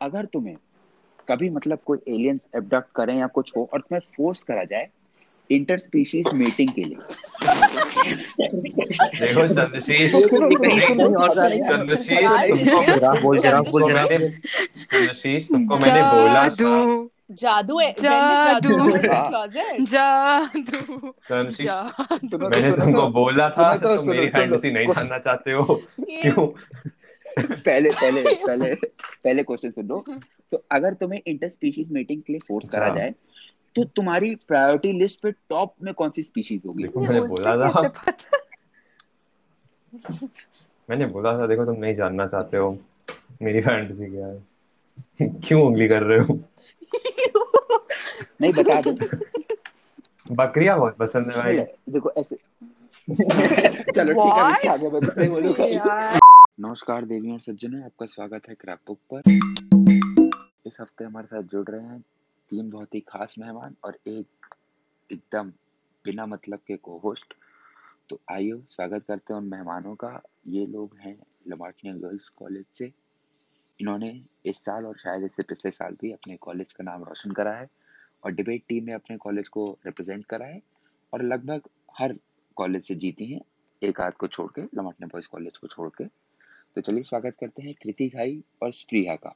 अगर 0.00 0.24
तुम्हें 0.24 0.56
कभी 1.28 1.48
मतलब 1.50 1.78
कोई 1.86 1.98
एलियंस 2.08 2.40
एबडक्ट 2.56 2.88
करें 2.96 3.18
या 3.18 3.26
कुछ 3.34 3.52
हो 3.56 3.68
और 3.72 3.80
तुम्हें 3.80 4.00
फोर्स 4.16 4.42
करा 4.42 4.64
जाए 4.64 4.88
इंटर 5.50 5.78
स्पीशीज 5.78 6.28
मीटिंग 6.34 6.70
के 6.70 6.82
लिए। 6.82 6.96
देखो 9.20 9.46
चंद्रशीष 9.54 10.12
चंद्रशीष 11.70 12.18
तुमको 12.68 13.10
बोल 13.22 13.38
चंद्रशीष 14.88 15.48
तुमको 15.48 15.76
मैंने 15.76 16.02
बोला 16.02 16.44
था। 16.48 16.70
जादू 17.40 17.78
है 17.78 17.90
जादू। 17.98 18.76
क्लोजेट 18.92 19.80
जादू। 19.90 20.80
चंद्रशीष 21.28 21.68
मैंने 22.34 22.70
तुमको 22.72 23.06
बोला 23.18 23.48
था 23.50 23.76
तो, 23.76 23.96
तुम 23.96 24.08
मेरी। 24.08 24.26
फैंटेसी 24.28 24.70
नहीं 24.70 24.86
जानना 24.86 25.18
चाहते 25.18 25.50
हो। 25.50 25.74
क्यों? 26.00 26.46
पहले 27.40 27.90
पहले 27.90 28.34
पहले 28.46 28.74
पहले 29.24 29.42
क्वेश्चन 29.42 29.70
सुन 29.70 29.86
लो। 29.86 30.04
तो 30.52 30.64
अगर 30.70 30.94
तुम्हें 30.94 31.20
इंटर 31.26 31.48
स्पीशीज 31.48 31.92
मीटिंग 31.92 32.22
के 32.22 32.32
लिए 32.32 32.40
फोर्स 32.48 32.68
करा 32.68 32.86
अच्छा। 32.86 33.00
जाए 33.00 33.14
तो 33.76 33.84
तुम्हारी 33.84 34.34
प्रायोरिटी 34.34 34.92
लिस्ट 34.92 35.20
पे 35.20 35.30
टॉप 35.30 35.74
में 35.82 35.94
कौन 35.94 36.10
सी 36.10 36.22
स्पीशीज 36.22 36.62
होगी? 36.66 36.84
मैंने 36.84 37.20
बोला 37.20 37.70
था। 37.70 37.82
मैंने 40.90 41.06
बोला 41.06 41.38
था 41.38 41.46
देखो 41.46 41.64
तुम 41.64 41.76
नहीं 41.76 41.94
जानना 41.94 42.26
चाहते 42.26 42.56
हो। 42.56 42.78
मेरी 43.42 43.60
फैंटेसी 43.60 44.06
क्या 44.06 44.26
है? 44.26 44.42
क्यों 45.46 45.62
उंगली 45.62 45.88
कर 45.88 46.02
रहे 46.02 46.18
हो? 46.18 46.38
नहीं 48.40 48.52
बता 48.52 48.80
दो। 48.80 48.92
बकरियाँ 50.34 50.78
बहुत 50.78 50.96
पसंद 50.96 51.32
है 51.32 51.42
भाई। 51.42 51.56
देखो 51.92 52.12
ऐसे 52.18 52.36
चलो 53.92 54.12
ठीक 54.12 54.64
है 54.64 54.68
आगे 54.68 54.88
बढ़ते 54.88 55.22
हैं 55.22 55.30
बोलो। 55.30 55.66
यार। 55.66 56.19
नमस्कार 56.60 57.04
देवी 57.04 57.30
और 57.32 57.38
सज्जनों, 57.40 57.82
आपका 57.84 58.06
स्वागत 58.06 58.48
है 58.48 58.54
क्रैप 58.54 58.78
बुक 58.86 58.98
पर। 59.12 59.22
इस 60.66 60.76
हफ़्ते 60.80 61.04
हमारे 61.04 61.26
साथ 61.26 61.42
जुड़ 61.42 61.64
रहे 61.68 61.86
हैं 61.86 62.00
तीन 62.50 62.68
बहुत 62.70 62.94
ही 62.94 63.00
खास 63.08 63.34
मेहमान 63.38 63.76
और 63.84 63.98
एक 64.08 64.46
एकदम 65.10 65.50
बिना 66.04 66.26
मतलब 66.26 66.58
के 66.66 66.76
को 66.76 66.98
होस्ट 67.04 67.34
तो 68.10 68.20
आइए, 68.32 68.60
स्वागत 68.68 69.04
करते 69.08 69.32
हैं 69.32 69.40
उन 69.40 69.48
मेहमानों 69.48 69.94
का। 69.94 70.12
ये 70.48 70.66
लोग 70.66 70.96
हैं 71.00 71.16
लमाटनिया 71.48 71.94
गर्ल्स 71.96 72.28
कॉलेज 72.36 72.64
से। 72.72 72.92
इन्होंने 73.80 74.12
इस 74.46 74.64
साल 74.64 74.86
और 74.86 74.98
शायद 74.98 75.24
इससे 75.24 75.42
पिछले 75.42 75.70
साल 75.70 75.96
भी 76.00 76.12
अपने 76.12 76.36
कॉलेज 76.42 76.72
का 76.72 76.84
नाम 76.84 77.04
रोशन 77.04 77.30
करा 77.32 77.58
है 77.58 77.68
और 78.24 78.32
डिबेट 78.32 78.64
टीम 78.68 78.86
में 78.86 78.94
अपने 78.94 79.16
कॉलेज 79.16 79.48
को 79.48 79.70
रिप्रेजेंट 79.86 80.26
करा 80.26 80.46
है 80.46 80.62
और 81.12 81.22
लगभग 81.24 81.70
हर 81.98 82.18
कॉलेज 82.56 82.84
से 82.84 82.94
जीती 82.96 83.32
हैं। 83.32 83.40
एक 83.82 84.00
आध 84.00 84.12
को 84.12 84.26
छोड़ 84.28 84.50
के 84.58 84.62
लमाटने 84.78 85.06
बॉयज़ 85.06 85.28
कॉलेज 85.28 85.56
को 85.56 85.66
छोड़ 85.68 85.90
के। 85.98 86.29
तो 86.76 86.80
चलिए 86.80 87.02
स्वागत 87.02 87.36
करते 87.40 87.62
हैं 87.62 87.72
कृति 87.74 88.06
घाई 88.08 88.36
और 88.62 88.72
स्प्रिया 88.72 89.14
का। 89.16 89.34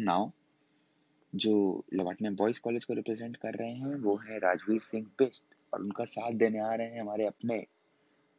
नाउ, 0.00 0.30
जो 1.32 1.84
लवाटने 1.94 2.30
बॉयज़ 2.30 2.60
कॉलेज 2.60 2.84
को 2.84 2.94
रिप्रेजेंट 2.94 3.36
कर 3.36 3.54
रहे 3.54 3.70
हैं, 3.70 3.94
वो 3.94 4.16
है 4.16 4.38
राजवीर 4.38 4.80
सिंह 4.80 5.04
बिस्ट 5.18 5.44
और 5.72 5.80
उनका 5.80 6.04
साथ 6.04 6.32
देने 6.34 6.58
आ 6.58 6.72
रहे 6.74 6.86
हैं 6.86 7.00
हमारे 7.00 7.26
अपने 7.26 7.58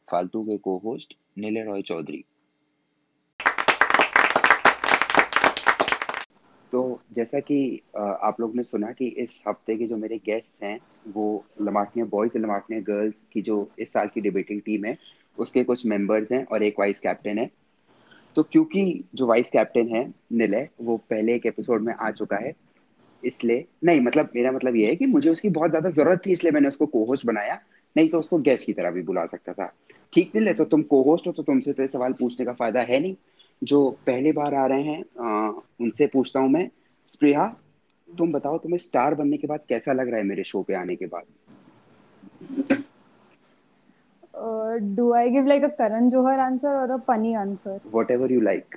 फालतू 0.08 0.44
के 0.44 0.58
को 0.58 0.78
होस्ट 0.78 1.14
नीले 1.38 1.64
रॉय 1.64 1.82
चौधरी। 1.82 2.24
तो 6.72 7.02
जैसा 7.14 7.40
कि 7.40 7.82
आप 7.98 8.38
लोग 8.40 8.56
ने 8.56 8.64
सुना 8.64 8.92
कि 8.92 9.08
इस 9.18 9.44
हफ़्ते 9.48 9.76
के 9.78 9.88
जो 9.88 9.98
मेरे 9.98 10.18
गेस्ट 10.26 10.64
हैं, 10.64 10.80
वो 11.08 11.46
लमाटने 11.62 12.04
बॉयज़ 12.04 12.38
लमाटने 12.38 12.82
गर्ल्स 12.82 13.24
की 13.34 13.42
जो 13.42 13.70
इस 13.80 13.94
साल 13.94 14.08
की 14.08 14.22
डिबेटिंग 14.22 14.62
टीम 14.62 14.86
है 14.86 14.98
उसके 15.38 15.64
कुछ 15.64 15.86
मेंबर्स 15.86 16.32
हैं 16.32 16.44
और 16.46 16.64
एक 16.64 16.80
वाइस 16.80 17.00
कैप्टन 17.00 17.38
है। 17.38 17.50
तो 18.36 18.44
क्योंकि 18.44 19.04
जो 19.16 19.28
वाइस 19.28 19.50
कैप्टन 19.50 19.88
है 19.88 20.08
निलय 20.34 20.68
वो 20.82 20.98
पहले 21.10 21.36
एक 21.36 21.46
एपिसोड 21.46 21.82
में 21.82 21.94
आ 21.94 22.12
चुका 22.12 22.38
है 22.38 22.54
इसलिए 23.24 23.66
नहीं 23.84 24.02
मतलब 24.02 24.30
मेरा 24.36 24.52
मतलब 24.52 24.76
ये 24.76 24.88
है 24.88 24.96
कि 24.96 25.06
मुझे 25.06 25.30
उसकी 25.30 25.50
बहुत 25.50 25.70
ज़्यादा 25.70 25.90
ज़रूरत 25.90 26.22
थी 26.26 26.32
इसलिए 26.32 26.52
मैंने 26.52 26.68
उसको 26.68 26.86
को 26.86 27.04
होस्ट 27.06 27.26
बनाया 27.26 27.60
नहीं 27.96 28.10
तो 28.10 28.20
उसको 28.20 28.38
गेस्ट 28.40 28.66
की 28.66 28.74
तरह 28.74 28.92
भी 28.92 29.02
बुला 29.02 29.26
सकता 29.26 29.54
था। 29.54 29.72
ठीक 30.14 30.36
निलय 30.36 30.54
तो 30.54 30.66
तुम 30.66 30.82
को 30.82 31.02
होस्ट 31.04 31.28
हो 31.28 31.32
तो 31.32 31.44
तुमसे 31.44 31.74
तो 31.74 31.88
सवाल 31.88 32.14
पूछने 32.14 32.46
का 32.46 32.54
फ़ायदा 32.54 32.82
है 32.82 33.00
नहीं। 33.00 33.16
जो 33.62 33.90
पहली 34.06 34.32
बार 34.32 34.54
आ 34.54 34.66
रहे 34.66 34.82
हैं 34.84 35.02
अ, 35.02 35.62
उनसे 35.82 36.08
पूछता 36.08 36.40
हूँ 36.40 36.50
मैं 36.50 36.70
स्प्रिया 37.10 37.48
तुम 38.10 38.32
बताओ 38.32 38.58
तुम्हें 38.58 38.78
स्टार 38.78 39.16
बनने 39.16 39.38
के 39.38 39.48
बाद 39.48 39.60
कैसा 39.70 39.94
लग 39.94 40.10
रहा 40.10 40.18
है 40.18 40.26
मेरे 40.26 40.44
शो 40.44 40.62
पे 40.62 40.74
आने 40.74 40.96
के 40.96 41.06
बाद? 41.06 41.24
Uh, 44.38 44.78
do 44.96 45.14
I 45.14 45.30
give 45.30 45.46
like 45.46 45.64
a 45.64 45.70
Karan 45.72 46.12
Johar 46.12 46.38
answer 46.40 46.68
or 46.68 46.92
a 46.96 47.00
punny 47.00 47.36
answer? 47.36 47.80
Ever 48.12 48.32
you 48.32 48.42
like 48.42 48.76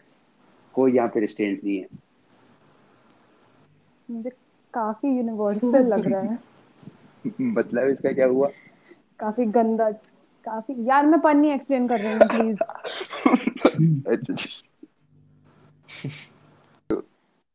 कोई 0.74 0.92
यहाँ 0.96 1.08
पे 1.14 1.20
रिस्ट्रेंट्स 1.20 1.64
नहीं 1.64 1.78
है। 1.78 1.86
मुझे 4.08 4.30
काफ़ी 4.74 5.08
यूनिवर्सल 5.16 5.86
लग 5.94 6.06
रहा 6.12 6.20
है। 6.22 6.38
मतलब 7.40 7.88
इसका 7.88 8.12
क्या 8.12 8.26
हुआ? 8.26 8.48
काफ़ी 9.20 9.44
गंदा 9.56 9.90
काफ़ी 10.46 10.74
यार 10.88 11.06
मैं 11.06 11.20
पन्नी 11.20 11.50
एक्सप्लेन 11.52 11.88
कर 11.88 12.00
रही 12.00 12.12
हूँ 12.12 12.28
प्लीज़ 12.28 12.58
अच्छा 14.12 14.34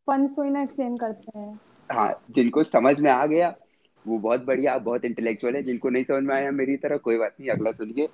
पन 0.08 0.28
कोई 0.36 0.50
ना 0.50 0.62
एक्सप्लेन 0.64 0.98
करते 0.98 1.40
हैं। 1.40 1.60
हाँ 1.90 2.14
जिनको 2.32 2.64
समझ 2.64 3.00
में 3.00 3.12
आ 3.12 3.26
गया 3.26 3.54
वो 4.08 4.18
बहुत 4.18 4.46
बढ़िया 4.46 4.78
बहुत 4.78 5.06
इंटेलेक्चुअल 5.06 5.56
है 5.56 5.64
जिनको 5.64 5.90
नहीं 5.90 6.04
समझ 6.04 6.24
में 6.24 6.36
आया 6.36 6.52
मेरी 6.52 6.78
तरह 6.78 6.98
कोई 6.98 7.18
बात 7.18 7.36
नहीं 7.40 7.50
अगला 7.50 7.72
सुनिए। 7.72 8.10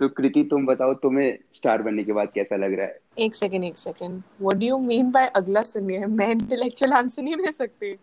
तो 0.00 0.08
कृति 0.08 0.44
तुम 0.44 0.66
बताओ 0.66 0.94
तुम्हें 0.94 1.38
स्टार 1.52 1.82
बनने 1.82 2.04
के 2.04 2.12
बाद 2.12 2.28
कैसा 2.34 2.56
लग 2.56 2.74
रहा 2.74 2.86
है? 2.86 3.00
एक 3.18 3.34
सेकंड 3.34 3.64
एक 3.64 3.78
second 3.78 4.22
what 4.40 4.56
do 4.56 4.66
you 4.66 4.78
mean 4.78 5.10
by 5.10 5.26
अगला 5.26 5.62
सुनिए? 5.62 6.06
मैं 6.06 6.30
इंटेलेक्चुअल 6.30 6.92
आंसर 6.92 7.22
नहीं 7.22 7.36
दे 7.36 7.52
सकती। 7.52 7.96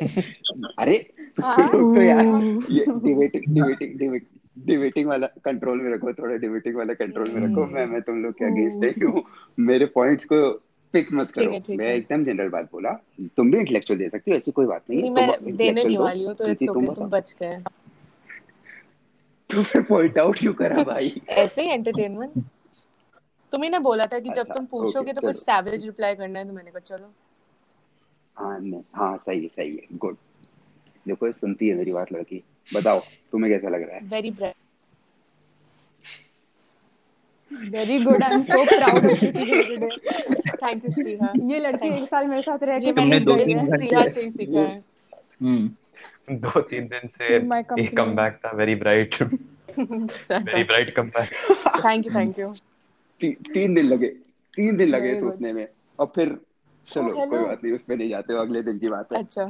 अरे 0.78 1.10
हाँ। 1.42 1.68
तो 1.72 2.02
यार 2.02 2.24
ये 2.70 2.84
डिबेटिंग 2.88 3.54
डिबेटिंग 3.54 3.98
डिबेटिंग 3.98 4.66
डिबेटिंग 4.66 5.08
वाला 5.08 5.26
कंट्रोल 5.26 5.80
में 5.80 5.92
रखो 5.92 6.12
थोड़ा 6.12 6.36
डिबेटिंग 6.36 6.76
वाला 6.76 6.94
कंट्रोल 6.94 7.30
में 7.30 7.52
रखो। 7.52 7.66
मैं 7.66 7.86
मैं 7.86 8.02
तुम 8.02 8.22
लोग 8.22 8.32
के 8.32 8.44
अगेंस्ट 8.44 9.04
हूँ 9.04 9.24
मेरे 9.58 9.86
पॉइंट्स 9.86 10.24
को 10.24 10.62
पिक 10.94 11.12
मत 11.12 11.30
ठीक 11.30 11.38
करो। 11.38 11.52
है, 11.52 11.76
मैं 11.76 11.86
एकदम 11.86 12.24
जनरल 12.24 12.48
बात 12.48 12.70
बोला। 12.72 12.92
तुम 13.36 13.50
भी 13.50 13.58
इंटेलेक्चुअल 13.58 13.98
दे 13.98 14.08
सकती 14.08 14.30
हो 14.30 14.36
ऐसी 14.36 14.50
कोई 14.50 14.66
बात 14.66 14.84
नहीं। 14.90 15.00
नहीं 15.00 15.10
मैं 15.10 15.56
देने 15.56 15.84
नहीं 15.84 15.98
वाली 15.98 16.24
हूँ 16.24 16.34
तो 16.34 16.46
इट्स 16.48 16.68
ओके 16.68 16.86
तुम 16.94 17.10
बच 17.10 17.34
गए। 17.40 17.58
तो 19.50 19.62
फिर 19.62 19.82
पॉइंट 19.82 20.18
आउट 20.18 20.38
क्यों 20.38 20.52
करा 20.54 20.82
भाई? 20.84 21.12
ऐसे 21.30 21.62
ही 21.62 21.68
एंटरटेनमेंट 21.68 22.32
तुम्ही 23.52 23.68
ने 23.70 23.78
बोला 23.78 24.06
था 24.06 24.18
कि 24.18 24.30
जब 24.30 24.42
अच्छा, 24.42 24.54
तुम 24.54 24.66
पूछोगे 24.66 25.12
तो 25.12 25.20
कुछ 25.22 25.36
सैवेज 25.36 25.84
रिप्लाई 25.86 26.14
करना 26.14 26.38
है 26.38 26.46
तो 26.46 26.52
मैंने 26.52 26.70
कहा 26.70 26.80
चलो। 26.80 27.12
हाँ 28.36 28.60
हाँ 28.94 29.16
सही 29.18 29.42
है 29.42 29.48
सही 29.48 29.76
है 29.76 29.98
गुड 29.98 30.16
देखो 31.06 31.30
सुनती 31.32 31.68
है 31.68 31.74
मेरी 31.74 31.92
बात 31.92 32.12
लड़की। 32.12 32.42
बताओ 32.74 33.00
तुम्हें 33.32 33.52
कैसा 33.52 33.68
लग 33.68 33.82
रहा 33.82 33.96
है? 33.96 34.02
Very 34.10 34.30
bright 34.30 34.56
very 37.50 37.98
good 38.04 38.22
I 38.22 38.34
am 38.34 38.40
so 38.40 38.64
proud 38.64 39.10
of 39.10 39.24
you 39.24 39.30
today 39.32 39.88
thank 40.52 40.84
you 40.84 40.90
Supriya 40.90 41.32
ये 41.52 41.58
लड़की 41.58 41.88
एक 41.88 42.08
साल 42.08 42.26
मेरे 42.26 42.42
साथ 42.42 42.62
रह 42.62 42.78
के 42.78 42.92
मैंने 42.92 43.20
दो 43.20 43.32
दो 43.32 43.44
तीन 43.44 43.56
दिन 43.56 43.66
स्प्रिया 43.66 44.06
से 44.08 44.22
ही 44.22 44.30
सीखा 44.30 44.60
है। 44.60 44.84
हम्म। 45.42 46.36
दो 46.36 46.60
तीन 46.60 46.86
दिन 46.86 47.08
से 47.08 47.36
एक 47.82 47.96
कमबैक 47.96 48.38
था 48.44 48.50
very 48.56 48.74
bright 48.74 49.22
very. 49.22 50.62
Bright 50.62 50.90
comeback 50.90 51.30
thank 51.84 52.06
you 52.06 52.12
thank 52.14 52.38
you 52.38 52.46
तीन 53.54 53.74
दिन 53.74 53.84
लगे 53.86 54.08
तीन 54.56 54.76
दिन 54.76 54.88
लगे 54.88 55.20
सोचने 55.20 55.52
में। 55.52 55.68
और 55.98 56.12
फिर 56.14 56.36
चलो। 56.86 57.26
कोई 57.26 57.38
बात 57.38 57.64
नहीं 57.64 57.74
उसमें 57.74 57.96
नहीं 57.96 58.08
जाते 58.08 58.32
हो 58.32 58.38
अगले 58.38 58.62
दिन 58.62 58.78
की 58.78 58.88
बात 58.88 59.12
है। 59.12 59.18
अच्छा। 59.18 59.44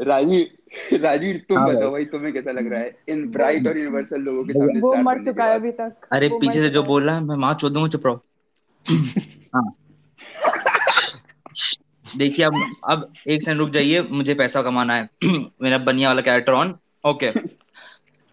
राजीव 0.00 0.98
राजीव 1.02 1.40
तुम 1.48 1.58
हाँ 1.58 1.66
बताओ 1.66 1.90
भाई। 1.90 2.04
तुम्हें 2.06 2.32
कैसा 2.32 2.50
लग 2.52 2.70
रहा 2.72 2.80
है? 2.80 2.96
इन 3.08 3.26
ब्राइट 3.32 3.66
और 3.66 3.78
यूनिवर्सल 3.78 4.20
लोगों 4.22 4.44
के 4.44 4.52
सामने 4.54 4.80
वो 4.80 4.94
मर 4.98 5.24
चुका 5.24 5.44
है 5.44 5.54
अभी 5.54 5.70
तक। 5.80 6.08
अरे 6.12 6.28
पीछे 6.40 6.60
से 6.60 6.68
जो 6.70 6.82
है। 6.82 6.86
बोल 6.86 7.04
रहा 7.06 7.14
है 7.16 7.22
मैं 7.24 7.36
माँ 7.38 7.54
चोद 7.54 7.72
दूँगा 7.72 7.88
चुप 7.88 8.06
रहो। 8.06 8.22
हाँ। 9.54 9.62
देखिए 12.18 12.44
अब 12.46 12.54
अब 12.90 13.12
एक 13.28 13.42
सेकंड 13.42 13.58
रुक 13.60 13.70
जाइए 13.70 14.00
मुझे 14.12 14.34
पैसा 14.34 14.62
कमाना 14.62 14.94
है। 14.94 15.08
मेरा 15.62 15.78
बनिया 15.80 16.08
वाला 16.08 16.22
कैरेक्टर 16.22 16.52
ऑन 16.52 16.74
ओके 17.04 17.28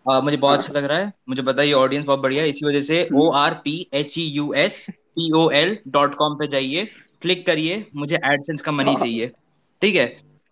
आ, 0.06 0.20
मुझे 0.22 0.38
बहुत 0.38 0.60
अच्छा 0.60 0.74
लग 0.74 0.84
रहा 0.86 0.98
है। 0.98 1.12
मुझे 1.30 1.42
बताइए 1.42 1.72
ऑडियंस 1.74 2.06
बहुत 2.06 2.20
बढ़िया 2.20 2.44
है। 2.44 2.50
इसी 2.50 2.66
वजह 2.68 2.82
से 2.82 3.08
O 3.16 3.30
R 3.36 3.54
P 3.64 3.76
H 3.94 4.18
E 4.18 4.24
U 4.28 4.52
S 4.58 4.86
P 4.90 5.32
O 5.36 5.50
L 5.54 5.78
dot 5.90 6.16
com 6.16 6.36
पे 6.36 6.48
जाइए। 6.48 6.86
क्लिक 7.22 7.46
करिए। 7.46 7.86
मुझे 7.96 8.16
एडसेंस 8.26 8.62
का 8.62 8.72
मनी 8.72 8.96
चाहिए। 8.96 9.32
ठीक 9.82 9.96
है? 9.96 10.06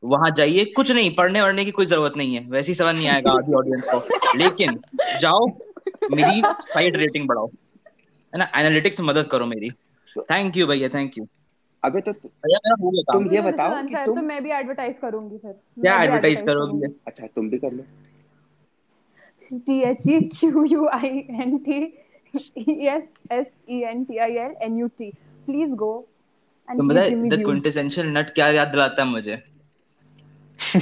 वहाँ 0.04 0.30
जाइए 0.38 0.66
कुछ 0.76 0.92
नहीं 0.92 1.14
पढ़ने 1.16 1.42
वढ़ने 1.42 1.66
की 1.66 1.72
कोई 1.72 1.86
ज़रूरत 1.86 2.14
नहीं 2.18 2.36
है। 2.36 2.46
वैसे 2.50 2.72
ही 2.72 2.76
समझ 2.76 2.96
नहीं 2.96 3.08
आएगा 3.08 3.32
आधी 3.32 3.54
ऑडियंस 3.54 3.88
को। 3.94 4.38
लेकिन 4.38 4.80
जाओ 5.22 5.46
मेरी 6.12 6.42
साइट 6.64 6.96
रेटिंग 6.96 7.28
बढ़ाओ। 7.28 7.48
है 7.48 8.40
ना? 8.40 8.48
एनालिटिक्स 8.60 9.02
मदद 9.02 9.28
करो 9.32 9.46
मेरी। 9.46 9.70
थैंक 10.32 10.58
यू 10.58 10.68
भैया 10.68 10.90
थैैंक 10.90 11.18
यू 11.18 11.28
अबे 11.84 12.02
तो 12.02 12.12
भैया 12.12 12.60
मेरा 12.66 12.76
हो 12.82 12.92
गया 12.92 13.14
तुम 13.14 13.28
ये 13.34 13.42
बताओ 13.42 13.84
कि 13.84 13.96
तुम 14.06 14.16
तो 14.16 14.22
मैं 14.22 14.44
भी 14.44 14.52
एडवर्टाइज 14.52 14.96
करूँगी 15.02 15.38
फिर। 15.38 15.52
क्या 15.82 16.02
एडवर्टाइज 16.04 16.42
करोगे? 16.42 16.88
अच्छा 17.08 17.28
तुम 17.28 17.50
भी 17.50 17.58
कर 17.58 17.72
लो। 17.72 17.84
T 19.52 19.82
H 19.90 20.08
E 20.08 20.20
Q 20.40 20.66
U 20.72 20.88
I 20.94 21.10
N 21.42 21.58
T 21.68 21.84
E 22.34 22.74
S 22.92 23.04
S 23.34 23.46
E 23.74 23.78
N 23.90 24.00
T 24.08 24.18
I 24.24 24.26
L 24.40 24.56
N 24.66 24.74
U 24.78 24.88
T. 24.92 25.06
Please 25.46 25.76
go 25.82 25.92
and 26.68 26.80
तुम 26.80 26.88
me 26.88 27.30
द 27.32 27.38
क्विंटेसेंशियल 27.44 28.08
नट 28.18 28.34
क्या 28.36 28.48
याद 28.50 28.68
दिलाता 28.68 29.04
है 29.04 29.08
मुझे? 29.10 29.36
तो 29.36 29.55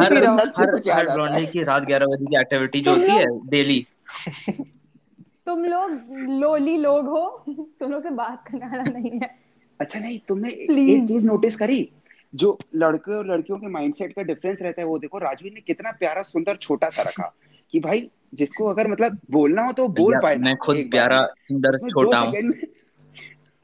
हर 0.00 0.24
हर 0.24 1.10
हर 1.10 1.44
की 1.46 1.62
रात 1.62 1.82
11 1.82 2.06
बजे 2.06 2.26
की 2.26 2.40
एक्टिविटी 2.40 2.80
जो 2.80 2.90
होती 2.90 3.12
है 3.12 3.50
डेली 3.50 3.86
तुम 5.46 5.64
लोग 5.64 5.90
लोली 6.30 6.76
लोग 6.76 7.06
हो 7.06 7.44
तुम 7.80 7.92
लोग 7.92 8.02
से 8.02 8.10
बात 8.10 8.44
करने 8.46 8.66
वाला 8.66 8.82
नहीं 8.82 9.10
है। 9.10 9.38
अच्छा 9.80 10.00
नहीं 10.00 10.20
तुमने 10.28 10.48
एक 10.92 11.08
चीज़ 11.08 11.26
नोटिस 11.26 11.56
करी? 11.56 11.92
जो 12.34 12.58
लड़के 12.74 13.16
और 13.16 13.26
लड़कियों 13.26 13.58
के 13.58 13.68
माइंडसेट 13.68 14.12
का 14.12 14.22
डिफरेंस 14.22 14.58
रहता 14.62 14.80
है 14.80 14.86
वो 14.86 14.98
देखो 14.98 15.18
राजवीर 15.18 15.52
ने 15.52 15.60
कितना 15.60 15.90
प्यारा 15.90 16.22
सुंदर 16.22 16.56
छोटा 16.56 16.88
सा 16.90 17.02
रखा 17.02 17.34
कि 17.70 17.80
भाई 17.80 18.10
जिसको 18.34 18.66
अगर 18.66 18.88
मतलब 18.88 19.18
बोलना 19.30 19.62
हो 19.62 19.72
तो 19.72 19.88
बोल 19.88 20.20
पाए 20.22 20.36
मैं 20.36 20.56
खुद 20.56 20.76
प्यारा 20.90 21.26
सुंदर 21.26 21.78
छोटा 21.78 22.18
हूँ। 22.18 22.52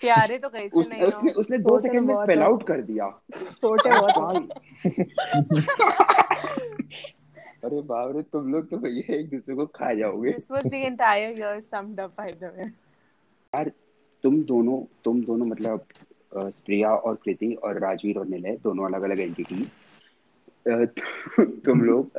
प्यारे 0.01 0.39
तो 0.39 0.49
कैसे 0.49 0.81
उस, 0.81 0.91
नहीं 0.91 1.03
उसने 1.03 1.33
उसने 1.33 1.59
दो 1.59 1.79
सेकंड 1.79 2.07
में 2.07 2.15
स्पेल 2.15 2.43
आउट 2.43 2.67
कर 2.67 2.81
दिया। 2.83 3.09
छोटे 3.35 3.91
बहुत 3.91 4.37
अरे 7.65 7.81
बाप 7.83 8.17
रे 8.17 8.23
तुम 8.23 8.53
लोग 8.53 8.69
तो 8.71 8.77
भैया 8.79 9.15
एक 9.15 9.31
दूसरे 9.31 9.55
को 9.55 9.67
खा 9.67 9.93
जाओगे। 9.95 10.33
This 10.33 10.51
was 10.51 10.65
the 10.75 10.83
entire 10.91 11.33
year 11.39 11.61
summed 11.61 11.99
up, 12.05 12.15
by 12.21 12.31
the 12.43 12.51
way. 12.59 12.69
यार 13.53 13.71
तुम 14.25 14.43
दोनों 14.45 14.81
तुम 15.05 15.21
दोनों 15.25 15.47
मतलब 15.47 15.85
प्रिया 16.37 16.89
और 16.89 17.15
कृति 17.25 17.53
और 17.65 17.79
राजवीर 17.81 18.19
और 18.19 18.27
निलय 18.27 18.57
दोनों 18.63 18.87
अलग 18.87 19.05
अलग 19.05 19.21
एंटिटी 19.21 19.65
तुम 21.67 21.81
लोग 21.81 22.11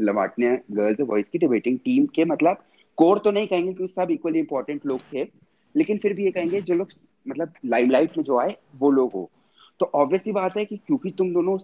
लमाटने 0.00 0.58
गर्ल्स 0.70 1.00
और 1.00 1.06
बॉयज़ 1.06 1.26
की 1.32 1.38
डिबेटिंग 1.38 1.78
टीम 1.84 2.06
के 2.06 2.24
मतलब 2.24 2.64
कोर 2.98 3.18
तो 3.18 3.30
नहीं 3.30 3.46
कहेंगे 3.46 3.72
क्योंकि 3.72 3.92
सब 3.92 4.10
इक्वली 4.10 4.38
इंपॉर्टेंट 4.38 4.86
लोग 4.86 5.00
थे 5.12 5.28
लेकिन 5.74 5.98
फिर 5.98 6.14
भी 6.14 6.24
ये 6.24 6.30
कहेंगे 6.30 6.60
जो 6.60 6.74
लोग 6.74 6.88
मतलब 7.26 7.52
लाइमलाइट 7.64 8.16
में 8.16 8.24
जो 8.24 8.38
आए 8.38 8.56
वो 8.76 8.90
लोग 8.90 9.12
हो। 9.12 9.28
तो 9.80 9.90
ऑब्वियसली 9.94 10.32
बात 10.32 10.56
है 10.56 10.64
कि 10.64 10.76
क्योंकि 10.76 11.10
तुम 11.10 11.32
दोनों 11.34 11.56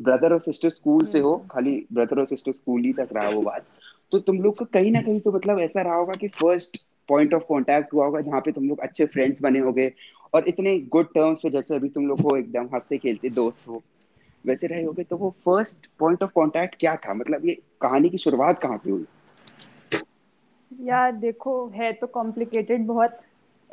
ब्रदर 0.00 0.32
और 0.32 0.40
सिस्टर 0.40 0.68
स्कूल 0.70 1.04
से 1.06 1.18
हो 1.18 1.36
खाली 1.50 1.86
ब्रदर 1.92 2.18
और 2.18 2.26
सिस्टर 2.26 2.52
स्कूल 2.52 2.82
ही 2.84 2.92
तक 2.92 3.08
रहा 3.12 3.28
वो 3.28 3.42
बात 3.42 3.66
तो 4.12 4.18
तुम 4.18 4.40
लोग 4.40 4.56
को 4.56 4.64
कहीं 4.64 4.90
ना 4.92 5.00
कहीं 5.02 5.20
तो 5.20 5.32
मतलब 5.32 5.58
ऐसा 5.60 5.82
रहा 5.82 5.94
होगा 5.94 6.12
कि 6.12 6.28
फ़र्स्ट 6.34 6.76
पॉइंट 7.08 7.34
ऑफ़ 7.34 7.42
कांटेक्ट 7.42 7.92
हुआ 7.94 8.04
होगा 8.06 8.20
जहाँ 8.20 8.40
पे 8.40 8.52
तुम 8.52 8.68
लोग 8.68 8.80
अच्छे 8.80 9.06
फ्रेंड्स 9.06 9.40
बने 9.42 9.58
होगे 9.58 9.92
और 10.34 10.48
इतने 10.48 10.78
गुड 10.88 11.06
टर्म्स 11.14 11.38
पे 11.42 11.50
जैसे 11.50 11.74
अभी 11.74 11.88
तुम 11.88 12.06
लोग 12.06 12.20
को 12.20 12.36
एकदम 12.36 12.68
हँसते 12.74 12.98
खेलते 12.98 13.30
दोस्त 13.30 13.68
हो 13.68 13.82
वैसे 14.44 14.66
रहे 14.66 14.82
होगे 14.84 15.02
तो 15.04 15.16
वो 15.16 15.30
फ़र्स्ट 15.44 15.86
पॉइंट 15.98 16.22
ऑफ़ 16.22 16.30
कांटेक्ट 16.30 16.76
क्या 16.80 16.96
था? 16.96 17.14
मतलब 17.14 17.46
ये 17.46 17.54
कहानी 17.80 18.08
की 18.10 18.18
शुरुआत 18.18 18.58
कहाँ 18.58 18.78
से 18.78 18.90
हुई? 18.90 19.06
यार 20.70 21.12
देखो 21.16 21.52
है 21.68 21.92
तो 21.92 22.06
कॉम्प्लिकेटेड 22.06 22.86
बहुत। 22.86 23.18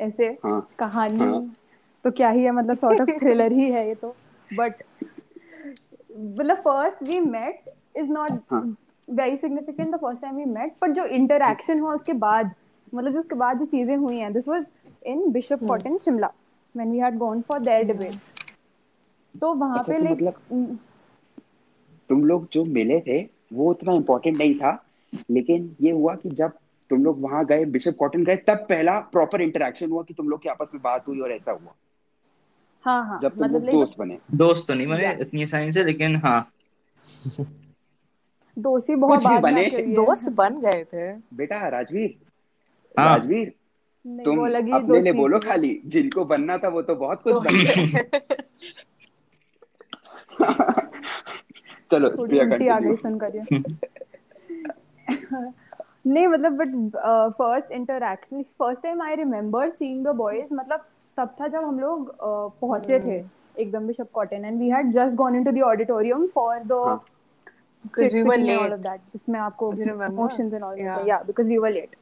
ऐसे 0.00 0.26
हाँ। 0.44 0.68
कहानी। 0.78 1.18
हाँ। 1.18 1.56
तो 2.04 2.10
क्या 2.10 2.28
ही 2.28 2.44
है 2.44 2.50
मतलब 2.50 2.76
सॉर्ट 2.76 3.00
ऑफ़ 3.00 3.10
थ्रिलर 3.10 3.52
ही 3.52 3.70
है 3.70 3.88
ये 3.88 3.94
तो। 3.94 4.16
बट 4.54 4.74
मतलब 6.18 6.56
first 6.56 7.02
we 7.02 7.20
met 7.20 7.64
is 7.96 8.06
not 8.06 8.32
very 9.10 9.36
significant 9.36 9.94
the 9.94 9.98
first 9.98 10.22
time 10.22 10.36
we 10.36 10.44
met 10.44 10.76
पर 10.80 10.92
जो 10.92 11.04
इंटरेक्शन 11.04 11.80
हुआ 11.80 11.94
उसके 11.94 12.12
बाद 12.12 12.54
मतलब 12.94 13.12
जो 13.12 13.18
उसके 13.18 13.34
बाद 13.34 13.58
जो 13.58 13.64
चीज़ें 13.64 13.96
हुई 13.96 14.16
हैं 14.16 14.32
this 14.32 14.48
was 14.48 14.64
in 15.06 15.32
Bishop 15.32 15.60
Cotton 15.68 15.98
Shimla 15.98 16.32
when 16.76 16.90
we 16.90 16.98
had 16.98 17.18
gone 17.18 17.40
for 17.40 17.58
there 17.58 17.82
debate 17.82 18.14
तो 19.40 19.54
वहाँ 19.54 19.78
अच्छा 19.78 19.92
पे 19.92 19.98
तो 19.98 20.04
लाइक 20.04 20.22
मतलब 20.22 20.78
तुम 22.08 22.24
लोग 22.24 22.48
जो 22.52 22.64
मिले 22.64 23.00
थे 23.00 23.28
वो 23.52 23.70
उतना 23.70 23.92
इम्पोर्टेंट 23.92 24.38
नहीं 24.38 24.54
था। 24.54 24.82
लेकिन 25.30 25.76
ये 25.80 25.90
हुआ 25.90 26.14
कि 26.14 26.30
जब 26.30 26.52
तुम 26.90 27.04
लोग 27.04 27.22
वहाँ 27.22 27.46
गए 27.46 27.64
बिशप 27.64 27.96
कॉटन 27.98 28.24
गए 28.24 28.36
तब 28.36 28.54
पहला 28.54 28.98
प्रॉपर 28.98 29.42
इंटरेक्शन 29.42 29.90
हुआ 29.90 30.02
कि 30.02 30.14
तुम 30.14 30.28
लोग 30.28 30.42
की 30.42 30.48
आपस 30.48 30.70
में 30.74 30.82
बात 30.82 31.08
हुई 31.08 31.20
और 31.20 31.32
ऐसा 31.32 31.52
हुआ। 31.52 31.74
हाँ 32.84 33.06
हाँ 33.06 33.20
जब 33.20 33.36
तुम 33.36 33.44
मतलब 33.44 33.62
लोग 33.62 33.72
दोस्त 33.72 33.98
बने। 33.98 34.18
दोस्त 34.34 34.68
तो 34.68 34.74
नहीं 34.74 34.86
बने 34.86 35.04
या 35.04 35.10
इतनी 35.10 35.42
आसानी 35.42 35.72
से 35.72 35.84
लेकिन 35.84 36.16
हाँ। 36.16 36.52
दोस्ती 38.58 38.94
बहुत 38.94 39.24
बाद 39.24 39.42
बने। 39.42 39.70
दोस्त 39.70 40.28
बन 40.28 40.60
गए 40.60 40.84
थे। 40.84 41.36
बेटा 41.36 41.68
राजवीर। 41.68 42.18
हाँ। 42.98 43.18
राजवीर 43.18 43.52
तुम 44.24 44.36
वो 44.36 44.76
अपने 44.76 45.00
लिए 45.00 45.12
बोलो 45.12 45.38
खाली 45.38 45.82
जिनको 45.86 46.24
बनना 46.24 46.58
था 46.58 46.68
वो 46.68 46.82
तो 46.82 46.94
बहुत 46.94 47.22
कुछ 47.22 47.34
बन 47.34 47.42
गए। 47.42 48.42
चलो 51.90 52.26
प्रिया 52.26 52.44
कंटिन्यू 52.44 52.96
नहीं 56.06 56.26
मतलब 56.26 56.52
but 56.56 56.74
first 57.38 57.70
interaction 57.72 58.42
first 58.58 58.82
time 58.82 59.02
I 59.02 59.14
remember 59.14 59.70
seeing 59.70 60.04
the 60.06 60.14
boys 60.16 60.54
मतलब 60.54 60.84
तब 61.18 61.34
था 61.40 61.48
जब 61.48 61.64
हम 61.64 61.78
लोग 61.80 62.08
uh, 62.08 62.60
पहुँचे 62.60 62.98
थे 63.00 63.16
एकदम 63.58 63.86
Bishop 63.86 64.08
Cotton 64.12 64.44
and 64.44 64.58
we 64.60 64.68
had 64.70 64.92
just 64.92 65.14
gone 65.16 65.36
into 65.36 65.50
the 65.52 65.62
auditorium 65.64 66.26
for 66.34 66.58
the 66.64 66.98
Because 67.84 68.14
we 68.14 68.22
were 68.22 68.32
and 68.34 68.50
all 68.50 68.62
late. 68.62 68.72
of 68.72 68.82
that 68.84 69.02
जिसमें 69.12 69.38
आपको 69.40 69.72
You 69.72 69.84
remember? 69.84 70.12
Emotions 70.12 70.54
and 70.54 70.62
all 70.64 70.76
Yeah. 70.78 71.06
या 71.08 71.18
बिकॉज़ 71.26 71.46
वी 71.46 71.58
वर 71.58 71.70
लेट 71.70 71.96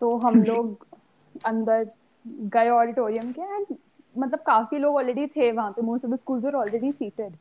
तो 0.00 0.16
हम 0.18 0.42
लोग 0.50 0.86
अंदर 1.46 1.84
गए 2.54 2.68
ऑडिटोरियम 2.70 3.32
के 3.32 3.42
and 3.42 3.76
मतलब 4.14 4.40
काफ़ी 4.46 4.78
लोग 4.78 4.96
ऑलरेडी 4.96 5.26
थे 5.26 5.50
वहाँ 5.52 5.70
पे 5.70 5.82
most 5.82 6.04
of 6.04 6.12
the 6.12 6.16
schools 6.16 6.44
were 6.44 6.54
already 6.54 6.90
seated 6.92 7.32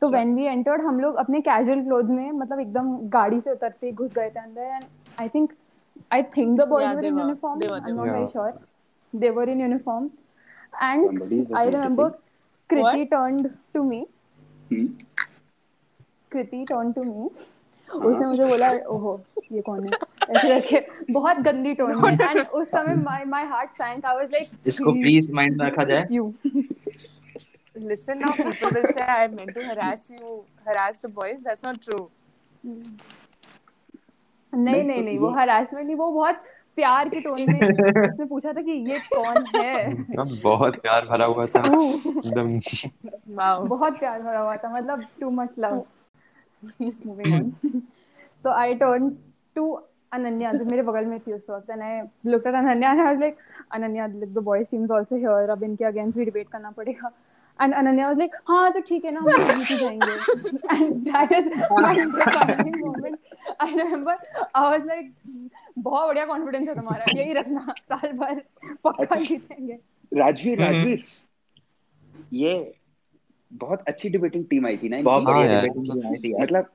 तो 0.00 0.08
व्हेन 0.10 0.34
वी 0.34 0.44
एंटर्ड 0.46 0.82
हम 0.82 1.00
लोग 1.00 1.16
अपने 1.16 1.40
कैजुअल 1.40 1.82
क्लोथ 1.84 2.10
में 2.10 2.30
मतलब 2.32 2.60
एकदम 2.60 2.96
गाड़ी 3.10 3.40
से 3.40 3.52
उतरते 3.52 3.92
घुस 3.92 4.12
गए 4.12 4.30
थे 4.30 4.40
अंदर 4.40 4.62
and 4.64 4.84
I 5.20 5.28
think 5.28 5.52
I 6.12 6.22
think 6.36 6.58
the 6.60 6.66
boys 6.68 6.88
Yeah, 6.88 7.00
they 7.00 7.08
in 7.08 7.14
were. 7.14 7.20
Uniform 7.22 7.60
They 7.60 7.70
were. 7.70 7.80
They 7.80 7.90
um 7.90 7.98
were. 7.98 8.06
Not 8.06 8.36
very 8.36 8.50
Yeah. 9.14 9.56
They 9.56 9.62
uniform 9.62 10.10
and 10.82 11.06
somebody 11.06 11.40
was 11.40 11.56
I 11.58 11.70
remember 11.70 12.04
noticing 12.04 12.20
Kriti 12.70 12.82
What? 12.82 13.10
Turned 13.10 13.48
to 13.74 13.82
me 13.84 14.06
hmm, 14.70 14.86
Kriti 16.32 16.64
turn 16.70 16.92
to 16.92 17.02
me 17.04 17.28
हाँ 17.88 18.00
उसने 18.00 18.26
मुझे 18.26 18.44
बोला 18.46 18.70
ओहो 18.90 19.20
ये 19.52 19.60
कौन 19.62 19.86
है 19.86 19.90
ऐसे 20.30 20.60
करके 20.60 21.12
बहुत 21.12 21.36
गंदी 21.48 21.74
टोन 21.80 21.94
में 22.02 22.10
एंड 22.12 22.38
उस 22.40 22.68
समय 22.68 22.94
my 23.02 23.24
my 23.34 23.44
heart 23.46 23.70
sank 23.82 24.04
I 24.06 24.16
was 24.16 24.30
like 24.32 24.68
इसको 24.72 24.92
प्लीज़ 24.92 25.32
माइंड 25.40 25.56
में 25.58 25.66
रखा 25.66 25.84
जाए 25.92 26.06
you 26.10 26.32
Listen 27.74 28.18
now, 28.20 28.30
people 28.38 28.70
will 28.72 28.86
say 28.96 29.04
I 29.12 29.28
meant 29.28 29.52
to 29.54 29.62
harass 29.66 30.02
you, 30.10 30.32
harass 30.66 30.98
the 30.98 31.10
boys. 31.10 31.44
That's 31.44 31.62
not 31.62 31.78
true. 31.80 32.02
नहीं 34.54 34.74
नहीं 34.74 34.84
नहीं 34.84 34.96
तो 34.98 35.04
नहीं 35.04 35.18
वो 35.18 35.30
हरासमेंट 35.30 35.86
नहीं 35.86 35.96
वो 35.96 36.10
बहुत 36.12 36.42
प्यार 36.76 37.08
के 37.08 37.20
टोन 37.20 37.40
में 37.40 38.08
उसने 38.08 38.24
पूछा 38.24 38.52
था 38.52 38.60
कि 38.60 38.72
ये 38.90 38.98
कौन 38.98 39.44
है? 39.56 39.94
बहुत 40.42 40.76
प्यार 40.76 41.06
भरा 41.06 41.26
हुआ 41.26 41.46
था 41.46 41.60
एकदम। 41.60 42.58
बहुत 43.68 43.98
प्यार 43.98 44.22
भरा 44.22 44.38
हुआ 44.40 44.56
था 44.56 44.72
मतलब 44.76 45.02
too 45.20 45.30
much 45.30 45.54
love 45.58 45.84
moving 47.06 47.34
on 47.34 47.80
तो 48.44 48.50
आई 48.50 48.74
टर्न 48.74 49.10
टू 49.56 49.72
अनन्या 50.12 50.52
जो 50.52 50.64
मेरे 50.64 50.82
बगल 50.82 51.04
में 51.04 51.18
थी 51.20 51.32
उस 51.32 51.42
वक्त 51.50 51.70
and 51.70 51.82
I 51.82 52.00
looked 52.30 52.46
at 52.46 52.54
Ananya 52.54 52.90
and 52.90 53.00
I 53.00 53.06
was 53.06 53.20
like 53.20 53.36
Ananya 53.72 54.06
the 54.08 54.38
boy 54.44 54.64
teams 54.64 54.90
also 54.90 55.16
here 55.16 55.50
अब 55.50 55.62
इनके 55.64 55.84
अगेंस्ट 55.84 56.18
भी 56.18 56.24
डिबेट 56.24 56.48
करना 56.48 56.70
पड़ेगा. 56.70 57.10
एंड 57.62 57.74
अनन्या 57.74 58.06
वाज 58.06 58.18
लाइक 58.18 58.34
हाँ 58.48 58.70
तो 58.72 58.80
ठीक 58.80 59.04
है 59.04 59.10
ना 59.12 59.20
हम 59.20 59.26
लोग 59.26 59.36
जीत 59.36 59.78
जाएँगे. 59.78 60.12
And 60.76 60.92
that 61.08 61.32
is 61.32 61.48
my 61.72 62.70
moment 62.80 63.18
I 63.62 63.74
remember 63.74 64.14
I 64.56 64.70
was 64.70 64.86
like 64.86 65.12
बहुत 65.78 66.06
बढ़िया 66.06 66.24
कॉन्फिडेंस 66.26 66.68
है 66.68 66.74
तुम्हारा 66.74 67.06
यही 67.12 67.32
रखना 67.34 67.74
साल 67.80 68.12
भर 68.18 68.42
पक्का 68.84 69.16
अच्छा 69.16 69.20
जीतेंगे 69.22 69.78
राजवीर 70.12 70.60
हम्म। 70.60 70.62
राजवीर 70.62 71.00
ये 72.34 72.52
बहुत 73.52 73.84
अच्छी 73.88 74.08
डिबेटिंग 74.08 74.44
टीम 74.44 74.66
आई 74.66 74.76
थी 74.76 74.88
ना 74.88 75.00
बहुत 75.02 75.22
हाँ 75.22 75.42
बढ़िया 75.42 75.60
डिबेटिंग 75.60 75.88
मतलब 75.88 76.06
आई 76.06 76.18
थी 76.18 76.34
मतलब 76.42 76.70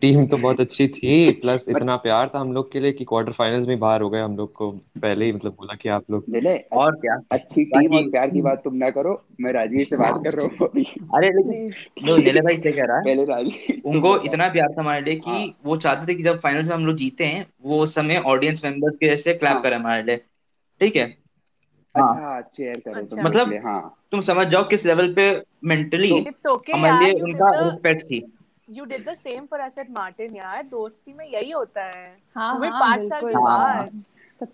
टीम 0.00 0.26
तो 0.26 0.36
बहुत 0.36 0.60
अच्छी 0.60 0.88
थी 0.88 1.30
प्लस 1.40 1.68
इतना 1.68 1.96
प्यार 1.96 2.30
था 2.34 2.38
हम 2.38 2.52
लोग 2.52 2.72
के 2.72 2.80
लिए 2.80 2.92
कि 2.92 3.04
क्वार्टर 3.04 3.32
फाइनल्स 3.32 3.66
में 3.66 3.78
बाहर 3.78 4.02
हो 4.02 4.10
गए 4.10 4.20
हम 4.20 4.36
लोग 4.36 4.52
को 4.52 4.70
पहले 5.02 5.24
ही 5.24 5.32
मतलब 5.32 5.52
बोला 5.52 5.74
कि 5.74 5.88
आप 5.88 6.10
लोग 6.10 6.24
निलय 6.28 6.64
और 6.72 6.96
क्या 6.96 7.16
अच्छी 7.32 7.64
टीम 7.64 7.94
और 7.96 8.10
प्यार 8.10 8.30
की 8.30 8.42
बात 8.42 8.62
तुम 8.64 8.74
ना 8.74 8.90
करो 8.90 9.22
मैं 9.40 9.52
राजवीर 9.52 9.84
से 9.84 9.96
बात 9.96 10.20
कर 10.24 10.32
रहा 10.32 10.46
हूँ। 10.46 10.68
अरे 11.14 11.30
लेकिन 11.30 12.16
नीले 12.18 12.40
भाई 12.40 12.58
से 12.58 12.72
कह 12.72 12.84
रहा 12.84 12.96
है 12.96 13.04
पहले 13.04 13.24
राजवीर 13.24 13.80
तुम 13.80 13.92
उनको 13.92 14.16
इतना 14.24 14.48
प्यार 14.48 14.68
था 14.68 14.80
हमारे 14.80 15.00
लिए 15.00 15.20
हाँ। 15.26 15.38
कि 15.38 15.54
वो 15.64 15.76
चाहते 15.76 16.12
थे 16.12 16.16
कि 16.16 16.22
जब 16.22 16.38
फाइनल्स 16.38 16.68
में 16.68 16.74
हम 16.74 16.86
लोग 16.86 16.96
जीते 16.96 17.24
हैं 17.24 17.46
वो 17.62 17.78
उस 17.78 17.94
समय 17.94 18.22
ऑडियंस 18.26 18.64
मेंबर्स 18.64 18.98
के 18.98 19.06
जैसे 19.06 19.34
क्लैप 19.34 19.52
हाँ। 19.52 19.62
करें 19.62 19.76
हमारे 19.76 20.02
लिए। 20.02 20.16
ठीक 20.80 20.96
है 20.96 21.02
हाँ? 21.02 21.21
अच्छा 21.94 22.40
करो 22.40 23.00
अच्छा 23.00 23.16
लोग 23.16 23.24
मतलब 23.24 23.54
हाँ 23.64 23.96
तुम 24.12 24.20
समझ 24.20 24.46
जाओ 24.46 24.64
किस 24.68 24.86
लेवल 24.86 25.14
पे 25.14 25.42
मेंटली 25.64 26.20
तो 26.30 26.56
okay, 26.56 26.74
हमारे 26.74 27.12
लिए 27.12 27.22
उनका 27.22 27.64
रिस्पेक्ट 27.64 28.02
थी 28.02 28.22
you 28.68 28.86
did 28.86 29.04
the 29.04 29.14
same 29.16 29.46
for 29.48 29.58
us 29.60 29.76
at 29.78 29.88
Martin, 29.90 30.36
यार. 30.36 30.62
दोस्ती 30.62 31.12
में 31.12 31.24
यही 31.26 31.50
होता 31.50 31.82
है. 31.82 32.16
हाँ 32.36 32.54
वो 32.54 32.60
भी 32.60 32.68
हाँ 32.68 32.80
पाँच 32.80 33.04
साल 33.04 33.20
के 33.20 33.34
हाँ 33.34 33.42
बाद. 33.42 34.02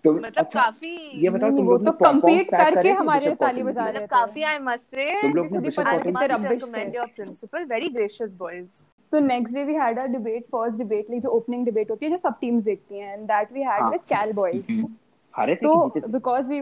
तुम 0.03 0.15
मतलब 0.15 0.37
अच्छा 0.37 0.61
काफ़ी 0.61 1.21
ये 1.23 1.29
बताओ 1.29 1.49
नहीं 1.49 1.59
नहीं 1.59 1.65
तुम 1.65 1.75
लोग 1.75 1.85
तो 1.85 1.91
पॉपकॉर्न 1.91 2.43
करके 2.43 2.89
हमारे 2.89 3.35
ताली 3.35 3.63
बजा 3.63 3.89
रहे 3.89 3.93
मतलब 3.93 4.09
काफ़ी 4.09 4.43
I 4.43 4.57
must 4.59 4.95
say 4.95 5.21
तुम 5.21 5.33
लोग 5.33 5.49
खुद 5.49 5.61
ने 5.61 5.69
ही 5.69 5.69
Bishop 5.69 5.83
Cotton 5.83 6.47
recommend 6.49 6.93
your 6.93 7.07
principal. 7.07 7.65
Very 7.65 7.89
gracious 7.89 8.33
boys. 8.33 8.89
So 9.13 9.19
next 9.19 9.53
day 9.53 9.63
we 9.63 9.73
had 9.73 9.97
a 9.97 10.07
debate, 10.07 10.43
first 10.51 10.77
debate, 10.77 11.09
like 11.09 11.23
जो 11.23 11.29
opening 11.29 11.65
debate 11.65 11.89
होती 11.89 12.05
है 12.05 12.11
जो 12.11 12.17
सब 12.17 12.39
teams 12.39 12.63
देखती 12.63 12.99
हैं, 12.99 13.17
and 13.17 13.29
that 13.29 13.53
we 13.53 13.63
had 13.63 13.79
हाँ. 13.79 13.91
with 13.91 14.07
Cal 14.07 14.33
boys. 14.33 14.63
हारे 15.35 15.55
थे 15.55 15.65
तो 15.65 16.09
because 16.09 16.43
we 16.45 16.61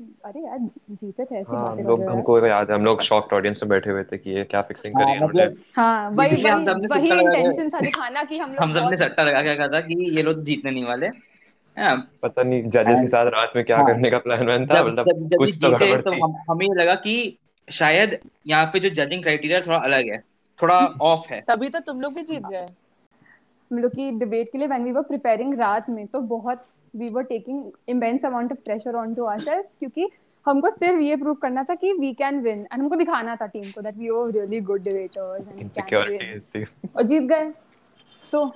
अरे 0.00 0.40
यार 0.40 0.58
जीते 0.58 1.24
थे 1.24 1.34
ऐसी 1.36 1.50
हाँ 1.52 1.70
हम 1.72 1.78
लोग 1.86 2.02
हमको 2.02 2.38
याद 2.46 2.70
है 2.70 2.76
हम 2.76 2.84
लोग 2.84 3.00
शॉक्ड 3.02 3.32
ऑडियंस 3.32 3.62
में 3.62 3.68
बैठे 3.70 3.90
हुए 3.90 4.02
थे 4.04 4.18
कि 4.18 4.30
ये 4.30 4.44
क्या 4.44 4.62
फिक्सिंग 4.62 4.94
करी 4.94 5.04
हाँ, 5.04 5.10
है 5.10 5.16
इन्होंने। 5.16 5.44
मतलब 5.44 5.56
हाँ 5.76 6.10
वही 6.10 6.42
वही 6.44 6.86
वही 6.86 7.10
इंटेंशन 7.10 7.68
था 7.68 7.80
दिखाना 7.80 8.24
कि 8.24 8.38
हम 8.38 8.50
लोग 8.50 8.62
हम 8.62 8.72
सबने 8.72 8.96
सट्टा 8.96 9.22
लगा 9.22 9.42
के 9.42 9.56
कहा 9.56 9.68
था 9.68 9.80
कि 9.80 10.16
ये 10.16 10.22
लोग 10.22 10.42
जीतने 10.44 10.70
नहीं 10.70 10.84
वाले। 10.84 11.06
हाँ, 11.76 11.96
पता 12.22 12.42
नहीं 12.42 12.62
जजेस 12.62 13.00
के 13.00 13.08
साथ 13.08 13.26
रात 13.26 13.52
में 13.56 13.64
क्या। 13.64 13.78
करने 13.78 14.10
का 14.10 14.18
प्लान 14.18 14.46
वैन 14.46 14.66
था 14.66 14.82
मतलब 14.84 15.06
कुछ 15.38 15.58
तो 15.62 15.70
गड़बड़ 15.70 16.00
तो 16.00 16.10
थी। 16.10 16.20
हमें 16.50 16.66
ये 16.66 16.74
लगा 16.74 16.94
कि 16.94 17.38
शायद 17.68 18.18
यहाँ 18.46 18.66
पे 18.66 18.80
जो 18.80 18.90
जजिंग 18.90 19.22
क्राइटेरिया 19.22 19.60
थोड़ा 19.60 19.76
अलग 19.76 20.12
है 20.12 20.18
थोड़ा 20.58 20.78
ऑफ़ 21.02 21.32
है। 21.32 21.40
तभी 21.40 21.68
तो 21.68 21.80
तुम 21.80 22.00
लोग 22.00 22.14
भी 22.14 22.22
जीत 22.22 22.42
गए। 22.42 22.66
हम 23.70 23.78
लोग 23.78 23.92
की 23.92 24.10
डिबेट 24.10 24.52
के 24.52 24.58
लिए 24.58 24.68
व्हेन 24.68 24.84
वी 24.84 24.92
वर 24.92 25.02
प्रिपेयरिंग 25.02 25.54
रात 25.54 25.88
में 25.90 26.06
तो 26.06 26.20
बहुत 26.20 26.64
we 26.96 27.08
were 27.08 27.22
taking 27.22 27.64
immense 27.88 28.24
amount 28.24 28.52
of 28.52 28.58
pressure 28.58 28.94
on 28.94 29.14
to 29.14 29.24
ourselves 29.24 29.76
क्योंकि 29.78 30.10
हमको 30.46 30.70
सिर्फ़ 30.70 31.00
ये 31.00 31.16
प्रूव 31.16 31.34
करना 31.34 31.64
था 31.64 31.74
कि 31.74 31.92
वी 31.92 32.12
कैन 32.12 32.40
विन 32.40 32.58
एंड 32.58 32.82
हमको 32.82 32.96
दिखाना 32.96 33.36
था 33.36 33.46
टीम 33.46 33.62
को 33.62 33.82
that 33.82 33.96
we 33.96 34.08
are 34.08 34.30
really 34.30 34.60
good 34.60 34.82
debaters 34.82 35.48
and 35.48 35.70
और 36.96 37.02
जीत 37.02 37.22
गए। 37.22 37.52
तो 38.32 38.52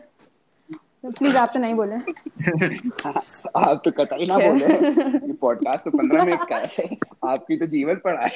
प्लीज़ 1.05 1.37
आप 1.37 1.50
तो 1.55 1.59
नहीं 1.61 1.75
बोले। 1.75 1.95
आप 3.57 3.83
तो 3.85 3.90
कतई 3.90 4.26
ना 4.26 4.38
बोले। 4.38 4.66
ये 5.26 5.33
पॉडकास्ट 5.33 5.85
तो 5.85 5.90
पंद्रह 5.90 6.25
मिनट 6.25 6.49
का 6.49 6.57
है। 6.57 6.97
आपकी 7.33 7.57
तो 7.57 7.66
जीवन 7.66 7.95
पड़ा 7.95 8.21
है। 8.21 8.31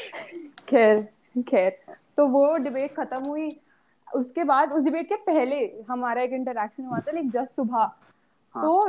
खैर 0.69 1.09
खैर। 1.38 1.78
तो 2.16 2.26
वो 2.26 2.57
डिबेट 2.57 2.95
खत्म 2.97 3.28
हुई। 3.28 3.49
उसके 4.14 4.45
बाद 4.45 4.73
उस 4.73 4.85
डिबेट 4.85 5.09
के 5.09 5.14
पहले 5.14 5.85
हमारा 5.90 6.23
एक 6.23 6.33
इंटरेक्शन 6.33 6.85
हुआ 6.85 6.99
था 6.99 7.11
लाइक 7.11 7.30
जस्ट 7.30 7.50
सुबह। 7.50 7.76
हाँ। 7.76 7.99
तो 8.54 8.80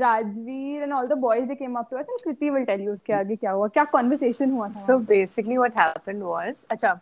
Rajveer 0.00 0.82
and 0.82 0.92
all 0.92 1.06
the 1.06 1.12
boys 1.18 1.44
they 1.46 1.54
came 1.54 1.74
up 1.78 1.88
to 1.90 1.96
us 1.96 2.06
and 2.10 2.20
Kriti 2.24 2.50
will 2.50 2.64
tell 2.64 2.80
you 2.80 2.92
उसके 2.92 3.12
आगे 3.12 3.36
क्या 3.36 3.50
हुआ 3.50 3.68
क्या 3.68 3.84
कन्वर्सेशन 3.92 4.50
हुआ 4.50 4.68
so 4.86 4.98
basically 5.08 5.56
what 5.56 5.78
happened 5.78 6.22
was 6.22 6.64
अच्छा 6.70 6.98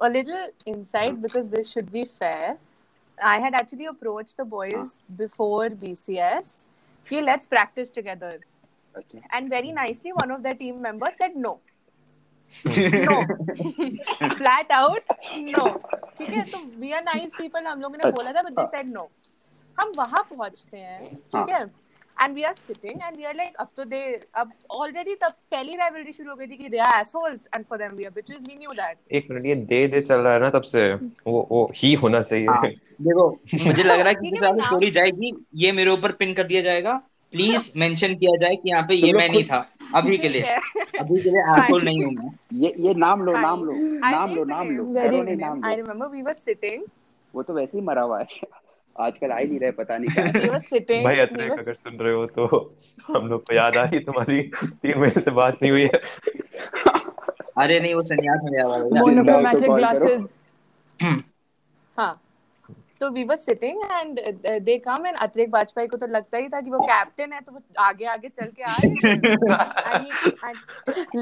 a 0.00 0.08
little 0.08 0.50
insight 0.66 1.20
because 1.22 1.54
this 1.54 1.72
should 1.74 1.90
be 1.90 2.04
fair 2.04 2.56
I 3.18 3.40
had 3.40 3.54
actually 3.54 3.86
approach 3.86 4.34
the 4.40 4.46
boys 4.48 4.90
before 5.18 5.74
BCS 5.80 6.56
कि 7.08 7.20
let's 7.20 7.46
practise 7.46 7.94
together 7.94 8.38
okay 8.94 9.18
and 9.36 9.50
very 9.50 9.72
nicely 9.72 10.12
one 10.12 10.30
of 10.32 10.40
the 10.42 10.56
team 10.58 10.82
members 10.82 11.18
said 11.18 11.36
no 11.36 11.58
no 12.64 13.20
flat 14.28 14.72
out 14.72 15.12
no 15.38 15.68
ठीक 16.18 16.28
है? 16.28 16.42
तो 16.44 16.58
we 16.80 16.92
are 16.92 17.02
nice 17.04 17.32
people 17.38 17.66
हम 17.66 17.80
लोगों 17.80 17.98
ने 17.98 18.10
बोला 18.10 18.32
था 18.32 18.42
but 18.42 18.52
they 18.52 18.66
said 18.66 18.92
no 18.92 19.08
हम 19.80 19.92
वहाँ 19.98 20.22
पहुँचते 20.30 20.78
हैं 20.78 21.14
ठीक 21.14 21.48
है? 21.54 21.64
And 22.16 22.36
we 22.38 22.42
are 22.48 22.54
sitting 22.56 23.00
and 23.06 23.16
we 23.20 23.24
are 23.28 23.34
like 23.38 23.54
अब 23.60 23.68
तो 23.76 23.84
दे 23.84 24.00
अब 24.40 24.50
already 24.80 25.14
तब 25.22 25.32
पहली 25.50 25.76
rivalry 25.78 26.12
शुरू 26.16 26.30
हो 26.30 26.36
गई 26.36 26.46
थी 26.46 26.56
कि 26.56 26.68
they 26.74 26.82
are 26.88 26.92
assholes 26.98 27.46
and 27.56 27.66
for 27.70 27.78
them 27.80 27.96
we 28.00 28.06
are 28.08 28.12
bitches 28.18 28.44
we 28.50 28.58
knew 28.60 28.74
that. 28.80 28.94
एक 29.12 29.26
मिनट 29.30 29.46
ये 29.46 29.54
दे 29.72 29.86
दे 29.94 30.00
चल 30.00 30.20
रहा 30.26 30.34
है 30.34 30.40
ना 30.40 30.50
तब 30.56 30.62
से 30.68 30.84
वो 30.94 31.46
वो 31.50 31.62
ही 31.76 31.92
होना 32.04 32.16
हाँ, 32.18 32.24
चाहिए 32.24 32.76
देखो 33.08 33.28
मुझे 33.66 33.82
लग 33.82 33.98
रहा 34.00 34.08
है 34.08 34.14
कि 34.14 34.26
है, 34.26 34.52
मैं 34.52 34.64
स्टोरी 34.66 34.90
जाएगी 35.00 35.32
ये 35.64 35.72
मेरे 35.80 35.90
ऊपर 35.90 36.12
पिन 36.22 36.34
कर 36.34 36.46
दिया 36.46 36.62
जाएगा। 36.62 36.94
प्लीज़ 37.32 37.70
मेंशन 37.78 38.14
किया 38.22 38.36
जाए 38.40 38.56
कि 38.56 38.70
यहाँ 38.70 38.82
पे 38.88 38.94
ये 38.94 39.12
मैं 39.12 39.28
नहीं 39.28 39.44
था 39.44 39.64
अभी 39.94 40.16
के 40.18 40.28
लिए। 40.28 40.42
है। 40.42 40.56
अभी 41.00 41.22
के 41.22 41.30
लिए 41.30 41.42
एसोल 41.58 41.84
नहीं 41.84 42.04
हूँ 42.04 42.12
मैं। 42.14 42.30
ये 42.64 42.74
ये 42.88 42.94
नाम 42.94 43.24
लो 43.24 43.32
I- 43.32 43.42
नाम 43.42 43.64
लो 43.64 43.72
नाम 44.10 44.34
लो 44.36 44.44
नाम 44.44 44.70
लो। 44.70 44.84
लो 44.84 45.76
remember 45.76 46.08
we 46.16 46.22
were 46.28 46.38
sitting 46.42 46.84
वो 47.34 47.42
तो 47.42 47.54
वैसे 47.54 47.78
ही 47.78 47.84
मरा 47.84 48.02
हुआ 48.02 48.18
है। 48.20 48.62
आजकल 48.96 49.30
आ 49.32 49.38
ही 49.38 49.46
नहीं 49.46 49.58
रहे 49.60 49.70
पता 49.78 49.96
नहीं 49.98 50.14
क्या। 50.14 50.24
We 50.32 50.48
were 50.50 50.64
sitting 50.64 51.04
भाई 51.04 51.18
अतरेक 51.18 51.50
were 51.50 51.58
अगर 51.60 51.74
सुन 51.74 51.94
रहे 52.00 52.14
हो 52.14 52.26
तो 52.36 52.42
हम 53.08 53.26
लोग 53.28 53.40
को 53.46 53.54
याद 53.54 53.76
आ 53.76 53.84
रही 53.84 53.98
तुम्हारी 54.08 54.42
तीन 54.64 54.98
महीने 54.98 55.20
से 55.20 55.30
बात 55.38 55.58
नहीं 55.62 55.72
हुई 55.72 55.82
है। 55.82 56.00
अरे 57.58 57.80
नहीं 57.80 57.94
वो 57.94 58.02
संन्यास 58.02 58.40
में 58.44 58.52
गया 58.52 58.64
हुआ 58.66 58.76
है। 58.76 58.80
मोनोक्रोमैटिक 59.00 59.70
ग्लासेस 59.70 60.20
हाँ। 61.98 62.20
तो 63.00 63.10
we 63.10 63.24
were 63.24 63.36
sitting 63.36 63.82
and 63.92 64.20
they 64.64 64.76
come 64.78 65.06
and 65.06 65.16
Atrek 65.16 65.48
Vajpayee 65.52 65.88
को 65.88 65.96
तो 65.96 66.06
लगता 66.06 66.38
ही 66.38 66.48
था 66.48 66.60
कि 66.60 66.70
वो 66.70 66.78
कैप्टन 66.90 67.32
है 67.32 67.40
तो 67.40 67.52
वो 67.52 67.60
आगे 67.82 68.04
आगे 68.06 68.28
चल 68.28 68.48
के 68.58 68.62
आ 68.62 68.76
रहे 68.84 68.90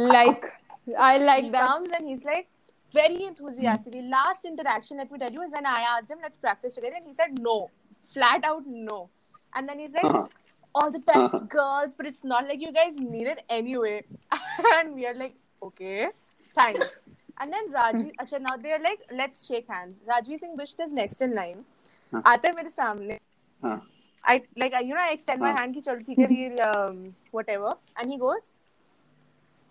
like 0.09 0.51
I 0.99 1.19
like 1.19 1.45
that 1.53 1.63
comes 1.63 1.91
and 1.97 2.09
he's 2.09 2.25
like 2.27 2.47
very 2.92 3.24
enthusiastically 3.24 4.02
last 4.02 4.46
interaction 4.46 4.98
let 4.98 5.12
me 5.12 5.20
tell 5.20 5.32
you 5.32 5.42
is 5.42 5.52
when 5.52 5.66
I 5.66 5.82
asked 5.82 6.10
him 6.10 6.20
let's 6.22 6.38
practice 6.38 6.76
together 6.76 6.96
and 6.98 7.06
he 7.06 7.14
said 7.14 7.40
no 7.40 7.70
flat 8.06 8.44
out 8.44 8.64
no 8.66 9.10
and 9.56 9.68
then 9.68 9.80
he's 9.80 9.92
like 9.92 10.04
हाँ, 10.04 10.30
all 10.74 10.92
the 10.92 11.00
best 11.00 11.48
girls 11.50 11.96
but 11.96 12.08
it's 12.08 12.24
not 12.24 12.48
like 12.48 12.62
you 12.62 12.72
guys 12.72 12.98
need 12.98 13.28
it 13.28 13.44
anyway 13.50 14.04
and 14.76 14.94
we 14.94 15.06
are 15.06 15.16
like 15.16 15.36
okay 15.62 16.08
thanks 16.56 17.06
and 17.40 17.52
then 17.52 17.70
Rajvi 17.72 18.12
acha 18.22 18.40
now 18.40 18.56
they're 18.58 18.80
like 18.80 19.02
let's 19.12 19.46
shake 19.46 19.68
hands 19.68 20.02
Rajvi 20.08 20.40
Singh 20.40 20.56
Bisht 20.58 20.80
is 20.80 20.94
next 20.94 21.22
in 21.22 21.36
line 21.36 21.66
हाँ. 22.14 22.22
आता 22.26 22.48
है 22.48 22.54
मेरे 22.56 22.70
सामने 22.70 23.20
हाँ 23.64 23.82
I 24.24 24.42
like 24.58 24.74
I, 24.74 24.80
you 24.82 24.94
know 24.94 25.02
I 25.02 25.12
extend 25.12 25.42
my 25.42 25.52
हाँ. 25.52 25.58
hand 25.58 25.76
कि 25.76 25.82
चलो 25.82 26.00
ठीक 26.08 26.20
है 26.20 26.28
we'll 26.28 26.62
um, 26.68 27.16
whatever 27.32 27.76
and 27.98 28.12
he 28.12 28.18
goes 28.18 28.54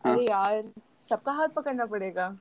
हाँ. 0.05 0.15
अरे 0.15 0.25
यार 0.25 0.63
सबका 1.09 1.33
हाथ 1.33 1.49
पकड़ना 1.57 1.87
पड़ेगा 1.87 2.37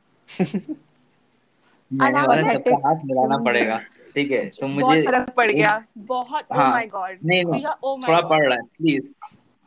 मिलाना 1.92 3.38
पड़ेगा 3.44 3.78
ठीक 4.14 4.30
है 4.30 4.44
तो 4.50 4.68
बहुत 4.68 5.04
फ़र्क 5.04 5.30
पड़ 5.36 5.50
गया 5.50 5.82
बहुत 5.98 6.44
oh 6.44 6.56
हाँ. 6.56 6.70
my 6.72 6.86
नहीं 7.24 7.44
oh 7.44 7.96
थोड़ा 8.06 8.20
god 8.20 8.40
रहा 8.40 8.54
है 8.54 8.62
please 8.78 9.08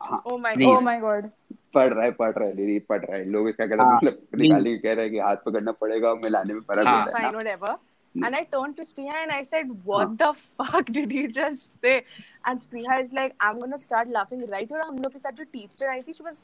oh 0.00 0.38
my 0.38 0.54
Please. 0.54 0.84
My 0.84 1.00
god 1.00 1.30
पढ़ 1.74 1.92
रहा 1.92 2.04
है 2.04 2.10
पढ़ 2.12 2.32
रहा 2.32 2.48
है 2.48 2.54
दीदी 2.56 2.78
पढ़ 2.88 3.04
रहा 3.04 3.16
है 3.16 3.24
लोग 3.30 3.48
इसका 3.48 3.64
हाँ, 3.64 3.96
मतलब 3.96 4.18
please. 4.34 4.78
कह 4.82 4.92
रहे 4.92 5.04
हैं 5.04 5.10
कि 5.12 5.18
हाथ 5.18 5.36
पकड़ना 5.46 5.72
पड़ेगा 5.72 6.08
और 6.08 6.20
मिलाने 6.20 6.54
में 6.54 6.60
फ़र्क 6.60 6.86
हाँ. 6.86 7.02
होता 7.04 7.18
है 7.18 7.30
fine 7.30 7.56
ना 7.64 7.78
and 8.16 8.36
I 8.36 8.44
turned 8.44 8.76
to 8.76 8.82
Spriya 8.82 9.14
and 9.20 9.32
I 9.32 9.42
said 9.42 9.70
what 9.84 10.16
the 10.18 10.32
fuck 10.32 10.86
did 10.86 11.10
he 11.10 11.26
just 11.28 11.80
say 11.80 12.04
and 12.44 12.60
Spriya 12.60 13.00
is 13.00 13.12
like 13.12 13.34
I'm 13.40 13.58
gonna 13.58 13.78
start 13.78 14.08
laughing 14.08 14.44
right 14.52 14.68
here 14.68 14.82
हम 14.82 14.98
लोग 14.98 15.12
के 15.12 15.18
साथ 15.18 15.32
जो 15.32 15.44
टीचर 15.52 15.88
आई 15.88 16.02
थी 16.02 16.12
she 16.12 16.26
was 16.26 16.38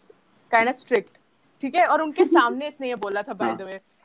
kind 0.50 0.72
of 0.72 0.78
strict 0.80 1.20
ठीक 1.62 1.74
है 1.74 1.86
और 1.86 2.02
उनके 2.02 2.24
सामने 2.24 2.68
इसने 2.68 2.88
ये 2.88 2.94
बोला 3.04 3.22
था 3.22 3.36
by 3.38 3.52
the 3.60 3.68
way 3.68 3.78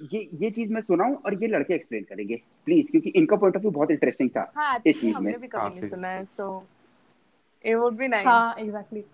ये 0.00 0.28
ये 0.42 0.50
चीज़ 0.50 0.72
मैं 0.72 0.80
सुनाऊं 0.82 1.14
और 1.16 1.34
ये 1.42 1.48
लड़के 1.48 1.74
एक्सप्लेन 1.74 2.04
करेंगे। 2.04 2.36
प्लीज़ 2.66 2.86
क्योंकि 2.90 3.10
इनका 3.10 3.36
पॉइंट 3.36 3.56
ऑफ़ 3.56 3.62
व्यू 3.62 3.70
बहुत 3.70 3.90
इंटरेस्टिंग 3.90 4.30
था 4.30 4.50
हाँ 4.56 4.80
इस 4.86 5.00
चीज़ 5.00 5.14
हमने 5.16 5.30
में। 5.30 5.38
भी 5.38 5.48
कभी 5.48 5.70
नहीं 5.70 5.88
सुना 5.88 6.08
है 6.08 6.24
so 6.24 6.46
it 7.64 7.76
would 7.76 7.98
be 7.98 8.08
nice 8.08 8.26
हाँ 8.26 8.54
एग्जैक्टली 8.58 9.04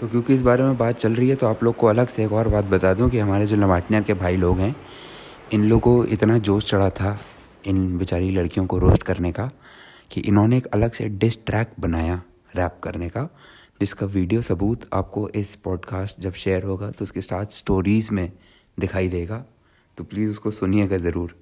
तो 0.00 0.08
क्योंकि 0.08 0.34
इस 0.34 0.42
बारे 0.42 0.62
में 0.62 0.76
बात 0.78 0.96
चल 0.96 1.14
रही 1.14 1.28
है 1.28 1.36
तो 1.36 1.46
आप 1.46 1.62
लोग 1.64 1.76
को 1.76 1.86
अलग 1.86 2.08
से 2.08 2.24
एक 2.24 2.32
और 2.32 2.48
बात 2.48 2.64
बता 2.64 2.92
दूँ 2.94 3.08
कि 3.10 3.18
हमारे 3.18 3.46
जो 3.46 3.56
लमाटनियर 3.56 4.02
के 4.02 4.14
भाई 4.14 4.36
लोग 4.36 4.58
हैं 4.58 4.74
इन 5.52 5.64
लोगों 5.68 5.80
को 5.80 6.04
इतना 6.04 6.38
जोश 6.38 6.70
चढ़ा 6.70 6.90
था 6.90 7.16
इन 7.66 7.98
बेचारी 7.98 8.30
लड़कियों 8.30 8.66
को 8.66 8.78
रोस्ट 8.78 9.02
करने 9.02 9.32
का 9.32 9.48
कि 10.10 10.20
इन्होंने 10.20 10.56
एक 10.56 10.66
अलग 10.66 10.92
से 10.92 11.08
डिस 11.18 11.44
ट्रैक 11.46 11.70
बनाया 11.80 12.22
रैप 12.56 12.80
करने 12.82 13.08
का। 13.08 13.22
जिसका 13.80 14.06
वीडियो 14.06 14.40
सबूत 14.40 14.84
आपको 14.94 15.28
इस 15.40 15.54
पॉडकास्ट 15.64 16.20
जब 16.20 16.32
शेयर 16.42 16.62
होगा 16.62 16.90
तो 16.90 17.02
उसके 17.04 17.20
साथ 17.20 17.46
स्टोरीज़ 17.52 18.12
में 18.14 18.30
दिखाई 18.78 19.08
देगा। 19.08 19.44
तो 19.98 20.04
प्लीज़ 20.04 20.30
उसको 20.30 20.50
सुनिएगा 20.50 20.96
ज़रूर। 20.98 21.34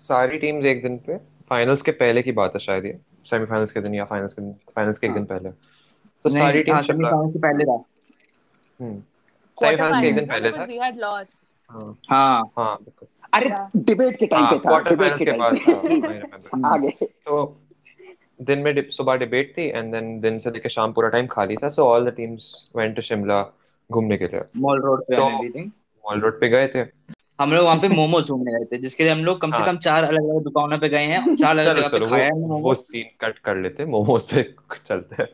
सारी 0.00 0.38
टीम्स 0.38 0.64
एक 0.66 0.82
दिन 0.82 0.96
पे 1.06 1.16
फाइनल्स 1.50 1.82
के 1.82 1.92
पहले 1.98 2.22
की 2.22 2.32
बात 2.32 2.54
है 2.54 2.60
शायद 2.60 2.84
ये 2.84 2.98
सेमीफाइनल्स 3.26 3.72
के 3.72 3.80
दिन 3.80 3.94
या 3.94 4.04
फाइनल्स 4.04 4.32
के 4.34 4.42
दिन 4.42 4.52
फाइनल्स 4.76 4.98
के 4.98 5.06
एक 5.06 5.12
दिन 5.14 5.24
पहले। 5.24 5.50
तो 5.50 6.28
सारी 6.28 6.52
नहीं 6.52 6.64
टीम 6.64 6.74
हाँ 6.74 6.82
से 6.82 6.92
पहले 7.38 7.64
था 7.64 7.82
हम्म। 8.80 9.00
सेमीफाइनल्स 9.58 10.00
के 10.00 10.08
एक 10.08 10.14
दिन 10.14 10.26
पहले 10.26 10.50
था। 10.50 10.66
we 10.66 10.78
had 10.82 10.96
lost 11.04 11.52
हाँ। 11.70 11.98
हाँ। 12.10 12.42
हाँ 12.58 12.78
अरे 13.34 13.50
डिबेट 13.76 14.18
के 14.18 14.26
टाइम 14.26 14.44
हाँ 14.44 14.52
पे 14.52 14.58
था 14.58 14.62
क्वार्टर 14.62 14.90
डिबेट 14.90 15.08
फाइनल्स 15.08 15.18
के 15.18 15.24
के 15.24 16.00
बाद 16.00 16.64
आगे। 16.66 16.90
तो 17.06 17.60
दिन 18.40 18.58
में 18.58 18.90
सुबह 18.90 19.16
डिबेट 19.16 19.52
थी 19.58 19.62
एंड 19.62 19.92
देन 19.92 20.20
दिन 20.20 20.38
से 20.38 20.50
लेकर 20.50 20.68
शाम 20.68 20.92
पूरा 20.92 21.08
टाइम 21.08 21.26
खाली 21.26 21.56
था 21.56 21.68
so 21.68 21.86
all 21.86 22.10
the 22.10 22.14
teams 22.14 22.68
went 22.76 22.96
to 22.96 23.02
Shimla 23.02 23.42
घूमने 23.90 24.16
के 24.16 24.24
लिए। 24.24 24.40
मॉल 24.56 24.80
रोड 24.80 25.02
पे 25.02 25.16
एवरीथिंग 25.16 25.70
मॉल 26.04 26.20
रोड 26.20 26.40
पे 26.40 26.48
गए 26.48 26.68
थे। 26.68 26.84
हम 27.40 27.52
लोग 27.52 27.64
वहाँ 27.64 27.76
पे 27.76 27.88
मोमोज 27.88 28.28
ढूँढने 28.28 28.52
गए 28.52 28.64
थे 28.64 28.78
जिसके 28.78 29.04
लिए 29.04 29.12
हम 29.12 29.24
लोग 29.24 29.40
कम 29.40 29.52
से 29.52 29.58
हाँ। 29.58 29.66
कम 29.66 29.76
चार 29.76 30.04
अलग 30.04 30.28
अलग 30.30 30.42
दुकानों 30.42 30.78
पे 30.78 30.88
गए 30.88 31.04
हैं 31.04 31.36
चार 31.36 31.58
अलग 31.58 31.76
जगह 31.76 31.88
पे 31.88 32.04
खाया 32.04 32.24
है 32.24 32.30
वो 32.30 32.58
वो 32.58 32.74
सीन 32.74 33.06
कट 33.20 33.38
कर 33.38 33.56
लेते 33.56 33.84
मोमोज 33.84 34.26
पे 34.34 34.42
चलते 34.86 35.22
हैं। 35.22 35.28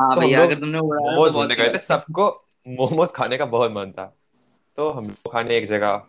हाँ 0.00 0.14
तो 0.14 0.20
भैया 0.20 0.42
अगर 0.42 0.54
तुमने 0.54 0.80
मोमोज 0.80 1.32
सही 1.32 1.62
गए 1.62 1.74
थे। 1.74 1.78
सबको 1.78 2.28
मोमोज 2.68 3.10
खाने 3.10 3.36
का 3.36 3.44
बहुत 3.46 3.70
मन 3.70 3.90
था। 3.90 4.16
तो 4.76 4.90
हम 4.90 5.04
लोग 5.04 5.32
खाने 5.32 5.56
एक 5.56 5.66
जगह 5.66 6.02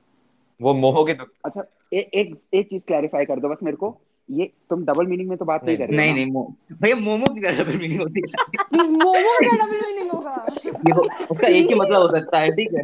वो 0.62 0.74
मोमो 0.74 1.03
की 1.03 1.13
अच्छा 1.46 1.63
एक 1.93 2.41
एक 2.53 2.70
चीज़ 2.70 2.86
क्लैरिफाई 2.86 3.25
कर 3.25 3.39
दो 3.39 3.50
बस 3.50 3.58
मेरे 3.63 3.77
को। 3.77 4.01
ये 4.31 4.51
तुम 4.69 4.83
डबल 4.85 5.07
मीनिंग 5.07 5.29
में 5.29 5.38
तो 5.38 5.45
बात 5.45 5.63
नहीं 5.63 5.77
नहीं, 5.77 5.88
कर 5.88 5.93
रहे 5.93 5.97
नहीं 5.97 6.13
नहीं 6.13 6.31
मो 6.31 6.55
भैया 6.71 6.95
मोमो 6.95 7.33
की 7.33 7.41
क्या 7.41 7.51
डबल 7.51 7.77
मीनिंग 7.77 8.01
होती 8.01 8.21
है। 8.21 8.83
मोमो 8.88 9.13
का 9.13 9.55
डबल 9.57 9.85
मीनिंग 9.85 10.11
होगा। 10.11 10.45
ये 10.65 11.25
उसका 11.25 11.47
एक 11.47 11.67
ही 11.67 11.75
मतलब 11.75 12.01
हो 12.01 12.07
सकता 12.07 12.39
है 12.39 12.51
ठीक 12.51 12.73
है। 12.73 12.83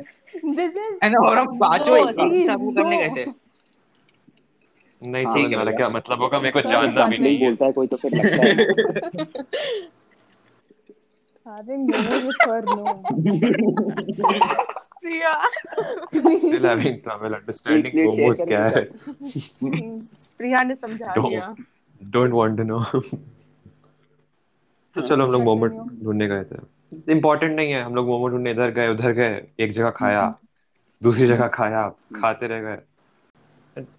दिस 0.55 0.71
इज़ 0.71 1.05
है 1.05 1.29
और 1.29 1.37
हम 1.37 1.57
पाँचों 1.59 1.97
एक 1.97 2.19
एक 2.19 2.43
साथ 2.43 2.57
वो 2.57 2.71
करने 2.71 2.97
गए 2.97 3.09
थे। 3.09 3.31
नहीं 5.01 5.25
हाँ, 5.25 5.33
समझ 5.33 5.43
ठीक 5.43 5.51
है 5.51 5.59
आ 5.59 5.63
रहा 5.63 5.75
क्या 5.77 5.89
मतलब 5.89 6.21
होगा 6.21 6.39
मेरे 6.39 6.51
को 6.51 6.59
हाँ, 6.59 6.67
जानना 6.71 7.07
भी 7.07 7.17
नहीं 7.17 7.37
है। 7.37 7.45
बोलता 7.45 7.65
है 7.65 7.71
कोई 7.71 7.87
तो 7.87 7.97
फिर 7.97 8.11
लगता 8.15 8.43
है। 8.43 8.55
having 11.47 11.81
momos 11.89 12.23
with 12.27 12.41
her 12.45 12.61
no 12.69 12.83
Priya 15.01 15.33
still 16.39 16.65
having 16.69 16.95
trouble 17.05 17.35
understanding 17.37 17.93
क्या 18.41 18.63
है 18.65 18.81
प्रिया 20.37 20.63
ने 20.63 20.75
समझा. 20.75 21.13
दिया। 21.17 21.55
डोंट 22.01 22.31
वांट 22.33 22.57
टू 22.57 22.63
नो 22.63 22.79
तो 24.95 25.01
चलो 25.01 25.25
हम 25.25 25.31
लोग 25.31 25.43
मोमो 25.43 25.67
ढूँढने 25.67 26.27
गए 26.27 26.43
थे। 26.43 26.57
इम्पोर्टेंट 27.11 27.55
नहीं 27.55 27.71
है 27.71 27.81
हम 27.83 27.95
लोग 27.95 28.07
मोमो 28.07 28.27
ढूँढने 28.27 28.51
इधर 28.51 28.71
गए 28.71 28.87
उधर 28.89 29.11
गए 29.13 29.41
एक 29.59 29.71
जगह 29.71 29.89
खाया 29.99 30.23
दूसरी 31.01 31.27
जगह 31.27 31.47
खाया 31.55 31.87
खाते 32.15 32.47
रह 32.47 32.61
गए। 32.61 32.77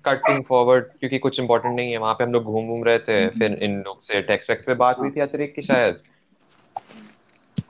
कटिंग 0.04 0.42
फॉरवर्ड 0.44 0.84
क्योंकि 1.00 1.18
कुछ 1.18 1.40
इम्पोर्टेंट 1.40 1.74
नहीं 1.76 1.90
है 1.92 1.98
वहाँ 1.98 2.14
पे 2.14 2.24
हम 2.24 2.32
लोग 2.32 2.44
घूम 2.44 2.66
घूम 2.74 2.84
रहे 2.84 2.98
थे 2.98 3.18
फिर 3.38 3.58
इन 3.62 3.82
लोग 3.86 4.00
से 4.02 4.22
टेक्स्ट 4.30 4.50
वेक्स 4.50 4.64
पे 4.64 4.74
बात 4.84 4.98
हुई 4.98 5.10
थी 5.10 5.20
अतिरिक्त 5.20 5.54
की 5.56 5.62
शायद। 5.62 5.98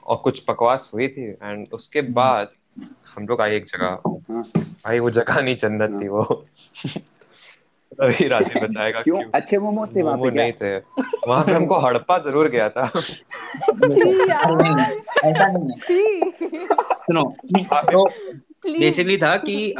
और 0.09 0.17
कुछ 0.17 0.43
बकवास 0.49 0.91
हुई 0.93 1.07
थी 1.07 1.29
एंड 1.43 1.67
उसके 1.73 2.01
बाद 2.01 2.49
हम 3.15 3.27
लोग 3.27 3.41
आए 3.41 3.55
एक 3.55 3.65
जगह 3.65 3.85
हाँ, 3.85 4.41
भाई 4.85 4.99
वो 4.99 5.09
जगह 5.09 5.41
नहीं 5.41 5.55
जन्नत 5.55 6.03
थी 6.03 6.07
वो। 6.07 6.23
अभी 8.01 8.27
राजीव 8.27 8.63
बताएगा 8.67 9.01
क्यों? 9.01 9.17
क्यों? 9.17 9.31
अच्छे 9.33 9.57
मोमोज 9.57 9.95
थे 9.95 10.01
वहाँ 10.01 10.17
मोमो 10.17 10.29
पे 10.29 10.31
क्या? 10.31 10.43
नहीं 10.43 10.53
थे। 10.53 10.77
वहाँ 11.27 11.43
पे 11.43 11.51
हमको 11.51 11.79
हड़प्पा 11.79 12.17
ज़रूर 12.17 12.47
गया 12.47 12.69
था। 12.69 12.91
ऐसा 15.25 15.47
नहीं 15.47 15.77
सुनो 17.01 17.23
तो 17.91 18.05
बेसिकली 18.79 19.17
था 19.17 19.37
कि 19.37 19.73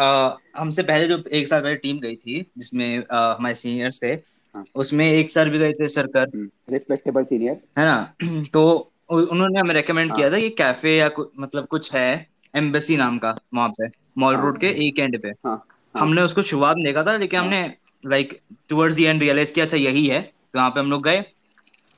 हमसे 0.58 0.84
पहले 0.84 1.08
जो 1.08 1.24
एक 1.32 1.48
साल 1.48 1.62
पहले 1.62 1.76
टीम 1.76 2.00
गई 2.00 2.16
थी 2.16 2.52
जिसमें 2.58 2.98
हमारे 3.12 3.56
सीनियर्स 3.56 4.04
थे 4.04 4.12
हाँ। 4.56 4.66
उसमें 4.76 5.12
एक 5.12 5.32
सर 5.32 5.50
भी 5.50 5.60
गए 5.60 5.74
थे 5.74 5.88
सरकर 5.88 6.50
रिस्पेक्टेबल 6.70 7.24
सीनियर्स 7.24 7.60
है 7.78 7.86
ना? 7.86 8.14
तो 8.54 8.92
उन्होंने 9.10 9.60
हमें 9.60 9.74
रेकमेंड 9.74 10.12
हाँ। 10.12 10.16
किया 10.16 10.30
था 10.32 10.40
कि 10.40 10.50
कैफ़े 10.50 10.96
या 10.98 11.10
कु, 11.10 11.26
मतलब 11.40 11.66
कुछ 11.66 11.94
है 11.94 12.28
एम्बेसी 12.56 12.98
नाम 12.98 13.18
का 13.18 13.36
वहाँ 13.54 13.70
पे 13.70 13.88
मॉल 14.18 14.36
हाँ। 14.36 14.44
रोड 14.44 14.60
के 14.60 14.68
एक 14.88 15.00
एंड 15.00 15.22
पे 15.22 15.30
हाँ 15.30 15.56
हाँ। 15.96 16.02
हमने 16.02 16.22
उसको 16.22 16.42
शुरुआत 16.42 16.78
देखा 16.78 17.04
था 17.04 17.18
लेकिन 17.18 17.40
हाँ। 17.40 17.46
हमने 17.48 17.74
like 18.06 18.40
towards 18.70 18.96
the 18.96 19.00
end 19.00 19.22
realise 19.22 19.54
किया 19.54 19.66
अच्छा 19.66 19.78
यही 19.78 20.06
है 20.06 20.22
तो 20.22 20.60
वहाँ 20.60 20.70
पे 20.70 20.80
हम 20.80 20.90
लोग 20.90 21.04
गए 21.04 21.24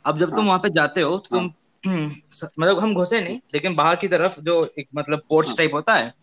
अब 0.06 0.18
जब 0.18 0.30
तुम 0.30 0.40
हाँ। 0.40 0.48
वहाँ 0.48 0.60
पे 0.60 0.70
जाते 0.70 1.02
हो 1.02 1.18
तो 1.18 1.38
तुम 1.38 1.52
मतलब 2.60 2.80
हम 2.80 2.94
घुसे 2.94 3.22
नहीं 3.22 3.40
लेकिन 3.54 3.76
बाहर 3.76 3.96
की 3.96 4.08
तरफ़ 4.08 4.40
जो 4.40 4.56
एक 4.80 4.88
मतलब 4.96 5.22
पोर्च 5.30 5.48
हाँ। 5.48 5.56
टाइप 5.56 5.74
होता 5.74 5.94
है 5.94 6.14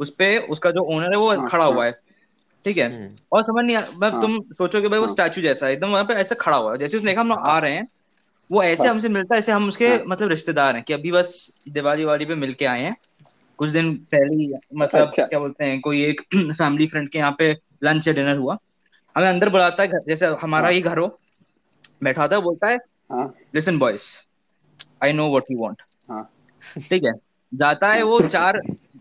उस 0.00 0.10
पे 0.10 0.38
उसका 0.38 0.70
जो 0.70 0.82
ओनर 0.82 1.10
है 1.10 1.18
वो 1.18 1.30
हाँ, 1.30 1.48
खड़ा 1.48 1.64
हाँ। 1.64 1.72
हुआ 1.72 1.84
है 1.86 1.92
ठीक 2.64 2.78
है 2.78 2.86
हम्म, 2.96 3.16
और 3.32 3.42
समझ 3.42 3.64
नहीं 3.64 3.76
मतलब 3.76 4.20
तुम 4.20 4.36
सोचो 4.38 4.54
सोचोगे 4.54 4.88
भाई 4.88 4.98
वो 4.98 5.06
हाँ। 5.06 5.12
स्टैचू 5.12 5.40
जैसा 5.40 5.66
है 5.66 5.72
एकदम 5.72 5.88
वहाँ 5.88 6.04
पे 6.04 6.14
ऐसे 6.14 6.34
खड़ा 6.34 6.56
हुआ 6.56 6.72
है 6.72 6.78
जैसे 6.78 6.96
उसने 6.96 7.10
देखा 7.10 7.20
हम 7.20 7.28
लोग 7.28 7.38
हाँ। 7.38 7.54
आ 7.54 7.58
रहे 7.58 7.72
हैं 7.72 7.88
वो 8.52 8.62
ऐसे 8.62 8.82
हाँ। 8.82 8.90
हमसे 8.90 9.08
मिलता 9.08 9.34
है 9.34 9.38
ऐसे 9.38 9.52
हम 9.52 9.68
उसके 9.68 9.88
हाँ। 9.88 10.04
मतलब 10.06 10.28
रिश्तेदार 10.28 10.74
हैं 10.74 10.84
कि 10.84 10.92
अभी 10.92 11.12
बस 11.12 11.60
दिवाली 11.68 12.04
वाली 12.04 12.24
पे 12.24 12.34
मिलके 12.34 12.64
आए 12.64 12.82
हैं 12.82 12.96
कुछ 13.58 13.70
दिन 13.70 13.94
पहले 13.94 14.36
ही 14.36 14.54
मतलब 14.74 15.08
अच्छा। 15.08 15.26
क्या 15.26 15.38
बोलते 15.38 15.64
हैं 15.64 15.80
कोई 15.80 16.02
एक 16.04 16.20
फैमिली 16.34 16.86
फ्रेंड 16.86 17.08
के 17.08 17.18
यहाँ 17.18 17.34
पे 17.38 17.56
लंच 17.84 18.08
या 18.08 18.14
डिनर 18.14 18.36
हुआ 18.36 18.58
हमें 19.16 19.28
अंदर 19.28 19.48
बुलाता 19.48 19.82
है 19.82 19.88
जैसे 20.08 20.26
हमारा 20.26 20.64
हाँ। 20.64 20.72
ही 20.72 20.80
घर 20.80 20.98
हो 20.98 21.20
बैठा 22.02 22.28
था 22.28 22.40
बोलता 22.40 22.68
है 22.68 22.76
हाँ 23.12 23.34
listen 23.54 23.78
boys 23.78 24.02
I 25.02 25.12
know 25.12 25.28
what 25.28 25.44
you 25.50 25.58
want 25.58 25.82
हाँ 26.10 26.30
ठीक 26.78 27.04
है 27.04 27.12
जाता 27.54 27.92
है 27.92 28.02
वो 28.02 28.20
चार 28.28 28.60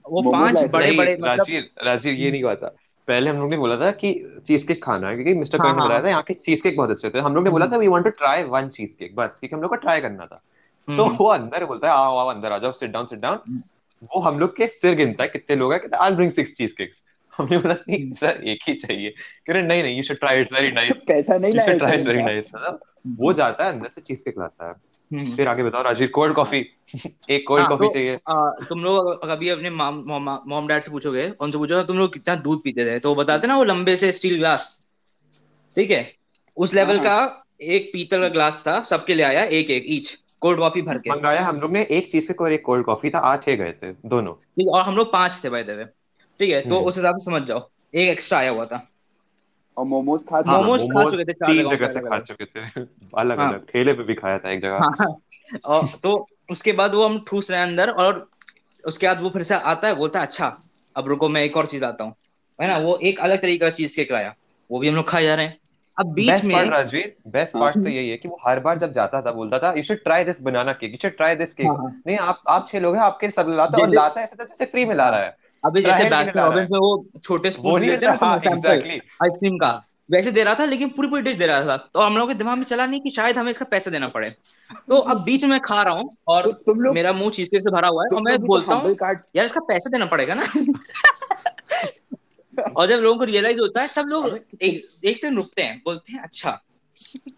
वो 0.10 0.32
पाँच 0.32 0.64
बड़े 0.64 0.92
बड़े 0.92 1.14
मतलब 1.14 1.26
राजीव 1.26 1.70
राजीव 1.84 2.14
ये 2.14 2.32
नहीं 2.32 2.44
था 2.56 2.76
पहले 3.08 3.30
हम 3.30 3.38
लोग 3.38 3.50
ने 3.50 3.58
बोला 3.58 3.76
था 3.78 3.92
कि 4.02 4.14
चीज़ 4.46 4.68
केक 4.68 4.84
खाना 4.84 5.10
है 5.10 5.16
क्योंकि 5.16 5.34
मिस्टर 5.34 5.60
हाँ, 5.60 5.68
ने 5.68 5.80
हाँ। 5.80 5.88
बताया 5.88 6.04
था 6.04 6.10
यहाँ 6.10 6.24
के 6.24 6.34
चीज़ 6.34 6.64
केक 6.64 6.78
बहुत 6.78 6.90
अच्छे 6.90 7.10
थे 7.10 7.20
हम 7.20 7.36
लोग 7.36 7.44
ने 7.44 7.50
बोला 7.50 7.68
था 7.68 7.78
we 7.78 7.88
want 7.88 8.04
to 8.06 8.10
try 8.18 8.44
one 8.56 8.70
cheesecake 9.00 9.16
बस 9.16 9.38
क्योंकि 9.40 9.56
हम 9.56 9.62
लोग 9.62 9.70
को 9.70 9.76
ट्राई 9.78 10.02
करना 10.02 10.26
था। 10.26 10.42
तो 10.88 11.04
हम्म, 11.04 11.16
वो 11.18 11.28
अंदर 11.30 11.66
बोलता 11.66 11.88
है 11.88 11.94
आओ 11.94 12.18
आओ 12.18 12.28
अंदर 12.28 12.52
आ 12.52 12.58
जाओ 12.58 12.72
sit 12.72 12.92
down 12.92 13.06
sit 13.06 13.20
down 13.20 13.40
hmm. 13.48 13.62
वो 14.14 14.20
हम 14.22 14.40
लोग 14.40 14.56
के 14.58 14.68
सिर 14.68 14.96
गिनता 14.96 15.24
है 15.24 15.30
कितने 15.30 15.56
लोग 15.56 15.72
हैं 15.74 15.82
कहता 15.82 16.04
I 16.04 16.12
bring 16.16 16.32
six 16.32 16.56
cheese 16.58 16.76
cakes 16.78 17.04
हमने 17.34 17.58
बोला 17.58 17.74
नहीं 17.90 18.12
सर 18.14 18.44
एक 18.48 18.60
ही 18.68 18.74
चाहिए। 18.76 19.10
कह 19.10 19.54
रहे 19.54 19.64
नहीं 19.64 19.84
नहीं 19.84 19.98
you 19.98 20.04
should 20.04 20.18
try 20.20 20.42
it's 20.42 20.54
very 20.54 20.72
nice 20.72 21.04
पैसा 21.08 21.38
नहीं 21.38 21.54
लाया 21.54 21.78
ट्राई 21.78 21.96
इट्स 21.96 22.08
वेरी 22.08 22.24
नाइस 22.24 22.52
मतलब 22.56 22.80
वो 23.20 23.34
जाता 23.34 23.66
है 23.66 23.74
अंदर 23.74 23.90
से 23.90 24.02
चीज़ 24.02 24.24
केक 24.24 24.40
लाता 24.40 24.66
है। 24.66 24.72
हम्म। 24.72 24.82
फिर 25.14 25.48
आगे 25.48 25.64
बताओ 25.64 25.84
राजीव 25.84 26.10
कोल्ड 26.14 26.36
कॉफ़ी। 26.36 26.66
एक 27.30 27.48
कोल्ड 27.48 27.62
हाँ, 27.62 27.70
कॉफ़ी 27.70 27.88
तो, 27.88 27.94
चाहिए। 27.94 28.20
आ, 28.30 28.50
तुम 28.70 28.84
लोग 28.84 29.26
कभी 29.30 29.50
अपने 29.50 29.70
मॉम 29.70 30.68
डैड 30.68 30.84
से 30.84 30.92
पूछोगे 30.92 31.34
उनसे 31.40 31.58
पूछो 31.58 31.84
तुम 31.84 31.98
लोग 31.98 32.14
कितना 32.14 32.36
दूध 32.36 32.64
पीते 32.64 32.86
थे? 32.86 33.00
तो 33.00 33.16
बताते 33.16 33.48
ना 33.48 33.58
वो 33.58 33.64
लंबे 33.64 33.96
से 33.98 34.12
स्टील 34.12 34.38
ग्लास। 34.38 34.78
ठीक 35.76 35.92
है? 35.92 36.14
उस 36.58 36.74
लेवल 36.74 36.96
हाँ, 36.96 37.04
का 37.04 37.46
एक 37.62 37.90
पीतल 37.94 38.22
का 38.22 38.28
ग्लास 38.28 38.64
था 38.68 38.82
सबके 38.82 39.14
लिए 39.14 39.26
आया 39.26 39.44
एक 39.44 39.70
एक 39.70 39.86
ईच 39.88 40.18
कोल्ड 40.42 40.60
कॉफ़ी 40.60 40.82
भर 40.82 40.98
के। 40.98 41.10
मंगाया 41.10 41.46
हम 41.46 41.60
लोग 41.60 41.72
ने 41.72 41.88
एक 41.92 42.12
चीज़ 42.12 42.34
और 42.42 42.54
एक 42.54 42.64
कोल्ड 42.66 42.86
कॉफ़ी 42.86 43.10
था 43.10 43.20
आज 43.20 43.44
छह 43.44 43.56
गए 43.56 43.72
थे 43.72 43.92
दोनों। 44.06 44.34
और 44.74 44.82
हम 44.82 44.96
लोग 44.96 45.12
पाँच 45.12 45.42
थे 45.44 45.50
भाई 45.50 45.64
देवे 45.64 45.86
ठीक 46.40 46.50
है? 46.50 46.70
तो 46.70 46.76
हम्म। 46.76 46.86
उस 46.86 46.98
हिसाब 46.98 47.18
से 47.18 47.26
समझ 47.26 47.42
जाओ 47.44 47.70
एक 47.96 48.10
एक्स्ट्रा 48.10 48.40
आया 48.40 48.52
हुआ 48.52 48.66
था। 48.66 48.90
और 49.78 49.86
मोमोज 49.86 50.22
था 50.22 50.36
हाँ, 50.36 50.44
तो 50.44 50.52
मोमोज 50.52 50.82
खा 50.82 51.04
चुके 51.10 51.24
थे 51.26 51.34
चार 51.34 51.52
तीन 51.52 51.68
जगहों 51.70 51.88
से 51.88 52.00
खा 52.00 52.20
चुके 52.20 52.46
थे। 52.46 52.60
अलग 53.18 53.40
हाँ। 53.40 53.48
अलग 53.50 53.66
ठेले 53.66 53.94
पे 53.94 54.04
भी 54.04 54.14
खाया 54.14 54.38
था 54.38 54.52
एक 54.52 54.62
जगह। 54.62 54.80
हाँ 55.00 55.16
और 55.66 55.88
तो 56.04 56.28
उसके 56.52 56.72
बाद 56.72 56.94
वो 56.94 57.08
हम 57.08 57.20
ठूस 57.28 57.52
रहे 57.52 57.60
हैं 57.60 57.68
अंदर 57.68 57.90
और 57.90 58.28
उसके 58.84 59.08
बाद 59.08 59.22
वो 59.22 59.30
फिर 59.30 59.44
से 59.44 59.56
आता 59.56 59.88
है 59.88 59.96
बोलता 59.96 60.20
है 60.20 60.26
अच्छा 60.26 60.58
अब 60.96 61.08
रुको 61.08 61.30
मैं 61.30 61.42
एक 61.44 61.58
और 61.58 61.66
चीज़ 61.66 61.86
आता 61.86 62.04
हूँ। 62.04 62.14
है 62.60 62.68
ना 62.68 62.78
वो 62.78 62.96
एक 63.04 63.20
अलग 63.20 63.42
तरीके 63.42 63.66
का 63.66 63.70
चीज़ 63.70 63.96
केक 63.96 64.12
लाया 64.12 64.34
वो 64.70 64.80
भी 64.80 64.88
हम 64.90 64.96
लोग 64.96 65.08
खाए 65.10 65.24
जा 65.24 65.36
रहे 65.36 65.46
हैं। 65.46 65.58
अब 65.98 66.14
बीच 66.14 66.30
बेस्ट 66.30 66.52
पार्ट 66.52 66.66
में 66.68 66.72
राजवीर 66.72 67.16
बेस्ट 67.28 67.56
हाँ। 67.56 67.62
पार्ट 67.64 67.84
तो 67.84 67.90
यही 67.90 68.10
है 68.10 68.18
कि 68.18 68.28
वो 68.28 68.38
हर 68.46 68.60
बार 68.60 68.78
जब 68.78 68.92
जाता 68.92 69.22
था 69.22 69.32
बोलता 69.32 69.60
था 69.60 69.72
you 69.78 69.84
should 69.84 69.98
try 69.98 70.24
this 70.24 70.42
banana 70.44 70.74
cake 70.74 70.92
you 70.92 70.98
should 71.02 71.16
try 71.18 71.36
this 71.36 71.54
cake 71.54 71.68
हाँ, 71.68 71.76
हाँ। 71.76 72.02
नहीं 72.08 72.18
आप 72.18 72.42
आप 72.50 72.68
छह 72.68 72.80
लोग 72.80 72.96
हैं 72.96 73.02
आपके 73.04 73.32
सब 73.32 73.46
लाता 73.50 73.78
है 73.78 73.84
और 73.84 73.96
लाता 73.96 74.20
है 74.20 74.24
ऐसा 74.24 74.36
था 74.40 74.44
जैसे 74.44 74.66
फ्री 74.66 74.86
में 74.86 74.96
ला 74.96 75.10
रहा 75.10 75.20
है। 75.20 75.36
अभी 75.68 75.82
जैसे 75.82 76.04
बैस्किन 76.10 76.42
रॉबिन्स 76.42 76.70
में 76.72 76.80
वो 76.80 77.06
छोटे 77.24 77.52
स्पून 77.52 77.80
लेते 77.82 78.06
हैं 78.06 78.14
ना 78.14 78.18
हाँ 78.22 78.40
सैंपल 78.40 78.58
एग्जैक्टली 78.58 79.00
आइसक्रीम 79.24 79.58
का। 79.58 79.72
वैसे 80.10 80.32
दे 80.32 80.44
रहा 80.44 80.56
था 80.56 80.66
लेकिन 80.66 80.90
पूरी 80.90 81.08
पूरी 81.08 81.22
डिश 81.22 81.36
दे 81.36 81.48
रहा 81.48 81.62
था। 81.62 81.76
तो 81.78 82.02
हम 82.02 82.18
लोगों 82.18 82.28
के 82.28 82.34
दिमाग 82.34 82.58
में 82.58 82.64
चला 82.66 82.86
नहीं 82.86 83.00
कि 83.02 83.10
शायद 83.10 83.38
हमें 83.38 83.50
इसका 83.52 83.66
पैसा 83.72 83.92
देना 83.92 84.08
पड़े। 84.08 84.30
तो 84.88 84.98
अब 84.98 85.24
बीच 85.24 85.44
में 85.46 85.60
खा 85.60 85.82
रहा 85.84 85.94
हूँ 85.94 86.10
और 86.28 86.44
तो 86.44 86.52
तुम 86.64 86.80
लोग 86.80 86.96
मेरा 86.96 87.12
मुँह 87.14 87.32
चीज़ 87.32 87.50
से 87.56 87.72
भरा 87.72 87.88
हुआ 87.88 88.04
है 88.04 88.16
और 88.16 88.22
मैं 88.22 88.38
तो 88.38 88.48
बोलता 88.48 88.76
हूँ 88.76 88.96
यार 89.36 89.46
इसका 89.46 89.60
पैसा 89.68 89.90
देना 89.90 90.06
पड़ेगा 90.06 90.34
ना? 90.34 90.46
और 92.76 92.88
जब 92.88 93.00
लोगों 93.00 93.18
को 93.20 93.26
रियलाइज़ 93.26 93.60
होता 93.60 93.82
है 93.82 93.88
सब 93.88 94.06
लोग 94.10 94.28
एक 94.62 94.88
एक 95.06 95.20
सेकंड 95.20 95.38
रुकते 95.38 95.62
हैं 95.62 95.78
बोलते 95.86 96.14
हैं 96.14 96.22
अच्छा 96.24 96.50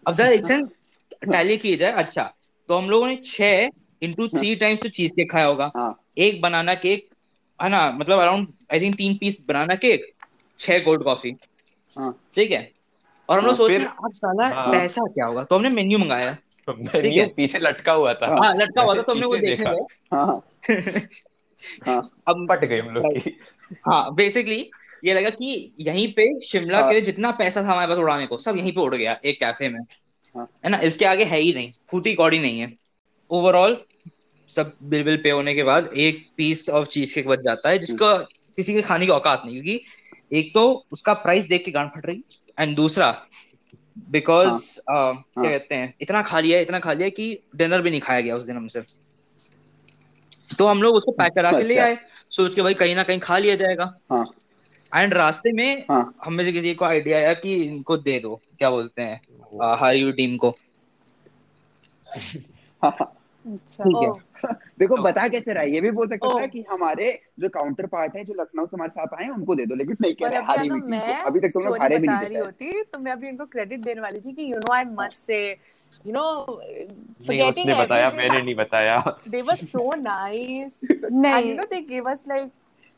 अब 0.06 0.14
जरा 0.14 0.28
एक 0.28 0.44
सेकंड 0.44 1.32
टैली 1.32 1.56
की 1.58 1.74
जाए 1.76 1.92
अच्छा। 1.94 2.32
तो 2.68 2.78
हम 2.78 2.90
लोगों 2.90 3.06
ने 3.06 3.16
छह 3.24 3.68
इंटू 4.02 4.28
थ्री 4.28 4.54
टाइम्स 4.56 4.82
तो 4.82 4.88
चीज़ 4.90 5.12
केक 5.12 5.30
खाया 5.32 5.46
होगा। 5.46 5.70
हाँ। 5.76 5.94
एक 6.18 6.40
बनाना 6.42 6.74
केक 6.76 7.08
है 7.62 7.68
ना 7.68 7.90
मतलब 7.92 8.18
अराउंड 8.18 8.48
आई 8.72 8.80
थिंक 8.80 8.94
तीन 8.94 9.16
पीस 9.16 9.44
बनाना 9.48 9.74
केक 9.74 10.12
छह 10.58 10.78
कोल्ड 10.78 11.02
कॉफ़ी 11.02 11.36
हाँ। 11.98 12.12
ठीक 12.34 12.50
है? 12.50 12.72
और 13.28 13.38
हम 13.38 13.44
लोग 13.44 13.50
हाँ, 13.50 13.56
सोच 13.56 13.70
रहे 13.70 13.78
हैं 13.78 13.86
अब 13.86 14.12
साला 14.12 14.48
हाँ। 14.48 14.72
पैसा 14.72 15.02
क्या 15.02 15.26
होगा? 15.26 15.44
तो 15.44 15.56
हमने 15.56 15.68
मेन्यू 15.68 15.98
मंगाया। 15.98 16.36
मेन्यू 16.68 17.26
पीछे 17.26 17.58
लटका 17.58 17.92
हुआ 17.92 18.14
था। 18.14 18.26
हाँ 18.26 18.54
लटका 18.54 18.82
हुआ 18.82 18.94
था 18.94 19.02
तो 19.02 19.12
हमने 19.12 19.26
वो 19.26 19.36
देखा। 19.36 19.74
हाँ। 20.14 20.46
हाँ। 21.86 22.10
अब 22.28 22.46
फट 22.50 22.64
गई 22.64 22.78
हम 22.78 22.88
लोग 22.88 23.04
की। 23.16 23.38
हाँ 23.86 24.14
बेसिकली 24.14 24.70
ये 25.04 25.14
लगा 25.14 25.30
कि 25.30 25.76
यहीं 25.80 26.12
पे 26.12 26.40
शिमला 26.40 26.78
हाँ। 26.78 26.88
के 26.88 26.94
लिए 26.94 27.02
जितना 27.02 27.30
पैसा 27.30 27.62
था 27.62 27.66
हमारे 27.66 27.88
पास 27.88 27.98
उड़ाने 27.98 28.26
को 28.26 28.38
सब 28.38 28.56
यहीं 28.56 28.72
पे 28.72 28.80
उड़ 28.80 28.94
गया 28.94 29.18
एक 29.24 29.40
कैफ़े 29.40 29.68
में। 29.68 29.80
हाँ। 30.36 30.48
है 30.64 30.70
ना? 30.70 30.78
इसके 30.78 31.04
आगे 31.04 31.24
है 31.24 31.38
ही 31.38 31.52
नहीं 31.54 31.72
फूटी 31.90 32.14
कौड़ी 32.14 32.38
नहीं 32.38 32.60
है। 32.60 32.72
ओवरऑल 33.30 33.84
सब 34.50 34.72
बिल 34.82 35.02
बिल 35.04 35.16
पे 35.16 35.30
होने 35.30 35.54
के 35.54 35.62
बाद 35.62 35.90
एक 35.98 36.26
पीस 36.36 36.68
ऑफ़ 36.70 36.88
चीज़ 36.88 37.14
केक 37.14 37.28
बच 37.28 37.38
जाता 37.38 37.68
है 37.68 37.78
जिसका 37.78 38.14
किसी 38.56 38.74
के 38.74 38.82
खाने 38.82 39.06
की 39.06 39.12
औकात 39.12 39.42
नहीं 39.46 39.54
क्योंकि 39.54 39.80
एक 40.32 40.52
तो 40.54 40.62
उसका 40.92 41.12
प्राइस 41.14 41.44
देख 41.44 41.64
के 41.64 41.70
गांड 41.70 41.90
फट 41.90 42.06
रही 42.06 42.22
एंड 42.58 42.76
दूसरा 42.76 43.10
बिकॉज़ 44.10 44.80
क्या 44.88 45.42
कहते 45.42 45.74
हैं 45.74 45.94
इतना 46.00 46.22
खा 46.22 46.40
लिया 46.40 46.60
इतना 46.60 46.78
खा 46.78 46.92
लिया 46.92 47.08
कि 47.08 47.26
डिनर 47.56 47.82
भी 47.82 47.90
नहीं 47.90 48.00
खाया 48.00 48.20
गया 48.20 48.36
उस 48.36 48.44
दिन 48.44 48.56
हमसे। 48.56 48.82
तो 50.58 50.66
हम 50.66 50.82
लोग 50.82 50.94
उसको 50.94 51.12
पैक 51.12 51.32
करा 51.32 51.50
के 51.52 51.62
ले 51.62 51.74
अच्छा। 51.74 51.84
आए 51.84 51.98
सोच 52.30 52.54
के 52.54 52.62
भाई 52.62 52.74
कहीं 52.74 52.94
ना 52.96 53.02
कहीं 53.02 53.18
खा 53.20 53.38
लिया 53.38 53.54
जाएगा। 53.54 53.84
हाँ। 54.12 54.24
एंड 54.92 55.14
रास्ते 55.14 55.52
में 55.52 55.84
हाँ। 55.90 56.02
हम 56.24 56.34
में 56.34 56.44
से 56.44 56.52
किसी 56.52 56.74
को 56.74 56.84
आइडिया 56.84 57.18
आया 57.18 57.34
कि 57.34 57.54
इनको 57.64 57.96
दे 57.96 58.18
दो 58.20 58.34
क्या 58.58 58.70
बोलते 58.70 59.02
हैं 59.02 59.20
हारी 59.78 60.12
टीम 60.12 60.36
को। 60.36 60.50
हाँ। 62.82 62.90
अच्छा। 63.44 63.84
ठीक 63.84 64.02
है। 64.02 64.29
ओ 64.82 64.96
so, 64.96 65.04
बता 65.04 65.28
कैसे 65.28 65.52
रहा 65.52 65.62
है? 65.62 65.70
ये 65.70 65.80
भी 65.80 65.90
बोल 65.90 66.08
सकता। 66.08 66.40
था 66.40 66.46
कि 66.46 66.64
हमारे 66.70 67.22
जो 67.40 67.48
काउंटर 67.48 67.86
पार्ट 67.86 68.16
है 68.16 68.24
जो 68.24 68.34
लखनऊ 68.40 68.66
से 68.66 68.76
हमारे 68.76 68.90
साथ 68.90 69.14
आए 69.14 69.24
हैं, 69.24 69.30
उनको 69.30 69.54
दे 69.54 69.66
दो 69.66 69.74
लेकिन 69.74 69.96
नहीं 70.00 70.14
कह 70.14 70.28
रहे 70.28 70.36
अभी 70.36 70.46
हारी 70.46 70.68
हुई 70.68 70.80
अभी 71.24 71.40
तक 71.40 71.48
तुम 71.48 71.62
लोग 71.62 71.78
हारे 71.80 71.98
भी 71.98 72.08
नहीं 72.08 72.38
होती 72.38 72.82
तो 72.82 72.98
मैं 72.98 73.12
अभी 73.12 73.28
इनको 73.28 73.46
क्रेडिट 73.46 73.80
देने 73.80 74.00
वाली 74.00 74.20
थी 74.20 74.32
कि 74.32 74.52
you 74.52 74.58
know 74.58 74.72
I 74.72 74.84
must 74.84 75.18
say 75.18 75.56
you 76.06 76.12
know 76.12 76.60
नहीं 77.28 77.42
उसने 77.42 77.74
बताया 77.74 78.10
मैंने 78.10 78.42
नहीं 78.42 78.54
बताया। 78.54 78.98
They 79.28 79.42
were 79.42 79.56
so 79.56 79.90
nice. 79.90 80.80
and 80.90 81.46
you 81.46 81.54
know 81.54 81.62
know 81.62 81.66
they 81.70 81.82
gave 81.82 82.06
us 82.14 82.26
like 82.26 82.50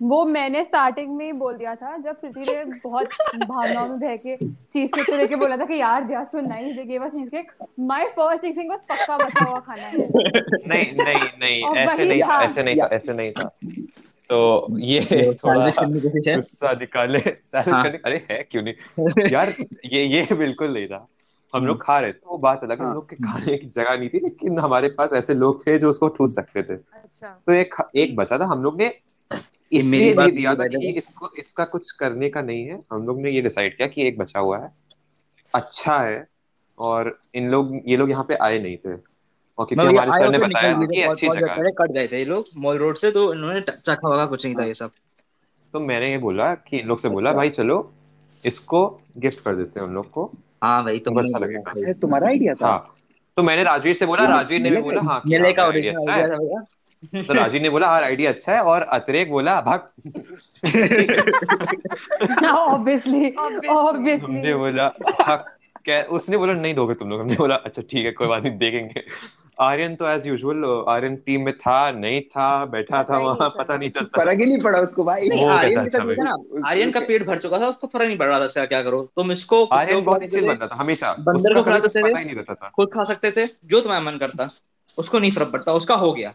वो 0.03 0.25
मैंने 0.25 0.62
स्टार्टिंग 0.65 1.15
में 1.17 1.25
ही 1.25 1.33
बोल 1.33 1.57
दिया 1.57 1.75
था 1.75 1.97
जब 1.97 2.21
प्रीति 2.21 2.41
ने 2.49 2.65
बहुत 2.85 3.09
भावनाओं 3.43 3.88
में 3.88 3.99
बह 4.01 4.17
के 4.17 4.37
चीज़ 4.37 5.11
तो 5.11 5.17
लेके 5.17 5.37
बोला 5.37 5.57
था 5.57 5.65
कि 5.65 5.81
यार 5.81 6.05
just 6.05 6.35
nice 6.47 6.75
they 6.77 6.85
give 6.85 7.05
us 7.05 7.12
cheesecake 7.29 7.53
my 7.81 8.07
first 8.17 8.45
thing 8.57 8.71
was 8.71 8.79
पक्का 8.91 9.17
बचा 9.17 9.45
हुआ 9.45 9.59
खाना 9.61 9.83
है 9.83 10.09
नहीं 10.69 10.87
नहीं 10.95 11.29
नहीं 11.38 11.77
ऐसे 11.77 12.05
नहीं 12.05 12.23
था। 12.23 12.41
ऐसे 12.43 12.62
नहीं 12.62 12.77
था 12.77 12.88
ऐसे 12.93 13.12
नहीं 13.12 13.33
था 13.33 13.49
तो 14.31 14.79
ये 14.81 15.01
थोड़ा 15.45 15.71
सैलवेज 15.71 15.77
करने 15.79 16.01
की 16.01 16.09
कोशिश 16.09 16.29
है 16.29 16.35
गुस्सा 16.35 16.73
निकाले 16.73 17.19
सैलवेज 17.21 17.75
हाँ। 17.75 17.83
करने 17.83 17.99
अरे 18.05 18.27
है 18.31 18.43
क्यों 18.51 18.62
नहीं 18.62 19.27
यार 19.33 19.53
ये 19.93 20.05
ये 20.05 20.35
बिल्कुल 20.35 20.73
नहीं 20.75 20.87
था 20.87 21.07
हम 21.53 21.67
लोग 21.67 21.83
खा 21.83 21.99
रहे 22.01 22.12
थे 22.12 22.27
वो 22.27 22.38
बात 22.38 22.62
अलग 22.65 22.81
हम। 22.83 22.93
लोग 22.95 23.09
के 23.11 23.17
खाने 23.17 23.57
की 23.57 23.67
जगह 23.69 23.97
नहीं 23.99 24.09
थी 24.09 24.21
लेकिन 24.21 24.59
हमारे 24.59 24.88
पास 24.99 25.12
ऐसे 25.12 25.35
लोग 25.35 25.67
थे 25.67 25.79
जो 25.79 25.91
उसको 25.91 26.09
ठूस 26.09 26.35
सकते 26.35 26.62
थे 26.62 26.75
अच्छा 26.75 27.29
तो 27.47 27.53
एक 27.53 27.75
एक 27.97 28.17
बचा 28.17 28.38
था 28.38 28.45
हम 28.45 28.62
लोग 28.62 28.81
ने 28.83 28.88
ये 29.72 29.78
इसलिए 29.78 30.00
मेरी 30.00 30.14
बात 30.14 30.26
नहीं 30.26 30.37
दिया 30.37 30.54
था 30.54 30.66
कि 30.68 30.88
इसको 30.98 31.30
इसका 31.38 31.64
कुछ 31.66 31.90
करने 32.00 32.28
का 32.30 32.42
नहीं 32.42 32.64
है। 32.64 32.78
हम 32.92 33.06
लोग 33.06 33.20
ने 33.22 33.30
ये 33.30 33.40
डिसाइड 33.40 33.76
किया 33.76 33.88
कि 33.88 34.06
एक 34.08 34.18
बचा 34.18 34.40
हुआ 34.40 34.58
है 34.58 34.70
अच्छा 35.54 35.98
है 35.98 36.26
और 36.78 37.18
इन 37.35 37.48
लोग 37.50 37.80
ये 37.87 37.96
लोग 37.96 38.11
यहाँ 38.11 38.24
पे 38.28 38.35
आए 38.42 38.58
नहीं 38.58 38.76
थे। 38.76 38.94
और 39.58 39.66
क्योंकि 39.66 39.87
हमारे 39.87 40.11
सर 40.12 40.30
ने 40.30 40.38
तो 40.38 40.44
बताया 40.44 40.74
था 40.74 40.87
कि 40.87 41.02
अच्छी 41.02 41.28
जगह 41.28 41.52
है। 41.54 41.70
कट 41.78 41.92
गए 41.92 42.06
थे 42.08 42.18
ये 42.18 42.24
लोग 42.24 42.44
मॉल 42.58 42.78
रोड 42.78 42.96
से 42.96 43.11
तो 43.11 43.32
इन्होंने 43.35 43.61
चखा 43.61 44.08
होगा 44.08 44.26
कुछ 44.26 44.44
नहीं 44.46 44.54
था 44.54 44.64
ये 44.64 44.74
सब। 44.74 44.90
तो 45.74 45.80
मैंने 45.80 46.11
ये 46.11 46.18
बोला 46.18 46.54
कि 46.54 46.78
इन 46.78 46.87
लोग 46.88 46.98
से 46.98 47.08
बोला 47.08 47.32
भाई 47.32 47.50
चलो 47.50 47.78
इसको 48.42 48.87
गिफ्ट 49.18 49.40
कर 49.40 49.54
देते 49.56 49.80
हैं 49.80 49.87
उन 49.87 49.94
लोग 49.94 50.11
को। 50.11 50.24
हाँ 50.62 50.82
भाई 50.85 50.98
तुमको 50.98 51.20
अच्छा 51.20 51.38
लगेगा। 51.38 51.92
तुम्हारा 51.92 52.28
आइडिया 52.28 52.54
था? 52.54 52.66
हाँ। 52.66 52.94
तो 53.37 53.42
मैंने 53.42 53.62
राजवीर 53.64 53.94
से 53.94 54.06
बोला 54.06 54.24
राजवीर 54.26 54.61
ने 54.61 54.70
भी 54.70 54.82
बोला 54.82 55.00
हाँ 55.02 55.20
मेले 55.26 55.52
का 55.52 55.62
आइडिया 55.64 55.94
ऑडिशन 55.94 56.64
तो 57.03 57.35
राजवीर 57.35 57.62
ने 57.62 57.71
बोला 57.71 57.88
हाँ 57.88 58.03
आइडिया 58.03 58.31
अच्छा 58.31 58.55
है 58.55 58.61
और 58.62 58.83
अतिरेक 58.83 59.31
बोला 59.31 59.61
भाग. 59.61 59.81
ऑब्वियसली 62.55 63.35
ऑब्वियसली 63.35 64.12
हमने 64.12 64.55
बोला 64.55 64.93
हाँ 65.21 65.45
क्या 65.85 66.03
उसने 66.03 66.37
बोला 66.37 66.53
नहीं 66.53 66.75
दोगे 66.75 66.95
तुम 66.95 67.11
लोग। 67.11 67.21
हमने 67.21 67.35
बोला 67.35 67.55
अच्छा 67.55 67.83
ठीक 67.91 68.05
है 68.05 68.12
कोई 68.12 68.27
बात 68.27 68.43
नहीं 68.43 68.59
देखेंगे. 68.59 69.03
आर्यन 69.61 69.95
तो 69.95 70.09
एज 70.09 70.27
यूजुअल 70.27 70.85
आर्यन 70.88 71.17
टीम 71.17 71.43
में 71.43 71.55
था 71.55 71.91
नहीं 71.91 72.21
था 72.21 72.67
बैठा 72.67 73.03
था 73.03 73.19
वहाँ 73.19 73.49
पता 73.59 73.77
नहीं 73.77 73.91
चलता। 73.91 74.25
फ़र्क 74.25 74.41
ही 74.41 74.47
नहीं 74.47 74.61
पड़ा 74.61 74.79
उसको 74.81 75.05
भाई। 75.05 75.29
आर्यन 76.65 76.91
के 76.91 77.01
पेट 77.01 77.27
भर 77.27 77.38
चुका 77.38 77.59
था 77.59 77.67
उसको 77.67 77.87
फ़र्क 77.87 78.07
नहीं 78.07 78.19
पड़ 78.19 78.27
रहा 78.27 78.47
था 78.47 78.65
क्या 78.65 78.83
करो? 78.83 79.03
तुम 79.17 79.33
इसको 79.33 79.65
आर्यन 79.65 80.05
बहुत 80.05 80.23
ही 80.23 80.27
चिल 80.27 80.49
बंदा 80.49 80.67
था 80.67 80.77
हमेशा। 80.77 81.17
बंदर 81.19 81.59
उसका 81.59 81.62
को 81.62 81.71
रहता 81.71 82.55
था। 82.55 82.71
खुद 82.77 82.88
खा 82.88 83.05
सकते 83.05 83.31
थे 83.31 83.47
जो 83.65 83.81
तुम्हारा 83.81 84.05
मन 84.05 84.19
करता 84.19 84.49
उसको 84.99 85.19
नहीं 85.19 85.31
फ़र्क 85.31 85.49
पड़ता 85.49 85.73
उसका 85.73 85.95
हो 85.95 86.12
गया। 86.12 86.35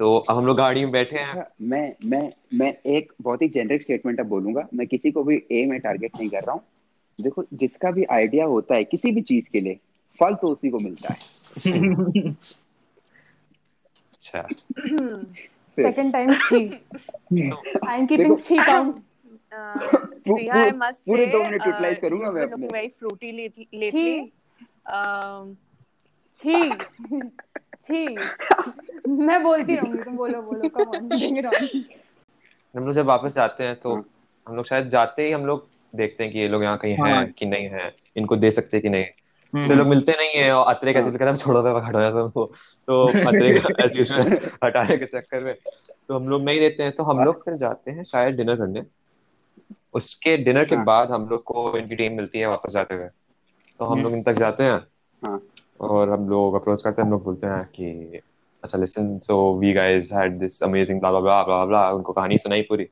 तो 0.00 0.16
अब 0.16 0.36
हम 0.36 0.46
लोग 0.46 0.56
गाड़ी 0.56 0.82
में 0.82 0.92
बैठे 0.92 1.16
हैं। 1.16 1.28
अच्छा, 1.28 1.54
मैं 1.62 1.94
मैं 2.04 2.32
मैं 2.54 2.76
एक 2.86 3.12
बहुत 3.22 3.42
ही 3.42 3.48
जेनरिक 3.48 3.82
स्टेटमेंट 3.82 4.20
अब 4.20 4.26
बोलूँगा। 4.26 4.68
मैं 4.74 4.86
किसी 4.86 5.10
को 5.10 5.24
भी 5.24 5.42
ए 5.52 5.66
में 5.66 5.80
टारगेट 5.80 6.10
नहीं 6.16 6.30
कर 6.30 6.42
रहा 6.42 6.52
हूँ। 6.52 6.62
देखो 7.22 7.44
जिसका 7.54 7.90
भी 7.90 8.04
आइडिया 8.04 8.44
होता 8.44 8.74
है 8.74 8.84
किसी 8.84 9.12
भी 9.12 9.20
चीज़ 9.20 9.44
के 9.52 9.60
लिए 9.60 9.74
फल 10.20 10.34
तो 10.34 10.46
उसी 10.46 10.70
को 10.70 10.78
मिलता 10.78 11.12
है। 11.12 11.18
अच्छा। 14.12 14.48
Second 15.76 16.12
time 16.12 16.30
I 17.88 17.98
am 17.98 18.06
keeping 18.06 18.40
छी 18.42 18.56
काउंट 18.56 19.02
I 19.52 20.72
must 20.72 21.04
पूरे 21.06 21.26
मिनट 21.26 21.62
uh, 21.62 22.00
करूँगा 22.00 22.30
मैं 22.30 22.42
अपने। 22.42 22.66
Um, 24.92 25.54
छी 26.36 26.70
छी 27.86 28.18
मैं 29.26 29.42
बोलती 29.42 29.76
रहूँगी 29.76 29.98
तुम 29.98 30.16
बोलो 30.16 30.42
बोलो 30.42 30.68
कम 30.68 30.90
ऑन 30.90 31.08
हम 32.76 32.84
लोग 32.84 32.94
जब 32.94 33.06
वापस 33.06 33.34
जाते 33.34 33.64
हैं 33.64 33.80
तो 33.80 33.94
हाँ। 33.94 34.04
हम 34.46 34.56
लोग 34.56 34.66
शायद 34.66 34.88
जाते 34.88 35.26
ही 35.26 35.32
हम 35.32 35.46
लोग 35.46 35.66
देखते 35.96 36.24
हैं 36.24 36.32
कि 36.32 36.38
ये 36.38 36.48
लोग 36.48 36.62
यहाँ 36.62 36.78
कहीं 36.78 36.96
हाँ। 36.96 37.08
हैं 37.08 37.32
कि 37.32 37.46
नहीं 37.46 37.68
है 37.68 37.94
इनको 38.16 38.36
दे 38.36 38.50
सकते 38.50 38.76
हैं 38.76 38.82
कि 38.82 38.88
नहीं 38.88 39.04
हम्म, 39.52 39.68
तो 39.68 39.74
लोग 39.74 39.86
मिलते 39.86 40.12
नहीं 40.12 40.42
है 40.42 40.52
और 40.52 40.74
अतरे 40.74 40.92
कैसे 40.92 41.10
कहता 41.10 41.36
छोड़ो 41.36 41.62
मैं 41.62 41.80
हटा 41.82 42.00
जाता 42.00 42.18
हूँ 42.18 42.30
तो 42.88 43.04
अतरे 43.28 43.48
एज 43.84 43.96
यूजुअल 43.96 44.38
हटाने 44.64 44.96
के 44.96 45.06
चक्कर 45.06 45.44
में 45.44 45.54
तो 46.08 46.14
हम 46.14 46.28
लोग 46.28 46.42
नहीं 46.42 46.60
देते 46.60 46.82
हैं 46.82 46.92
तो 46.92 47.02
हम 47.02 47.24
लोग 47.24 47.42
फिर 47.44 47.56
जाते 47.56 47.90
हैं 47.90 48.04
शायद 48.04 48.36
डिनर 48.36 48.56
करने 48.56 48.82
उसके 49.94 50.36
डिनर 50.36 50.64
के 50.64 50.76
हाँ। 50.76 50.84
बाद 50.84 51.10
हम 51.10 51.28
लोग 51.28 51.42
को 51.42 51.76
इनकी 51.78 51.96
टीम 51.96 52.12
मिलती 52.12 52.38
है 52.38 52.46
वापस 52.46 52.72
जाते 52.72 52.94
हुए 52.94 53.08
तो 53.80 53.84
हम 53.84 53.92
हम्म। 53.92 54.02
लोग 54.02 54.12
इन 54.12 54.22
तक 54.22 54.32
जाते 54.32 54.64
हैं 54.64 54.80
हाँ। 55.22 55.40
और 55.80 56.10
हम 56.10 56.28
लोग 56.28 56.54
अप्रोच 56.54 56.82
करते 56.82 57.02
हैं 57.02 57.06
हम 57.06 57.12
लोग 57.12 57.24
बोलते 57.24 57.46
हैं 57.46 57.64
कि 57.64 58.20
अच्छा 58.64 58.78
listen 58.78 59.18
so 59.18 59.58
we 59.58 59.72
guys 59.72 60.12
had 60.12 60.38
this 60.38 60.62
amazing 60.62 61.00
blah 61.00 61.10
blah 61.20 61.42
blah 61.42 61.64
blah 61.64 61.90
उनको 61.90 62.12
कहानी 62.12 62.38
सुनाई 62.38 62.62
पूरी। 62.62 62.88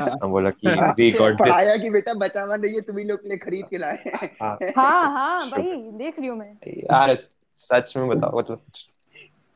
हम 0.00 0.30
बोला 0.30 0.50
कि 0.50 0.68
वी 0.68 1.10
गॉट 1.10 1.42
दिस 1.42 1.82
कि 1.82 1.90
बेटा 1.90 2.14
बचा 2.14 2.42
हुआ 2.42 2.56
नहीं 2.56 2.74
है 2.74 2.80
तुम्ही 2.80 3.04
लोग 3.04 3.22
के 3.22 3.28
लिए 3.28 3.38
खरीद 3.38 3.66
के 3.70 3.78
लाए 3.78 3.98
हैं। 4.06 4.30
हाँ। 4.42 4.58
हाँ 4.76 5.02
हाँ 5.12 5.50
भाई 5.50 5.72
देख 5.92 6.18
रही 6.18 6.28
हूँ 6.28 6.38
मैं। 6.38 6.52
यार 6.68 7.14
सच 7.14 7.92
में 7.96 8.08
बताओ 8.08 8.38
मतलब 8.38 8.62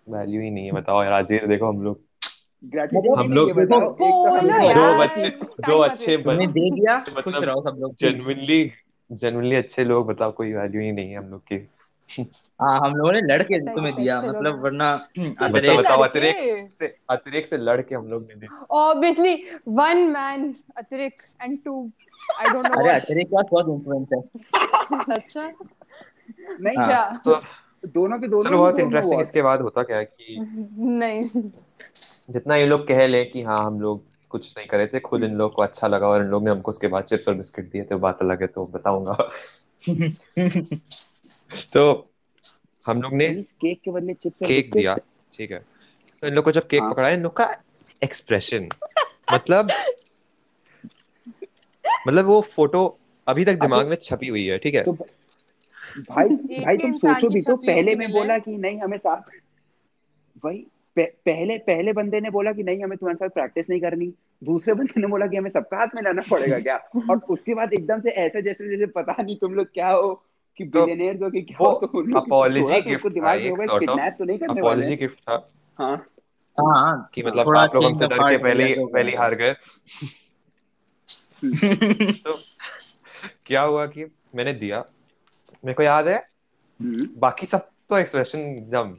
वैल्यू 0.09 0.41
ही 0.41 0.51
नहीं 0.51 0.67
है 0.67 0.73
बताओ 0.73 1.03
यार 1.03 1.13
आजीर 1.13 1.47
देखो 1.47 1.67
हम 1.67 1.83
लोग। 1.83 2.01
हम 3.19 3.33
लोग- 3.33 3.59
है 3.59 3.67
तो 3.67 3.81
बोलो 3.81 3.81
लोग- 3.81 4.75
दो 4.75 4.99
बच्चे 4.99 5.29
दो 5.67 5.79
अच्छे 5.79 6.17
बन 6.17 6.37
दे 6.39 6.71
दिया 6.71 6.99
खुश 6.99 7.15
मतलब 7.19 7.45
रहो 7.45 7.63
सब 7.63 7.77
लोग 7.81 7.95
जेन्युइनली 8.01 8.73
जेन्युइनली 9.13 9.57
अच्छे 9.57 9.85
लोग 9.85 10.07
बताओ 10.07 10.33
कोई 10.33 10.53
वैल्यू 10.53 10.81
ही 10.81 10.93
नहीं 10.93 11.11
है 11.11 11.19
हम 11.19 11.25
लोग 11.25 11.41
की। 11.41 11.69
हाँ 12.63 12.81
हम 12.81 12.95
लोगों 12.95 13.13
ने 13.13 13.21
लड़के 13.21 13.59
तुम्हें 13.59 13.95
दिया 13.97 14.23
मतलब 14.23 14.63
वरना 14.63 15.09
बताओ 15.19 15.49
अतरे 15.49 15.77
बताओ 15.77 16.03
लड़के? 16.03 16.19
अतिरेक 16.19 16.69
से 16.69 16.95
अतिरेक 17.11 17.47
से 17.47 17.59
लड़ 17.59 17.81
के 17.83 17.95
हम 17.95 18.09
लोग 18.09 18.27
ने 18.29 18.35
दी 18.35 18.47
obviously 18.71 19.35
one 19.69 19.97
man 19.99 20.55
Atrek 20.77 21.23
and 21.43 21.59
two 21.65 21.91
I 22.41 22.53
don't 22.53 22.67
know 22.67 22.75
अरे 22.75 22.91
अतरे 22.91 23.25
के 23.25 23.43
बहुत 23.43 23.69
इन्फ्लुएंस 23.69 24.09
है। 24.15 24.21
अच्छा। 25.17 25.53
नहीं 26.61 26.77
हाँ। 26.77 26.87
क्या? 26.89 27.21
तो 27.25 27.41
दोनों 27.89 28.19
के 28.19 28.29
दोनों 28.29 28.43
चलो 28.43 28.59
बहुत 28.59 28.79
इंटरेस्टिंग 28.79 29.21
इसके 29.21 29.43
बाद 29.43 29.61
होता 29.61 29.83
क्या 29.83 30.03
कि 30.03 30.37
नहीं। 30.79 31.51
जितना 32.31 32.57
ये 32.57 32.67
लोग 32.67 32.89
कह 32.89 33.07
ले 33.07 33.25
कि 33.25 33.43
हाँ 33.43 33.59
हम 33.65 33.81
लोग 33.81 34.05
कुछ 34.29 34.59
नहीं 34.59 34.67
करे 34.69 34.87
थे 34.87 35.01
खुद 35.01 35.25
इन 35.25 35.35
लोग 35.35 35.55
को 35.55 35.63
अच्छा 35.63 35.87
लगा 35.87 36.09
और 36.09 36.23
इन 36.23 36.29
लोग 36.29 36.45
ने 36.45 36.51
हमको 36.51 36.69
उसके 36.69 36.89
बाद 36.89 37.05
चिप्स 37.05 37.29
और 37.29 37.35
बिस्किट 37.35 37.71
दिए 37.71 37.85
थे 37.85 37.95
बात 37.95 38.19
अलग 38.23 38.41
है 38.41 38.47
तो 38.47 38.67
बताऊँगा। 38.67 39.31
तो 41.73 42.11
हम 42.87 43.03
लोग 43.03 43.13
ने 43.13 43.29
केक 43.43 43.81
के 43.85 43.91
बदले 43.91 44.15
चिप्स 44.15 44.47
केक 44.47 44.73
दिया। 44.73 44.97
ठीक 45.33 45.51
है। 45.51 45.59
तो 46.21 46.27
इन 46.27 46.35
लोग 46.35 46.45
को 46.45 46.53
जब 46.53 46.67
केक 46.67 46.83
हाँ। 46.83 46.93
पकड़ा 46.93 47.09
इन 47.11 47.23
लोग 47.23 47.37
का 47.37 47.57
एक्सप्रेशन 48.05 48.69
मतलब 49.35 49.69
मतलब 52.09 52.25
वो 52.25 52.41
फ़ोटो 52.41 52.99
अभी 53.29 53.45
तक 53.45 53.55
दिमाग 53.55 53.89
में 53.89 53.97
छपी 53.97 54.27
हुई 54.27 54.47
है 54.47 54.59
ठीक 54.59 54.75
है? 54.75 54.83
तो 54.83 54.93
भाई 56.11 56.29
भाई 56.65 56.77
तुम 56.77 56.97
सोचो 56.97 57.29
भी 57.29 57.41
तो 57.41 57.57
पहले 57.57 57.95
में 57.95 58.13
बोला 58.13 58.39
कि 58.39 58.57
नहीं 58.57 58.81
हमें 58.81 58.99
साथ 58.99 59.21
भाई 60.45 60.67
पहले 60.99 61.59
पहले 61.59 61.93
बंदे 61.93 62.21
ने 62.21 62.31
बोला 62.31 62.53
कि 62.53 62.63
नहीं 62.63 62.85
हमें 62.85 62.99
तुम्हारे 62.99 63.17
साथ 63.17 63.29
प्रैक्टिस 63.29 63.71
नहीं 63.71 63.81
करनी। 63.81 64.15
दूसरे 64.45 64.75
बंदे 64.75 65.01
ने 65.01 65.07
बोला 65.07 65.27
कि 65.27 65.37
हमें 65.37 65.51
सबका 65.51 65.77
हाथ 65.77 65.87
मिलाना 65.95 66.23
पड़ेगा 66.31 66.61
क्या? 66.61 66.77
और 67.11 67.17
उसके 67.17 67.55
बाद 67.55 67.73
एकदम 67.73 68.01
से 68.01 68.11
ऐसे 68.11 68.43
जैसे 68.43 68.69
जैसे 68.69 68.87
पता 68.87 69.23
नहीं 69.23 69.37
तुम 69.37 69.55
लोग 69.55 69.67
क्या 69.67 69.89
हो 69.89 70.25
कि 70.57 70.65
तो 70.65 70.87
बिलियनेयर 70.87 71.25
हो 71.25 71.31
कि 71.31 71.43
क्या 71.43 71.59
वो 71.61 71.71
हो 71.71 71.87
तो 71.87 71.87
था 71.87 72.07
एक 72.07 72.99
तो 72.99 73.23
वाले 73.23 73.49
अपॉलजी 74.61 74.97
गिफ्ट 74.97 75.21
था। 75.21 75.51
हाँ। 75.79 75.97
हाँ 76.61 77.11
कि 77.15 77.23
मतलब 77.23 77.57
आप 77.57 77.75
लोग 77.75 77.85
हमसे 77.85 78.07
डर 78.07 78.19
के 78.19 78.39
पहले 78.39 78.65
ही 78.65 78.81
हो 78.81 78.87
पहले 78.87 79.17
हार 79.17 79.35
गए। 79.35 79.55
तो 82.15 82.33
क्या 83.47 83.63
हुआ 83.63 83.87
कि 83.87 84.05
मैंने 84.35 84.53
दिया। 84.53 84.85
मेरे 85.65 85.75
को 85.75 85.83
याद 85.83 86.09
है 86.09 86.29
हम्म, 86.81 87.09
बाकी 87.17 87.47
सब 87.47 87.71
तो 87.89 87.99
एक्सप्रेशन 87.99 88.39
एकदम 88.39 88.97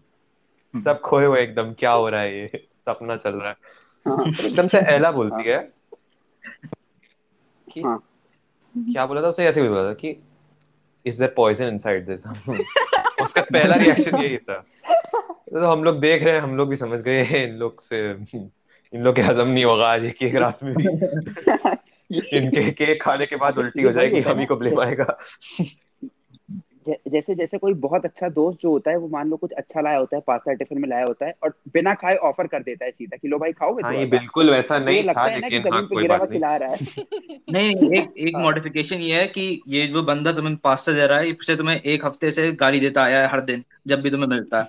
सब 0.79 1.01
खोए 1.01 1.25
हुए 1.25 1.41
एकदम 1.41 1.73
क्या 1.73 1.91
हो 1.91 2.09
रहा 2.09 2.21
है 2.21 2.39
ये? 2.39 2.67
सपना 2.77 3.17
चल 3.17 3.31
रहा 3.31 3.49
है। 3.49 3.55
हाँ। 4.07 4.45
एकदम 4.45 4.67
से 4.67 4.79
एला 4.79 5.11
बोलती 5.11 5.49
है 5.49 5.73
कि 7.71 7.81
हाँ। 7.81 8.03
क्या 8.77 9.05
बोला 9.05 9.21
था? 9.21 9.27
उसे 9.27 9.45
ऐसे 9.45 9.61
ही 9.61 9.69
बोला 9.69 9.89
था 9.89 9.93
कि 9.93 10.26
is 11.07 11.19
there 11.19 11.33
poison 11.37 11.67
inside 11.67 12.05
this 12.05 12.27
उसका 13.23 13.41
पहला 13.41 13.75
रिएक्शन 13.75 14.17
यही 14.23 14.37
था। 14.37 14.65
तो 15.51 15.65
हम 15.65 15.83
लोग 15.83 15.99
देख 15.99 16.23
रहे 16.23 16.33
हैं 16.33 16.41
हम 16.41 16.57
लोग 16.57 16.69
भी 16.69 16.75
समझ 16.75 16.99
गए 16.99 17.23
इन 17.23 17.53
लोग 17.53 17.81
से 17.81 18.11
इन 18.93 19.01
लोग 19.01 19.15
के 19.15 19.21
हजम 19.21 19.47
नहीं 19.47 19.65
होगा 19.65 19.87
आज 19.87 20.05
एक 20.05 20.23
एक 20.23 20.35
रात 20.35 20.63
में 20.63 20.73
भी। 20.73 20.83
इनके 22.37 22.71
केक 22.71 23.03
खाने 23.03 23.25
के 23.25 23.35
बाद 23.35 23.57
उल्टी 23.57 23.81
हो 23.81 23.91
जाएगी 23.91 24.19
हम 24.19 24.39
ही 24.39 24.45
को 24.45 24.55
ब्लेम 24.55 24.79
आएगा। 24.81 25.17
जैसे 27.07 27.35
जैसे 27.35 27.57
कोई 27.57 27.73
बहुत 27.73 28.05
अच्छा 28.05 28.29
दोस्त 28.29 28.59
जो 28.61 28.71
होता 28.71 28.91
है 28.91 28.97
वो 28.97 29.07
मान 29.07 29.29
लो 29.29 29.37
कुछ 29.37 29.51
अच्छा 29.53 29.81
लाया 29.81 29.97
होता 29.97 30.15
है 30.17 30.21
पास्ता 30.27 30.53
टिफ़िन 30.53 30.81
में 30.81 30.87
लाया 30.89 31.05
होता 31.05 31.25
है 31.25 31.33
और 31.43 31.53
बिना 31.73 31.93
खाए 31.93 32.15
ऑफ़र 32.29 32.47
कर 32.47 32.63
देता 32.63 32.85
है 32.85 32.91
सीधा 32.91 33.17
कि 33.17 33.27
लो 33.27 33.37
भाई 33.39 33.53
खाओगे 33.53 33.83
हाँ 33.83 33.93
ये 33.95 34.05
सा? 34.07 34.07
बिल्कुल 34.07 34.49
वैसा 34.49 34.77
तो 34.85 34.91
ये 34.91 35.01
नहीं 35.01 35.03
लगता 35.03 35.21
था 35.21 35.31
है 35.31 35.39
ना 35.39 35.49
कि 35.49 35.59
लेकिन 35.59 35.67
हाँ 35.71 35.81
ज़मीन 35.81 35.87
पे 35.87 35.95
कोई 35.95 36.03
गिरा 36.03 36.17
बात 36.17 36.21
हुआ 36.21 36.27
खिला 36.33 36.55
रहा 36.57 36.69
है 36.69 36.77
नहीं 37.51 37.75
नहीं, 37.75 37.91
एक 37.93 38.13
एक 38.19 38.35
हाँ। 38.35 38.43
मॉडिफिकेशन 38.43 38.97
ये 38.97 39.19
है 39.21 39.27
कि 39.27 39.41
ये 39.67 39.85
जो 39.87 40.03
बंदा 40.03 40.31
तुम्हें 40.31 40.55
पास्ता 40.57 40.93
दे 40.93 41.05
रहा 41.07 41.19
है 41.19 41.31
पिछले 41.33 41.55
तुम्हें 41.55 41.75
एक 41.81 42.05
हफ़्ते 42.05 42.31
से 42.31 42.51
गाली 42.53 42.79
देता 42.79 43.03
आया 43.03 43.21
है 43.21 43.27
हर 43.27 43.41
दिन 43.41 43.63
जब 43.87 44.01
भी 44.01 44.11
तुम्हें 44.11 44.29
मिलता 44.29 44.59
है 44.59 44.67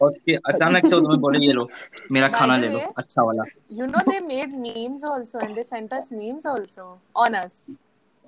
और 0.00 0.08
उसके 0.08 0.34
अचानक 0.52 0.88
से 0.88 0.96
वो 0.96 1.00
तुम्हें 1.02 1.20
बोले 1.20 1.46
ये 1.46 1.52
लो 1.52 1.68
मेरा 2.12 2.28
By 2.28 2.38
खाना 2.38 2.56
the 2.56 2.58
ले 2.58 2.68
लो 2.68 2.78
way, 2.78 2.88
अच्छा 2.98 3.22
वाला 3.22 3.44
You 3.70 3.86
know 3.86 4.00
they 4.06 4.20
made 4.20 4.52
memes 4.54 5.04
also 5.04 5.38
and 5.38 5.56
they 5.56 5.62
sent 5.62 5.92
us 5.92 6.10
memes 6.12 6.46
also 6.46 7.00
on 7.16 7.34
us. 7.34 7.72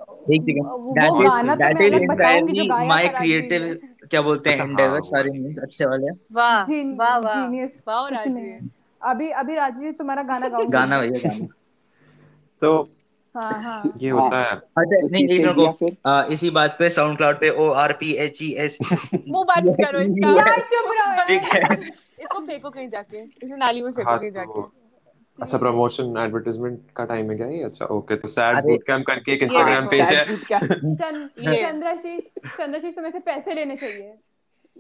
ठीक 0.00 0.42
ठीक 0.46 0.56
है 0.56 0.62
वो 0.62 0.94
दैट 0.98 1.22
इज़ 1.22 1.48
तो 1.48 1.54
that 1.56 1.80
is 1.80 2.02
entirely 2.02 2.68
my 2.88 3.08
creative 3.08 3.78
क्या 4.10 4.20
बोलते 4.22 4.50
हैं 4.50 4.56
अच्छा 4.56 4.64
हाँ। 4.64 4.70
एंडेवर 4.70 5.00
सारे 5.02 5.30
मीम्स 5.30 5.58
अच्छे 5.58 5.84
वाले। 5.84 6.10
वाह 6.34 6.64
वाह 6.98 7.18
वाह। 7.18 7.34
जीनियस 7.46 7.70
वाह 7.88 8.08
राजवीर 8.08 8.68
अभी 9.02 9.30
अभी 9.30 9.54
राजवीर 9.54 9.92
तुम्हारा 9.92 10.22
गाना 10.22 10.48
गाना 10.48 10.98
भैया 11.00 11.28
गाना। 11.28 11.46
तो 12.62 12.88
हाँ 13.34 13.62
हाँ। 13.62 13.92
ये 13.96 14.10
होता 14.10 14.38
है। 14.38 14.54
अच्छा 14.56 15.00
तो 15.00 15.08
नहीं 15.08 15.54
को 15.54 15.86
आ, 16.06 16.22
इसी 16.22 16.50
बात 16.50 16.76
पे 16.78 16.90
साउंड 16.90 17.16
क्लाउड 17.16 17.40
पे 17.40 17.50
O 17.50 17.70
R 17.82 17.92
P 17.92 18.12
H 18.12 18.42
E 18.42 18.50
S 18.58 18.78
मुँह 18.82 19.44
बंद 19.44 19.76
करो 19.80 20.00
इसका। 20.00 20.30
यार 20.30 20.60
चुप 20.60 20.92
रहो। 20.98 21.24
ठीक 21.26 21.42
है। 21.42 21.76
इसको 22.22 22.40
फेंको 22.40 22.70
कहीं 22.70 22.88
जाके। 22.88 23.18
इसे 23.18 23.56
नाली 23.56 23.82
में 23.82 23.92
फेंको 23.92 24.16
कहीं 24.18 24.30
जाके। 24.30 24.52
तो 24.52 24.70
अच्छा 25.42 25.58
प्रमोशन 25.58 26.16
एडवर्टाइजमेंट 26.18 26.80
का 26.96 27.04
टाइम 27.04 27.30
है 27.30 27.36
क्या 27.36 27.46
ये? 27.46 27.62
अच्छा 27.62 27.86
ओके 27.86 28.16
तो 28.16 28.28
सैड 28.28 28.62
बूट 28.62 28.82
कैंप 28.86 29.06
करके 29.06 29.32
एक 29.32 29.42
इंस्टाग्राम 29.42 29.86
पेज 29.86 30.12
है। 30.12 30.24
चंद्रशीष 30.96 32.24
चंद्रशीष 32.56 32.94
तुम्हें 32.94 33.12
से 33.12 33.18
पैसे 33.18 33.54
लेने 33.54 33.76
चाहिए। 33.76 34.14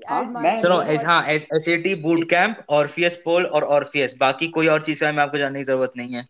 हाँ 0.08 0.56
सुनो 0.56 0.80
एस 0.82 1.04
हाँ 1.04 1.22
S 1.26 1.46
S 1.54 1.68
A 1.68 1.76
T 1.76 1.94
boot 1.94 2.28
camp 2.30 2.64
Orpheus 2.70 3.16
Pol 3.24 3.46
और 3.46 3.64
ऑर्फियस 3.64 4.16
बाकी 4.20 4.48
कोई 4.48 4.66
और 4.66 4.84
चीज़ 4.84 5.00
का 5.00 5.12
मैं 5.12 5.22
आपको 5.22 5.38
जानने 5.38 5.58
की 5.58 5.64
ज़रूरत 5.64 5.92
नहीं 5.96 6.14
है। 6.14 6.26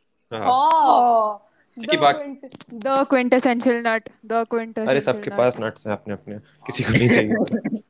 द 1.76 2.94
क्विंटेसेंशियल 3.08 3.82
नट 3.86 4.08
द 4.26 4.44
अरे 4.88 5.00
सबके 5.00 5.30
पास 5.30 5.56
नट्स 5.60 5.86
हैं 5.86 5.94
अपने 5.94 6.14
अपने। 6.14 6.38
किसी 6.66 6.84
को 6.84 6.92
नहीं 6.92 7.08
चाहिए। 7.08 7.80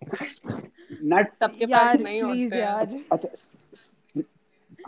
नट 1.04 1.30
सबके 1.40 1.66
पास 1.66 1.96
नहीं 1.96 2.22
होते 2.22 2.60
यार। 2.60 2.98
अच्छा 3.12 3.28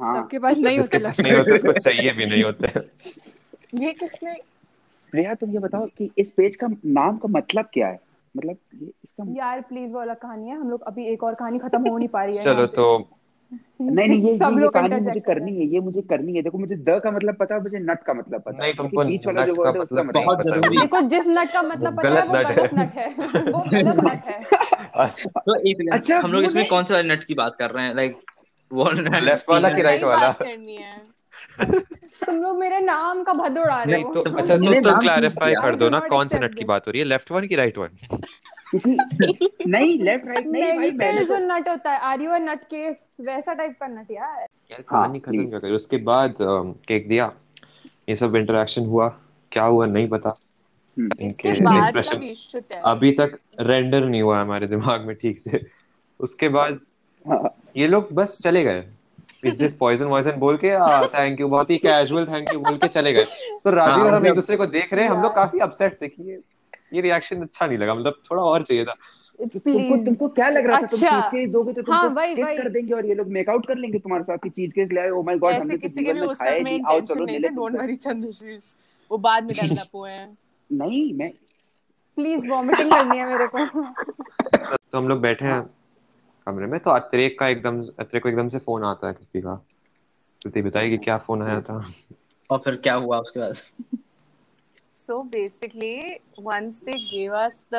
हाँ। 0.01 0.23
सबके 0.23 0.39
पास 0.39 0.57
नहीं 0.59 0.79
होते 0.79 0.99
नहीं 0.99 1.33
होते 1.33 1.53
उसको 1.53 1.73
चाहिए 1.73 2.13
भी 2.13 2.27
नहीं 2.27 2.43
होते। 2.45 2.67
ये 3.75 3.93
किसने 3.93 4.35
प्रिया 5.13 5.35
तुम 5.35 5.51
ये 5.51 5.59
बताओ 5.59 5.87
कि 5.87 6.11
इस 6.19 6.31
पेज 6.31 6.57
का 6.57 6.67
नाम 6.87 7.17
का 7.17 7.29
मतलब 7.29 7.69
क्या 7.73 7.89
है? 7.89 8.01
मतलब 8.37 8.57
ये 8.83 8.87
इसका 8.87 9.25
यार 9.37 9.61
प्लीज़ 9.61 9.91
वो 9.93 9.99
अलग 9.99 10.17
कहानी 10.17 10.49
है। 10.49 10.61
हम 10.61 10.71
लोग 10.71 10.83
अभी 10.83 11.07
एक 11.07 11.23
और 11.23 11.35
कहानी 11.35 11.59
खत्म 11.59 11.89
हो 11.89 11.99
नहीं 11.99 12.09
पा 12.09 12.25
रही 12.25 12.37
है। 12.39 12.45
चलो 12.45 12.67
तो 12.67 13.09
नहीं 13.81 14.09
नहीं 14.09 14.23
ये 14.23 14.27
ये, 14.27 14.33
ये 14.33 14.69
कहानी 14.69 15.01
मुझे 15.01 15.21
करनी 15.21 15.57
है 15.57 15.67
ये 15.67 15.81
मुझे 15.81 16.03
करनी 16.03 16.35
है। 16.37 16.43
देखो 16.43 16.59
मुझे 16.59 16.77
द 16.77 17.01
का 17.05 17.11
मतलब 17.11 17.35
पता 17.35 17.55
है 17.55 17.63
मुझे 17.63 17.79
नट 17.79 18.03
का 18.03 18.15
मतलब 18.15 18.41
पता 18.41 18.57
है। 18.57 18.61
नहीं 18.61 18.75
तुमको 18.75 19.05
बीच 19.05 19.27
वाला 19.27 19.45
जो 19.47 19.53
नट 19.53 19.59
का 19.59 19.63
वर्ड 19.63 19.77
है 19.77 19.83
उसका 19.83 20.03
मतलब 20.03 20.09
मतलब 20.09 20.25
बहुत 20.25 20.43
ज़रूरी 20.43 20.79
देखो 20.79 21.01
जिस 21.01 21.25
नट 21.27 21.53
का 21.53 21.63
मतलब 21.63 21.97
पता 21.97 22.09
है 22.09 22.27
वो 22.27 22.33
गलत 22.33 22.75
नट 22.75 22.91
है। 22.91 23.09
वो 23.53 23.61
गलत 23.61 24.01
नट 24.05 24.25
है। 24.25 24.41
अच्छा। 25.91 26.19
हम 26.19 26.33
लोग 26.33 26.45
इसमें 26.45 26.67
कौन 26.69 26.85
से 26.85 26.95
वाले 26.95 27.15
नट 27.15 27.25
की 27.25 27.35
बात 27.35 27.57
कर 27.57 27.71
रहे 27.71 27.85
हैं? 27.87 27.95
लाइक 27.95 28.17
लेफ़्ट 28.73 29.51
वाला 29.51 29.71
कि 29.71 29.83
राइट 29.83 30.03
वाला। 30.05 30.35
है। 30.41 30.57
तुम 32.27 32.37
लोग 32.37 32.59
मेरे 32.59 32.79
नाम 32.81 33.23
का 33.23 33.33
भद 33.33 33.59
उड़ा 33.59 33.83
रहे 33.83 34.01
हो 34.01 34.13
तो 34.13 34.23
तो 34.23 34.37
अच्छा 34.39 34.57
तो 34.57 34.81
तुम 34.81 34.99
क्लैरिफाई 35.01 35.55
कर 35.55 35.77
दो 35.77 35.89
ना 35.91 35.99
कौन 36.09 36.29
से 36.29 36.39
नट 36.39 36.55
की 36.55 36.65
बात 36.65 36.87
हो 36.87 36.93
रही 36.93 37.01
है 37.01 37.07
लेफ़्ट 37.07 37.31
वन 37.33 37.47
की 37.47 37.57
राइट 37.57 37.79
वन 37.79 37.99
नहीं 38.75 39.99
लेफ़्ट 40.03 40.27
राइट 40.27 40.47
नहीं 40.47 40.63
भाई 40.63 40.91
मैंने 40.91 41.25
तो 41.25 41.27
जो 41.27 41.39
नट 41.47 41.69
होता 41.69 41.91
है 41.91 41.99
are 42.11 42.21
you 42.21 42.31
a 42.31 42.39
nut 42.39 42.63
case 42.65 42.97
वैसा 43.21 43.55
टाइप 43.55 43.77
का 43.81 43.87
नट 43.87 44.11
यार। 44.11 44.47
यार 44.73 44.83
कहानी 44.83 45.19
खत्म 45.21 45.49
क्या 45.49 45.59
करी? 45.59 45.73
उसके 45.73 45.97
बाद 45.97 46.35
केक 46.41 47.09
दिया। 47.09 47.33
ये 48.09 48.17
सब 48.17 48.37
इंटरेक्शन 48.37 48.87
हुआ। 48.87 49.09
क्या 49.53 49.65
हुआ 49.65 49.87
नहीं 49.87 50.09
पता। 50.09 50.35
हम्म। 50.97 51.27
इसके 51.27 51.53
बाद 51.53 51.93
का 51.93 52.01
एक्सप्रेशन 52.01 52.63
है 52.73 52.81
अभी 52.85 53.13
तक 53.13 53.39
रेंडर 53.61 54.05
नहीं 54.05 54.23
हुआ 54.23 54.41
हमारे 54.41 54.67
दिमाग 54.67 55.07
में 55.07 55.15
ठीक 55.17 55.39
से। 55.39 55.65
उसके 56.21 56.49
बाद 56.49 56.81
ये 57.77 57.87
लोग 57.87 58.13
बस 58.13 58.41
चले 58.43 58.63
गए। 58.65 58.85
इज़ 59.45 59.59
दिस 59.59 59.73
पॉइजन 59.77 60.05
वॉइजन 60.05 60.33
बोल 60.39 60.57
के? 60.57 60.71
थैंक 61.09 61.41
यू 61.41 61.49
बहुत 61.49 61.71
ही 61.71 61.77
कैजुअल 61.79 62.27
थैंक 62.27 62.53
यू 62.53 62.61
बोल 62.61 62.77
के 62.79 62.89
चले 62.89 63.13
गए। 63.13 63.25
तो 63.65 63.71
राजीव 63.71 63.95
हाँ 63.95 64.05
और 64.05 64.15
हम 64.15 64.17
एक 64.17 64.23
मतलब 64.23 64.35
दूसरे 64.35 64.57
को 64.57 64.67
देख 64.67 64.95
रहे 64.95 65.05
हैं 65.05 65.11
हम 65.11 65.23
लोग 65.23 65.35
काफ़ी 65.35 65.59
अपसेट 65.59 66.01
थे 66.03 66.09
कि 66.09 66.31
ये 66.31 66.41
ये 66.95 67.01
रिएक्शन 67.01 67.43
अच्छा 67.43 67.67
नहीं 67.67 67.79
लगा 67.79 67.95
मतलब 67.95 68.15
थोड़ा 68.31 68.43
और 68.43 68.63
चाहिए 68.63 68.85
था। 68.85 68.95
तो 69.39 69.59
तुमको 69.59 69.97
तुमको 70.05 70.29
क्या 70.29 70.49
लग 70.49 70.67
रहा 70.67 70.81
था? 70.81 70.87
तुम 70.87 71.01
अच्छा। 71.01 71.21
चीज़ 71.21 71.31
केस 71.31 71.51
दोगे 71.51 71.73
तो 71.73 71.83
हाँ 71.93 72.03
तुमको 72.03 72.35
किस 72.35 72.63
कर 72.63 72.69
देंगे 72.69 72.95
और 72.95 73.07
ये 73.07 73.15
लोग 73.15 73.29
मेक 73.29 73.49
आउट 73.51 73.67
कर 73.67 73.77
लेंगे 73.77 73.99
तुम्हारे 73.99 74.25
साथ 74.25 74.39
की 74.39 74.51
चीज़ 74.51 74.71
केस 74.71 74.89
ले 74.93 75.01
आए। 75.01 75.11
ओ 75.11 75.23
माय 75.23 75.39
गॉड 75.39 75.53
हमने 75.53 75.75
तो 75.75 75.81
किसी 75.81 76.05
के 76.05 76.13
भी 76.13 76.21
उस 76.21 76.39
समय 76.39 76.75
इंटेंशन 76.75 77.23
नहीं। 77.25 77.39
थे 77.39 77.49
डोंट 77.49 77.77
वरी 77.81 77.97
चंद्रशीष 77.97 78.71
वो 79.11 79.19
बाद 79.19 79.45
में 79.45 79.53
डेवलप 79.61 79.97
हुए 79.97 80.11
हैं। 80.11 80.37
नहीं 80.71 81.13
मैं 81.15 81.31
प्लीज़ 82.19 82.49
वॉमिटिंग 82.51 82.91
करनी 82.93 83.19
है 83.19 83.27
मेरे 83.29 83.47
को। 83.47 83.65
तो 84.93 84.99
हम 84.99 85.09
लोग 85.09 85.21
बैठे 85.21 85.45
हैं 85.45 85.53
हाँ। 85.53 85.71
कमरे 86.47 86.67
में 86.67 86.79
तो 86.81 86.91
अतरेक 86.91 87.39
का 87.39 87.49
एकदम 87.49 87.83
अतरेक 88.01 88.23
को 88.23 88.29
एकदम 88.29 88.49
से 88.49 88.59
फ़ोन 88.59 88.85
आता 88.85 89.09
है 89.09 89.15
कृति 89.15 89.41
का 89.41 89.55
कृति 90.41 90.63
बताएगी 90.63 90.97
क्या 90.99 91.19
फ़ोन 91.19 91.43
आया 91.43 91.61
था? 91.61 91.77
और 92.51 92.59
फिर 92.59 92.77
क्या 92.77 92.95
हुआ 92.95 93.19
उसके 93.19 93.41
बाद? 93.41 93.55
So 94.93 95.23
basically 95.23 95.97
once 96.41 96.83
they 96.85 96.93
give 96.93 97.35
us 97.35 97.65
the 97.75 97.77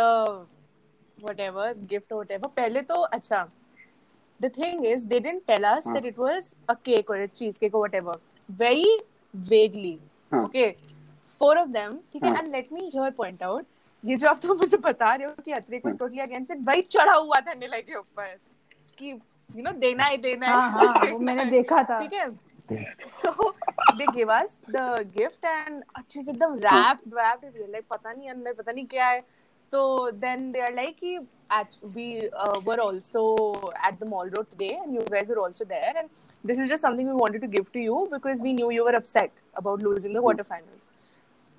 whatever 1.18 1.74
gift 1.90 2.14
whatever 2.14 2.48
पहले 2.48 2.82
तो 2.82 2.96
अच्छा 3.18 3.48
the 4.40 4.52
thing 4.58 4.86
is 4.86 5.08
they 5.08 5.20
didn't 5.20 5.42
tell 5.48 5.64
us 5.64 5.88
that 5.88 6.06
it 6.06 6.20
was 6.20 6.54
a 6.70 6.74
cake 6.86 7.10
और 7.12 7.20
अ 7.20 7.26
चीज़ 7.26 7.60
केक 7.60 7.76
और 7.76 7.80
whatever 7.80 8.20
very 8.50 8.98
vaguely 9.34 9.98
okay 10.36 10.70
four 11.42 11.58
of 11.58 11.70
them 11.70 11.98
ठीक 12.14 12.24
है? 12.24 12.38
And 12.38 12.52
let 12.52 12.72
me 12.74 12.90
here 12.94 13.12
point 13.12 13.44
out 13.44 13.66
ये 14.04 14.16
जो 14.18 14.28
आप 14.30 14.40
तो 14.44 14.56
मुझे 14.56 14.78
बता 14.78 15.14
रहे 15.16 15.28
हो 15.28 15.34
कि 15.46 15.52
अतरे 15.52 15.80
को 15.80 15.90
हाँ। 15.90 15.98
टोटली 15.98 16.20
अगेंस्ट 16.20 16.52
वही 16.68 16.82
चढ़ा 16.82 17.14
हुआ 17.14 17.40
था 17.40 17.54
निलय 17.54 17.82
के 17.82 17.96
ऊपर। 17.96 18.38
कि 19.00 19.14
you 19.56 19.64
know 19.64 19.74
देना 19.80 20.04
है 20.04 20.18
देना 20.18 20.48
हाँ 20.48 20.70
है 20.70 20.78
हाँ 20.78 20.94
हाँ, 20.94 21.12
वो 21.12 21.20
मैंने 21.20 21.46
देखा 21.52 21.84
था 21.84 22.00
ठीक 22.00 22.14
है 22.14 22.30
so 23.10 23.30
they 23.98 24.06
give 24.16 24.30
us 24.30 24.64
the 24.76 25.06
gift 25.16 25.46
and 25.46 25.84
अच्छे 25.96 26.22
से 26.24 26.32
एकदम 26.32 26.60
हाँ 26.66 26.82
wrapped 26.84 27.08
wrapped 27.16 27.58
like 27.74 27.88
पता 27.90 28.12
नहीं 28.14 28.30
अंदर 28.30 28.54
पता 28.54 28.72
नहीं 28.72 28.86
क्या 28.94 29.08
है 29.08 29.22
तो 29.74 29.82
then 30.20 30.52
they 30.54 30.62
are 30.62 30.74
like 30.76 30.98
कि 31.00 31.20
at 31.52 31.78
we 31.96 32.06
uh, 32.44 32.60
were 32.66 32.80
also 32.82 33.24
at 33.90 34.00
the 34.00 34.06
mall 34.06 34.30
road 34.36 34.50
today 34.52 34.80
and 34.84 34.94
you 34.96 35.02
guys 35.12 35.30
were 35.30 35.40
also 35.40 35.66
there 35.66 35.94
and 35.98 36.10
this 36.44 36.60
is 36.60 36.70
just 36.70 36.82
something 36.82 37.08
we 37.08 37.14
wanted 37.14 37.42
to 37.42 37.48
give 37.48 37.72
to 37.74 37.80
you 37.80 38.08
because 38.12 38.42
we 38.42 38.54
knew 38.54 38.72
you 38.72 38.86
were 38.86 38.96
upset 39.02 39.32
about 39.56 39.84
losing 39.90 40.14
the 40.14 40.26
quarterfinals 40.28 40.90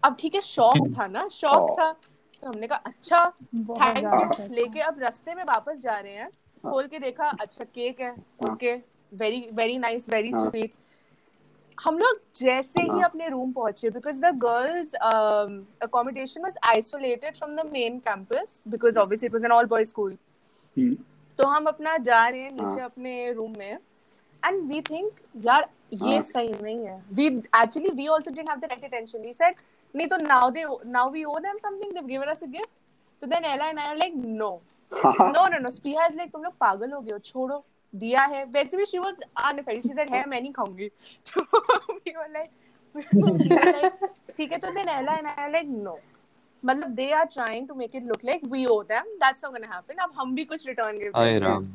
अब 0.03 0.17
ठीक 0.21 0.35
है 0.35 0.41
शौक 0.41 0.89
था 0.99 1.07
ना 1.07 1.27
शौक 1.33 1.71
था 1.79 1.91
तो 2.43 2.49
हमने 2.49 2.67
कहा 2.67 2.81
अच्छा 2.87 3.21
थैंक 3.55 4.41
यू 4.41 4.55
लेके 4.55 4.81
अब 4.89 4.99
रास्ते 5.03 5.35
में 5.35 5.43
वापस 5.45 5.81
जा 5.83 5.99
रहे 5.99 6.13
हैं 6.13 6.29
हाँ 6.29 6.44
खोल 6.65 6.87
के 6.87 6.99
देखा 6.99 7.29
अच्छा 7.41 7.65
केक 7.67 8.01
है 8.01 8.15
okay 8.45 8.75
very 9.13 9.49
very 9.53 9.79
nice 9.79 10.09
very 10.11 10.33
sweet 10.33 10.73
हम 11.79 11.99
लोग 11.99 12.21
जैसे 12.37 12.83
ही 12.83 12.89
हाँ। 12.89 13.05
अपने 13.05 13.29
रूम 13.29 13.53
पहुँचे 13.53 13.91
because 13.91 14.21
the 14.21 14.31
girls 14.39 14.95
accommodation 14.95 16.43
was 16.43 16.59
isolated 16.67 17.37
from 17.37 17.57
the 17.57 17.67
main 17.73 17.99
campus 18.01 18.63
because 18.69 18.99
obviously 18.99 19.27
it 19.27 19.33
was 19.33 19.45
an 19.45 19.53
all 19.53 19.67
boys 19.67 19.89
school 19.89 20.17
तो 21.39 21.47
हम 21.47 21.65
अपना 21.67 21.97
जा 21.99 22.27
रहे 22.29 22.41
हैं 22.41 22.51
नीचे 22.53 22.81
हाँ। 22.81 22.85
अपने 22.85 23.33
रूम 23.33 23.55
में 23.59 23.73
एंड 24.43 24.63
वी 24.69 24.81
थिंक 24.81 25.21
यार 25.45 25.69
ये 25.95 26.13
हाँ। 26.13 26.23
सही 26.23 26.53
नहीं 26.53 26.85
है। 26.87 27.01
We 27.13 27.27
actually 27.27 27.91
we 27.93 28.07
also 28.07 28.31
didn't 28.31 28.49
have 28.49 28.59
the 28.59 28.65
right 28.65 28.85
attention 28.85 29.19
we 29.21 29.33
said 29.33 29.55
नहीं 29.95 30.07
तो 30.09 30.17
now 30.19 30.51
they 30.51 30.65
now 30.87 31.11
we 31.11 31.25
owe 31.25 31.39
them 31.39 31.57
something 31.59 31.93
they 31.93 32.01
given 32.07 32.27
us 32.27 32.43
a 32.43 32.47
gift 32.49 32.71
तो 33.23 33.27
then 33.27 33.45
Ela 33.45 33.69
and 33.69 33.79
I 33.79 33.87
are 33.87 33.97
like 33.97 34.13
no 34.17 34.51
हाँ 34.51 34.74
no 34.97 35.47
no 35.49 35.59
no 35.59 35.71
Spiha 35.71 36.07
is 36.07 36.17
like 36.17 36.31
तुम 36.33 36.43
लोग 36.43 36.53
पागल 36.61 36.93
हो 36.93 37.01
गए 37.01 37.13
हो 37.13 37.19
छोड़ो। 37.19 37.65
दिया 37.95 38.23
है। 38.25 38.45
वैसे 38.53 38.77
भी 38.77 38.87
she 38.87 38.99
was 38.99 39.21
unfazed 39.45 39.83
she 39.83 39.89
said 39.89 40.11
है 40.11 40.25
मैं 40.29 40.41
नहीं 40.41 40.53
खाऊँगी। 40.53 40.89
तो 41.29 41.43
वी 41.93 42.13
वर 42.17 42.31
लाइक 42.33 42.51
ठीक 44.37 44.53
है 44.53 44.59
तो 44.59 44.71
देन 44.71 44.89
एला 44.89 45.15
एंड 45.15 45.27
आई 45.27 45.51
लाइक 45.51 45.67
नो 45.69 45.99
मतलब 46.63 46.89
they 46.95 47.11
are 47.13 47.25
trying 47.33 47.69
to 47.69 47.75
make 47.75 47.95
it 47.97 48.05
look 48.05 48.25
like 48.25 48.45
we 48.53 48.65
owe 48.67 48.83
them 48.83 49.15
that's 49.23 49.45
not 49.45 49.53
gonna 49.53 49.75
happen 49.75 50.03
अब 50.03 50.13
हम 50.19 50.35
भी 50.35 50.45
कुछ 50.45 50.67
रिटर्न 50.69 50.99
देते 50.99 51.19
हैं 51.21 51.41
राम। 51.41 51.67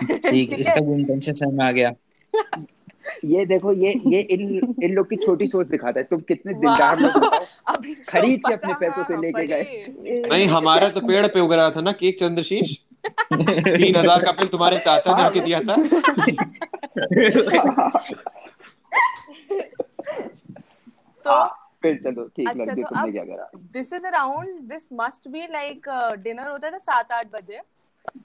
ठीक 0.30 0.52
इसका 0.52 0.80
इंटेंशन 0.94 1.32
समझ 1.34 1.52
में 1.54 1.64
आ 1.66 1.70
गया। 1.72 1.92
ये 3.24 3.44
देखो 3.46 3.72
ये 3.72 3.92
ये 4.06 4.20
इन 4.20 4.74
इन 4.84 4.92
लोग 4.94 5.08
की 5.10 5.16
छोटी 5.16 5.46
सोच 5.46 5.66
दिखाता 5.66 6.00
है। 6.00 6.04
तुम 6.06 6.20
कितने 6.28 6.54
दिलदार 6.54 7.00
लोग 7.00 7.12
बताओ 7.16 7.44
खरीद 8.10 8.40
के 8.46 8.52
अपने 8.54 8.74
पैसों 8.80 9.04
से 9.04 9.16
लेके 9.16 9.46
गए। 9.46 9.64
नहीं 10.28 10.46
हमारा 10.48 10.88
तो 10.88 11.00
पेड़ 11.08 11.26
पे 11.26 11.40
उग 11.40 11.52
रहा 11.52 11.70
था 11.70 11.80
ना 11.80 11.92
केक 11.92 12.18
चंद्रशीष। 12.20 12.76
तीन 13.06 13.96
हज़ार 13.96 14.24
का 14.24 14.32
बिल 14.32 14.48
तुम्हारे 14.48 14.78
चाचा 14.78 15.16
ने 15.16 15.22
आके 15.22 15.40
दिया 15.40 15.60
था। 15.60 15.76
तो 21.24 21.30
हाँ, 21.30 21.48
फिर 21.82 21.96
चलो 22.04 22.22
ठीक 22.26 22.48
अच्छा, 22.48 22.62
लड़के 22.62 22.82
तो 22.82 22.88
तुमने 22.88 23.12
क्या 23.12 23.24
करा? 23.24 23.50
This 23.72 23.92
is 23.92 24.06
around 24.06 24.48
this 24.68 24.88
must 24.92 25.28
be 25.28 25.46
like 25.52 25.88
dinner 26.22 26.48
होता 26.48 26.70
था 26.70 26.78
सात 26.80 27.12
आठ 27.12 27.26
बजे। 27.32 27.60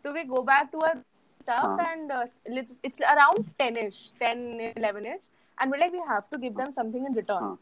तो 0.03 0.11
we 0.11 0.23
go 0.25 0.41
back 0.43 0.69
to 0.71 0.79
our 0.79 1.01
stuff 1.45 1.71
हाँ. 1.71 1.87
and 1.87 2.11
uh, 2.11 2.25
it's, 2.45 2.79
it's 2.83 3.01
around 3.13 3.49
10ish 3.59 4.01
10 4.19 4.73
11ish 4.75 5.29
and 5.57 5.71
we're 5.71 5.79
like 5.79 5.91
we 5.93 6.05
have 6.09 6.29
to 6.29 6.37
give 6.39 6.55
them 6.55 6.71
something 6.73 7.05
in 7.05 7.23
return 7.23 7.43
हाँ. 7.43 7.57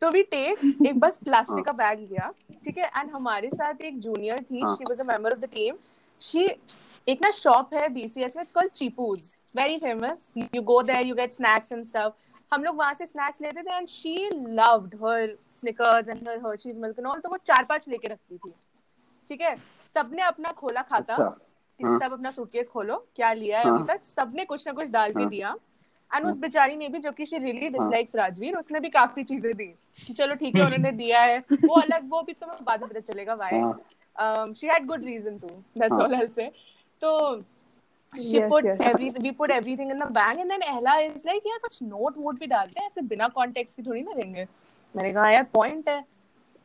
तो 0.00 0.10
we 0.10 0.22
take 0.30 0.62
एक 0.86 0.98
बस 1.00 1.18
प्लास्टिक 1.24 1.56
हाँ. 1.56 1.62
का 1.64 1.72
बैग 1.72 1.98
लिया 2.00 2.32
ठीक 2.64 2.78
है 2.78 2.86
एंड 2.86 3.10
हमारे 3.10 3.50
साथ 3.50 3.80
एक 3.82 3.98
जूनियर 4.00 4.40
थी. 4.40 4.60
She 4.68 4.84
was 4.88 5.00
a 5.00 5.04
member 5.04 5.32
of 5.32 5.40
the 5.40 5.48
team 5.52 5.76
she 6.20 6.44
एक 7.06 7.22
ना 7.22 7.30
शॉप 7.30 7.74
है 7.74 7.88
बीसीएस 7.88 8.36
में 8.36 8.42
it's 8.42 8.52
called 8.52 8.72
Chipoos 8.72 9.30
very 9.56 9.78
famous 9.78 10.32
you 10.54 10.62
go 10.62 10.80
there 10.82 11.06
you 11.06 11.14
get 11.14 11.32
snacks 11.32 11.72
and 11.72 11.84
stuff 11.84 12.12
हम 12.52 12.64
लोग 12.64 12.76
वहाँ 12.76 12.94
से 12.94 13.06
स्नैक्स 13.06 13.42
लेते 13.42 13.62
थे 13.62 13.76
and 13.76 13.88
she 13.88 14.16
loved 14.32 14.94
her 15.04 15.36
Snickers 15.50 16.08
and 16.08 16.28
her 16.28 16.38
Hershey's 16.46 16.78
milk 16.78 16.98
and 16.98 17.08
all 17.08 17.20
तो 17.20 17.30
वो 17.30 17.36
चार 17.46 17.64
पाँच 17.68 17.88
लेके 17.88 18.08
रखती 18.08 18.36
थी 18.38 18.52
ठीक 19.28 19.40
है 19.40 19.56
सबने 19.94 20.22
अपना 20.22 20.52
खोला 20.58 20.82
खाता 20.90 21.14
अच्छा 21.14 21.34
कि 21.82 21.88
हाँ. 21.88 21.98
सब 21.98 22.12
अपना 22.12 22.30
सूटकेस 22.30 22.68
खोलो 22.68 22.96
क्या 23.16 23.32
लिया 23.32 23.58
है 23.58 23.64
हाँ. 23.64 23.78
अभी 23.78 23.86
तक 23.88 24.04
सबने 24.04 24.44
कुछ 24.44 24.66
ना 24.66 24.72
कुछ 24.72 24.88
डाल 24.90 25.12
के 25.12 25.20
हाँ. 25.20 25.28
दिया 25.30 25.54
एंड 26.10 26.26
उस 26.26 26.38
बेचारी 26.38 26.76
ने 26.76 26.88
भी 26.88 26.98
जो 26.98 27.12
कि 27.12 27.26
शी 27.26 27.38
रियली 27.38 27.60
हाँ. 27.60 27.70
डिसलाइक्स 27.70 28.16
राजवीर 28.16 28.56
उसने 28.56 28.80
भी 28.80 28.88
काफ़ी 28.90 29.24
चीज़ें 29.24 29.52
दी 29.52 29.66
कि 29.98 30.12
चलो 30.12 30.34
ठीक 30.34 30.56
है 30.56 30.64
उन्होंने 30.64 30.92
दिया 30.92 31.20
है 31.20 31.38
वो 31.52 31.80
अलग 31.80 32.10
वो 32.10 32.22
भी 32.22 32.32
तुम्हें 32.32 32.64
बाद 32.64 32.80
में 32.80 32.88
पता 32.88 33.00
चलेगा 33.12 33.34
व्हाई 33.34 33.60
हाँ 33.60 34.52
she 34.52 34.66
had 34.66 34.86
good 34.86 35.04
reason 35.04 35.38
to 35.38 35.48
that's 35.48 35.92
हाँ. 35.92 36.00
ऑल 36.00 36.14
आई 36.14 36.26
से 36.36 36.50
तो 37.02 37.42
she 38.12 38.32
Yes, 38.32 38.48
put 38.50 38.64
yes. 38.64 38.80
every 38.82 39.06
we 39.16 39.30
put 39.32 39.50
everything 39.50 39.90
in 39.90 39.98
the 39.98 40.06
bag 40.06 40.38
and 40.38 40.50
then 40.50 40.62
Ella 40.62 40.96
is 41.02 41.22
like 41.24 41.46
यार 41.46 41.58
कुछ 41.58 41.82
नोट 41.82 42.16
वोट 42.16 42.38
भी 42.40 42.46
डालते 42.46 42.80
हैं 42.80 42.86
ऐसे 42.86 43.02
बिना 43.08 43.28
कॉन्टेक्स्ट 43.36 43.76
की 43.76 43.82
थोड़ी 43.82 44.02
ना 44.02 44.12
देंगे 44.12 44.46
मैंने 44.94 45.12
कहा 45.12 45.30
यार 45.30 45.44
पॉइंट 45.54 45.88
है 45.88 46.00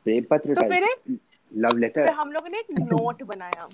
प्रेम 0.06 0.24
पत्र 0.32 0.56
तो 0.56 0.68
फिर 0.70 0.84
एक 0.84 1.20
लव 1.52 1.70
फिर 1.70 1.80
लेटर 1.80 2.12
हम 2.14 2.32
लोगों 2.32 2.52
ने 2.52 2.60
एक 2.60 2.80
नोट 2.82 3.24
बनाया 3.24 3.68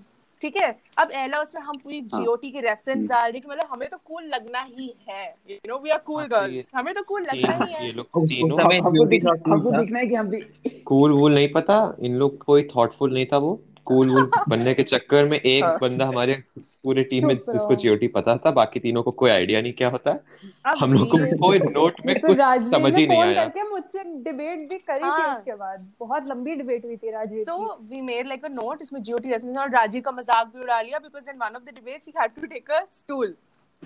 ठीक 0.43 0.56
है 0.62 0.69
अब 0.97 1.12
एला 1.15 1.39
उसमें 1.41 1.62
हम 1.62 1.77
पूरी। 1.84 1.99
जीओटी 2.13 2.49
की 2.51 2.60
रेफरेंस। 2.62 3.08
डाल 3.10 3.32
रहे 3.32 3.39
कि 3.39 3.47
मतलब 3.47 3.67
हमें 3.71 3.88
तो 3.89 3.97
कूल 4.06 4.23
लगना 4.23 4.62
ही 4.62 4.93
है 5.10 5.25
you 5.49 5.58
know 5.67 5.77
we 5.79 5.89
are 5.89 5.97
cool 6.06 6.23
girls 6.25 6.71
हमें 6.75 6.93
तो 6.93 7.03
कूल 7.03 7.21
लगना 7.21 7.53
ही 7.56 7.73
है 7.73 7.86
ये 7.86 7.91
लोग 7.91 8.25
तीनों 8.27 8.60
हमें 8.62 8.79
हमको। 8.79 9.06
दिखना 9.06 9.99
है 9.99 10.08
कि 10.08 10.15
हम 10.15 10.29
भी 10.29 10.41
कूल 10.86 11.13
वूल 11.13 11.34
नहीं 11.34 11.51
पता 11.51 11.77
इन 11.99 12.15
लोग 12.15 12.38
कोई 12.43 12.67
थॉटफुल 12.75 13.13
नहीं 13.13 13.25
था 13.25 13.38
वो 13.38 13.53
कूल 13.86 14.10
बनने 14.50 14.74
के 14.74 14.84
चक्कर 14.84 15.26
में 15.26 15.38
एक 15.39 15.63
हाँ। 15.63 15.78
बंदा 15.82 16.06
हमारे 16.06 16.34
पूरे 16.60 17.04
टीम 17.04 17.28
में 17.28 17.36
जिसको 17.50 17.76
जीओटी 17.76 18.08
पता 18.08 18.36
था 18.38 18.52
बाकी 18.52 18.80
तीनों 18.80 19.04
को 19.04 19.12
कोई 19.22 19.30
आइडिया 19.32 19.62
नहीं 19.62 19.74
क्या 19.74 19.89
होता। 19.89 20.12
है 20.12 20.76
हम 20.80 20.93
लोग 20.93 21.08
को 21.12 21.17
कोई 21.38 21.60
तो- 21.60 21.72
नोट 21.72 22.02
में 22.06 22.15
तो 22.19 22.28
कुछ 22.28 22.41
समझ 22.69 22.98
ही 22.98 23.06
नहीं 23.08 23.22
आया। 23.24 23.46
मुझसे 23.72 24.04
डिबेट 24.24 24.67
भी 24.69 24.78
करी 24.78 25.00
थी 25.00 25.04
हाँ। 25.04 25.36
उसके 25.36 25.56
बाद। 25.56 25.88
बहुत 26.00 26.30
लंबी 26.30 26.56
डिबेट 26.56 26.86
हुई 26.86 26.98
थी 26.98 27.12
Rajeev 27.12 27.43
so 27.43 27.78
we 27.89 28.02
made 28.02 28.28
like 28.28 28.46
a 28.46 28.50
note 28.50 28.82
इसमें 28.82 29.02
जीओटी 29.04 29.30
रेफरेंस 29.30 29.58
और 29.58 29.69
राजीव 29.69 30.02
का 30.02 30.12
मज़ाक 30.12 30.52
भी 30.56 30.62
उड़ा 30.63 30.82
लिया 30.82 31.00
because 31.00 31.30
in 31.30 31.38
one 31.38 31.56
of 31.56 31.63
the 31.63 31.76
debates 31.76 32.08
he 32.08 32.13
had 32.19 32.32
to 32.41 32.48
take 32.48 32.72
a 32.72 32.84
stool 32.93 33.36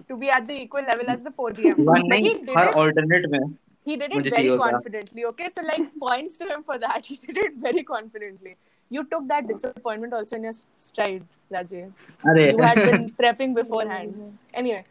to 0.10 0.16
be 0.16 0.28
at 0.28 0.44
the 0.48 0.52
equal 0.52 0.84
level 0.90 1.14
as 1.14 1.24
the 1.24 1.34
podium 1.38 1.90
her 2.58 2.68
alternate 2.68 3.30
में 3.32 3.40
he 3.88 3.96
did 3.96 4.12
it 4.12 4.26
very 4.32 4.50
confidently 4.60 5.26
okay? 5.26 5.50
So 5.50 5.62
like 5.62 5.84
points 6.00 6.38
to 6.40 6.48
him 6.48 6.64
for 6.64 6.78
that 6.78 7.06
he 7.10 7.16
did 7.18 7.38
it 7.38 7.54
very 7.58 7.84
confidently. 7.84 8.56
You 8.92 9.04
took 9.06 9.28
that 9.28 9.48
disappointment 9.48 10.14
also 10.14 10.36
in 10.38 10.44
your 10.44 10.54
stride, 10.76 11.24
Rajesh. 11.52 11.92
You 12.26 12.58
had 12.60 12.76
been 12.76 13.10
prepping 13.12 13.56
beforehand. 13.56 14.38
Anyway, 14.54 14.84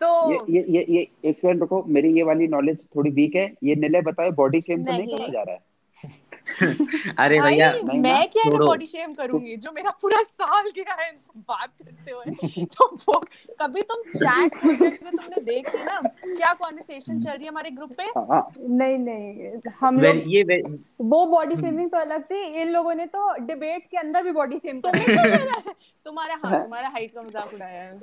तो 0.00 0.08
ये 0.30 0.38
ये 0.48 0.64
ये 0.70 0.84
ये 0.88 1.00
एक 1.24 1.36
second 1.36 1.60
रुको 1.60 1.82
मेरी 1.94 2.12
ये 2.16 2.22
वाली 2.22 2.46
नॉलेज 2.48 2.78
थोड़ी 2.96 3.10
वीक 3.10 3.34
है 3.36 3.46
ये 3.64 3.74
निले 3.76 4.00
बताओ 4.08 4.30
बॉडी 4.32 4.60
शेम 4.60 4.84
तो 4.84 4.92
नहीं 4.92 5.16
कहा 5.16 5.28
जा 5.28 5.42
रहा 5.42 5.54
है 5.54 6.10
अरे 7.18 7.40
भैया 7.40 7.70
मैं 7.84 8.28
क्या। 8.30 8.44
बॉडी 8.56 8.86
शेम 8.86 9.12
करूँगी? 9.14 9.56
जो 9.56 9.72
मेरा 9.72 9.90
पूरा 10.02 10.22
साल 10.22 10.70
गया 10.76 10.94
है 11.00 11.08
इनसे 11.08 11.40
बात 11.48 11.70
करते 11.84 12.10
हुए 12.10 12.64
तो 12.74 12.86
वो 12.94 13.18
कभी 13.60 13.82
तुम 13.82 14.02
चैट 14.12 14.54
के 14.54 14.90
तुमने 15.10 15.40
देख 15.42 15.74
ली 15.74 15.82
ना? 15.84 16.00
क्या 16.26 16.52
कॉन्वर्सेशन 16.54 17.20
चल 17.20 17.30
रही 17.30 17.44
है 17.44 17.48
हमारे 17.48 17.70
ग्रुप 17.70 17.92
पे? 17.92 18.04
हाँ। 18.04 18.26
हाँ 18.30 18.42
नहीं 18.58 18.98
नहीं 18.98 19.72
हम 19.80 20.00
लोग 20.00 20.22
ये 20.26 20.60
वो 21.02 21.24
बॉडी 21.26 21.56
शेमिंग 21.56 21.90
तो 21.90 21.98
अलग 21.98 22.22
थी 22.24 22.42
इन 22.62 22.68
लोगों 22.68 22.94
ने 22.94 23.06
तो 23.06 23.32
डिबेट 23.46 23.86
के 23.90 23.96
अंदर 23.96 24.22
भी 24.22 24.32
बॉडी 24.32 24.58
शेम 24.58 24.80
तुम्हारा 24.80 26.38
हाँ 26.44 26.62
तुम्हारा 26.62 26.88
हाइट 26.88 27.14
का 27.14 27.22
मज़ाक 27.22 27.54
उड़ाया 27.54 27.82
है। 27.82 28.00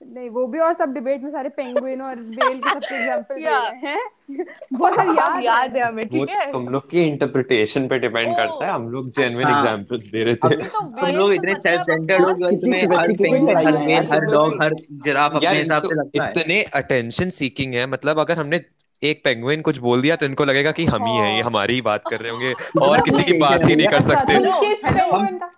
नहीं 0.00 0.28
वो 0.30 0.46
भी 0.46 0.58
और 0.58 0.74
सब 0.74 0.92
डिबेट 0.94 1.22
में 1.22 1.30
सारे 1.30 1.48
पेंगुइन 1.48 2.02
और 2.02 2.16
बेल 2.16 2.58
के 2.58 2.70
सबके 2.70 2.94
एग्जांपल 2.96 3.34
दे 3.34 3.40
Yeah. 3.40 3.62
रहे 3.62 3.90
हैं। 3.90 4.44
वो 4.74 4.88
सब 4.88 5.00
सब 5.00 5.16
याद 5.18 5.42
याद 5.44 5.76
है। 5.76 5.82
है 5.82 5.88
हमें 5.88 6.06
ठीक 6.08 6.28
है? 6.30 6.50
तुम 6.52 6.68
लोग 6.68 6.90
की 6.90 7.02
इंटरप्रिटेशन 7.02 7.88
पे 7.88 7.98
डिपेंड 7.98 8.36
करता 8.36 8.66
है 8.66 8.70
हम 8.72 8.88
लोग 8.88 9.10
जेन्युइन 9.10 9.46
हाँ। 9.46 9.58
एग्जांपल्स 9.58 10.04
दे 10.06 10.24
रहे 10.24 10.34
थे। 10.34 10.56
तो 10.56 10.80
तुम 10.80 11.08
लोग 11.08 11.18
तो 11.18 11.32
इतने 11.32 11.50
मतलब 11.52 11.60
सेल्फ 11.60 11.82
सेंटर्ड 11.82 12.24
हो 12.24 12.34
गए 12.34 12.50
किसी 12.50 12.70
हर 12.96 13.12
पेंगुइन 13.12 13.56
हर 13.56 13.76
बेल 13.76 14.06
हर 14.12 14.26
डॉग 14.32 14.62
हर 14.62 14.74
जिराफ 15.06 15.34
अपने 15.36 15.58
हिसाब 15.58 15.82
से 15.82 15.94
लगता 15.94 16.24
है। 16.24 16.30
इतने 16.30 16.62
अटेंशन 16.82 17.30
सीकिंग 17.40 17.74
है 17.74 17.86
मतलब 17.86 18.18
अगर 18.18 18.38
हमने 18.38 18.60
एक 19.02 19.20
पेंगुइन 19.24 19.60
कुछ 19.62 19.78
बोल 19.78 20.00
दिया 20.02 20.16
तो 20.16 20.26
इनको 20.26 20.44
लगेगा 20.44 20.70
कि 20.72 20.84
हम 20.84 21.04
ही 21.06 21.16
हैं 21.16 21.26
ये 21.28 21.40
हाँ। 21.42 21.50
हमारी 21.50 21.74
ही 21.74 21.80
बात 21.80 22.02
कर 22.10 22.20
रहे 22.20 22.30
होंगे 22.32 22.52
और 22.82 23.00
किसी 23.00 23.22
की 23.22 23.38
बात 23.38 23.64
ही 23.64 23.76
नहीं 23.76 23.86
कर 23.86 23.96
अच्छा 23.96 24.14
सकते। 24.14 24.32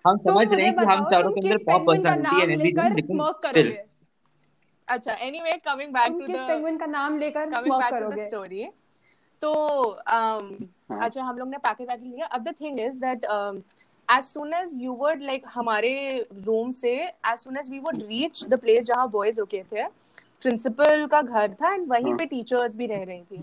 हम 0.07 0.16
समझ 0.18 0.53
रहे 0.55 0.64
हैं 0.66 0.74
कि 0.74 0.85
हम 0.94 1.05
चारों 1.11 1.31
के 1.31 1.40
अंदर 1.40 1.57
पॉप 1.66 1.87
पर्सनालिटी 1.87 2.40
है 2.40 2.57
लेकिन 2.57 3.33
स्टिल 3.46 3.72
अच्छा 4.90 5.12
anyway 5.22 5.57
coming 5.64 5.92
back 5.94 6.12
to 6.12 6.26
the 6.26 6.46
penguin 6.48 6.79
का 6.79 6.87
नाम 6.88 7.18
लेकर 7.18 7.50
coming 7.50 7.74
back 7.74 7.94
to 7.94 8.11
the 8.11 8.18
story 8.20 8.68
तो 9.42 9.50
um, 10.11 10.48
हाँ। 10.90 10.98
अच्छा 11.00 11.22
हम 11.22 11.38
लोग 11.38 11.48
ने 11.48 11.59
पैकेट 11.59 11.88
पैकेट 11.88 12.05
लिया 12.05 12.26
अब 12.29 12.42
the 12.44 12.55
thing 12.61 12.81
is 12.81 13.00
that 13.00 13.26
as 14.09 14.29
soon 14.29 14.53
as 14.53 14.72
you 14.76 14.92
were 14.94 15.16
like 15.20 15.46
हमारे 15.48 15.92
रूम 16.46 16.70
से 16.72 16.94
as 17.24 17.42
soon 17.42 17.59
as 17.59 17.70
we 17.70 17.81
would 17.81 18.03
reach 18.09 18.42
the 18.53 18.59
place 18.59 18.87
जहाँ 18.87 19.09
बॉयज़ 19.11 19.38
रुके 19.40 19.62
थे 19.62 19.85
प्रिंसिपल 20.42 21.07
का 21.07 21.20
घर 21.22 21.55
था 21.55 21.72
एंड 21.74 21.88
वहीं 21.88 22.07
हाँ। 22.07 22.16
पे 22.16 22.26
टीचर्स 22.26 22.76
भी 22.76 22.87
रह 22.87 23.03
रही 23.03 23.22
थी 23.22 23.42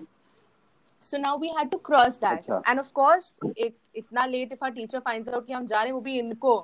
so 1.04 1.18
now 1.18 1.38
we 1.40 1.50
had 1.58 1.70
to 1.70 1.78
cross 1.86 2.18
that. 2.20 2.50
And 2.68 2.80
of 2.80 2.92
course 2.94 3.40
इतना 3.58 4.26
late 4.26 4.54
if 4.54 4.66
a 4.66 4.70
teacher 4.70 5.00
finds 5.00 5.30
out 5.30 5.48
कि 5.48 5.54
हम 5.54 5.68
जा 5.68 5.78
रहे 5.78 5.86
हैं 5.86 5.94
वो 5.94 6.02
भी 6.02 6.18
इनको 6.20 6.60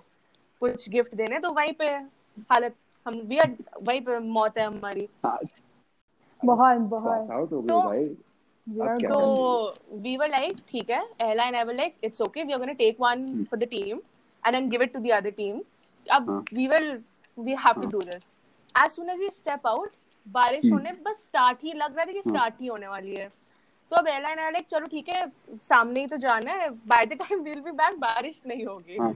कुछ 0.61 0.89
गिफ्ट 0.89 1.15
देने 1.15 1.39
तो 1.39 1.51
वहीं 1.51 1.73
पे 1.73 1.89
हालत 2.51 2.75
हम 3.05 3.19
वी 3.29 3.37
आर 3.39 3.55
वहीं 3.81 4.01
पे 4.01 4.19
मौत 4.19 4.57
है 4.57 4.65
हमारी 4.65 5.07
हाँ 5.25 5.37
बहुत 6.43 6.77
बहुत 6.95 7.31
आउट 7.31 7.51
हो 7.53 7.61
तो- 7.61 7.83
भाई. 7.85 8.15
So 8.67 9.15
we 10.03 10.11
were 10.19 10.27
like, 10.33 10.59
ठीक 10.67 10.89
है, 10.89 10.99
Ella 11.21 11.47
and 11.47 11.57
I 11.57 11.63
were 11.65 11.73
like, 11.73 11.95
it's 12.01 12.21
okay, 12.21 12.43
we 12.45 12.53
are 12.53 12.59
going 12.59 12.69
to 12.69 12.77
take 12.81 12.99
one 13.05 13.25
for 13.49 13.57
the 13.57 13.67
team 13.73 13.99
and 14.43 14.55
then 14.55 14.69
give 14.69 14.85
it 14.85 14.93
to 14.93 15.01
the 15.05 15.11
other 15.17 15.31
team. 15.39 15.57
अब 16.07 16.29
हाँ. 16.29 16.43
we 16.53 16.67
will, 16.73 16.87
we 17.37 17.57
have 17.65 17.81
to 17.81 17.89
do 17.95 17.99
this. 18.11 18.29
As 18.75 18.95
soon 18.95 19.09
as 19.09 19.19
we 19.19 19.29
step 19.39 19.67
out, 19.73 19.89
बारिश 20.27 20.65
हम्म. 20.65 20.73
होने 20.73 20.91
बस 21.05 21.23
start 21.25 21.63
ही 21.63 21.73
लग 21.73 21.95
रहा 21.97 22.05
था 22.05 22.11
कि 22.11 22.19
हाँ. 22.19 22.31
स्टार्ट 22.33 22.61
ही 22.61 22.67
होने 22.67 22.87
वाली 22.87 23.15
है 23.15 23.27
तो 23.91 23.95
अब 23.95 24.07
एला 24.07 24.29
एंड 24.29 24.39
लाइक 24.39 24.67
चलो 24.69 24.87
ठीक 24.87 25.09
है 25.09 25.25
सामने 25.61 25.99
ही 25.99 26.07
तो 26.07 26.17
जाना 26.17 26.51
है 26.61 26.69
by 26.93 27.05
the 27.05 27.13
time 27.21 27.41
will 27.43 27.59
be 27.61 27.71
back 27.71 27.99
बारिश 27.99 28.41
नहीं 28.47 28.65
होगी 28.65 28.97
हाँ. 28.97 29.13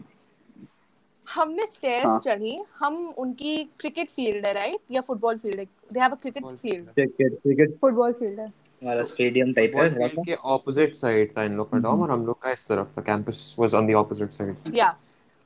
हमने 1.27 1.65
स्टेयर्स 1.65 2.05
हाँ. 2.05 2.19
चढ़ी 2.25 2.57
हम 2.79 3.07
उनकी 3.19 3.63
क्रिकेट 3.79 4.09
फ़ील्ड 4.09 4.45
है 4.45 4.53
राइट 4.53 4.79
या 4.91 5.01
फुटबॉल 5.07 5.37
फ़ील्ड 5.37 5.59
है 5.59 5.65
they 5.93 5.99
have 5.99 6.11
a 6.11 6.15
cricket 6.21 6.45
field 6.45 6.89
cricket 6.89 7.33
cricket 7.43 7.77
football 7.81 8.13
field 8.19 8.39
है 8.39 8.45
हमारा 8.47 9.03
स्टेडियम 9.11 9.53
टाइप 9.53 9.75
है 9.75 9.89
थोड़ा 9.93 10.07
सा 10.07 10.21
के 10.25 10.35
ऑपोजिट 10.55 10.95
साइड 10.95 11.31
था 11.37 11.43
इन 11.43 11.55
लोग 11.57 11.71
का 11.71 11.77
डॉम 11.85 12.01
और 12.03 12.11
हम 12.11 12.25
लोग 12.25 12.41
का 12.41 12.51
इस 12.51 12.67
तरफ़ 12.67 12.97
था 12.97 13.01
campus 13.01 13.55
was 13.59 13.73
on 13.75 13.87
the 13.87 13.93
opposite 14.03 14.31
side 14.31 14.73
Yeah, 14.77 14.93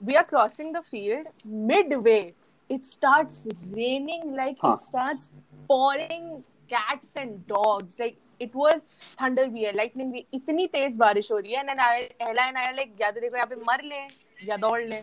we 0.01 0.17
are 0.17 0.25
crossing 0.31 0.71
the 0.75 0.81
field. 0.83 1.27
Midway, 1.71 2.33
it 2.69 2.85
starts 2.85 3.37
raining 3.77 4.27
like 4.39 4.57
Huh. 4.65 4.73
it 4.73 4.81
starts 4.81 5.29
pouring 5.69 6.43
cats 6.73 7.15
and 7.15 7.39
dogs. 7.47 7.99
Like 7.99 8.17
it 8.39 8.55
was 8.55 8.85
thunder 9.21 9.47
भी 9.55 9.63
है, 9.63 9.73
lightning 9.73 10.11
भी 10.11 10.25
इतनी 10.33 10.67
तेज 10.75 10.95
बारिश 10.97 11.31
हो 11.31 11.37
रही 11.37 11.53
है. 11.53 11.63
And 11.63 11.69
then 11.69 11.83
I, 11.87 12.09
Ella 12.29 12.47
and 12.49 12.57
I 12.57 12.67
like 12.77 13.01
या 13.01 13.11
तो 13.11 13.21
देखो 13.21 13.35
यहाँ 13.35 13.47
पे 13.47 13.55
मर 13.69 13.83
ले 13.83 14.03
या 14.49 14.57
दौड़ 14.57 14.81
ले. 14.83 15.01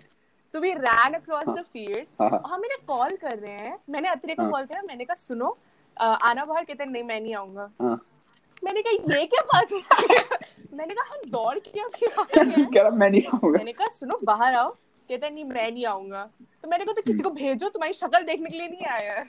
तो 0.54 0.60
we 0.60 0.72
ran 0.74 1.14
across 1.14 1.46
the 1.46 1.64
field. 1.72 2.06
हाँ 2.20 2.28
हाँ 2.30 2.42
हम 2.46 2.64
इन्हें 2.64 2.84
कॉल 2.88 3.16
कर 3.16 3.38
रहे 3.38 3.52
हैं. 3.52 3.78
मैंने 3.90 4.08
अतरे 4.08 4.34
को 4.34 4.42
हाँ. 4.42 4.50
कॉल 4.50 4.66
किया. 4.66 4.82
मैंने 4.82 5.04
कहा 5.04 5.14
सुनो 5.14 5.56
आना 5.96 6.44
बाहर 6.44 6.64
कहते 6.64 6.84
हैं, 6.84 6.90
नहीं 6.90 7.02
मैं 7.02 7.20
नहीं 7.20 7.34
आऊँगा. 7.34 7.70
हाँ 7.82 8.00
मैंने 8.64 8.82
कहा 8.82 9.16
ये 9.16 9.24
क्या 9.26 9.42
बात 9.52 9.72
होती 9.72 10.14
है? 10.14 10.22
मैंने 10.76 10.94
कहा 10.94 11.14
हम 11.14 11.30
दौड़ 11.30 11.58
के 11.58 11.80
अभी 11.80 12.06
आ 12.06 12.24
रहे 12.34 12.50
हैं. 12.52 12.66
कह 12.70 12.90
मैं 12.90 13.10
नहीं 13.10 13.22
आऊँगा 13.34 13.56
मैंने 13.58 13.72
कहा 13.72 13.88
सुनो 13.94 14.18
बाहर 14.24 14.54
आओ 14.54 14.70
कहता 15.08 15.26
है, 15.26 15.32
नहीं 15.34 15.44
मैं 15.44 15.70
नहीं 15.70 15.84
आऊँगा 15.86 16.28
तो 16.62 16.68
मैंने 16.68 16.84
कहा 16.84 16.92
तो 16.94 17.02
किसी 17.02 17.22
को 17.22 17.30
भेजो 17.30 17.68
तुम्हारी 17.68 17.92
शक्ल 17.94 18.22
देखने 18.24 18.50
के 18.50 18.56
लिए 18.56 18.68
नहीं 18.68 18.86
आया 18.86 19.12
है 19.12 19.24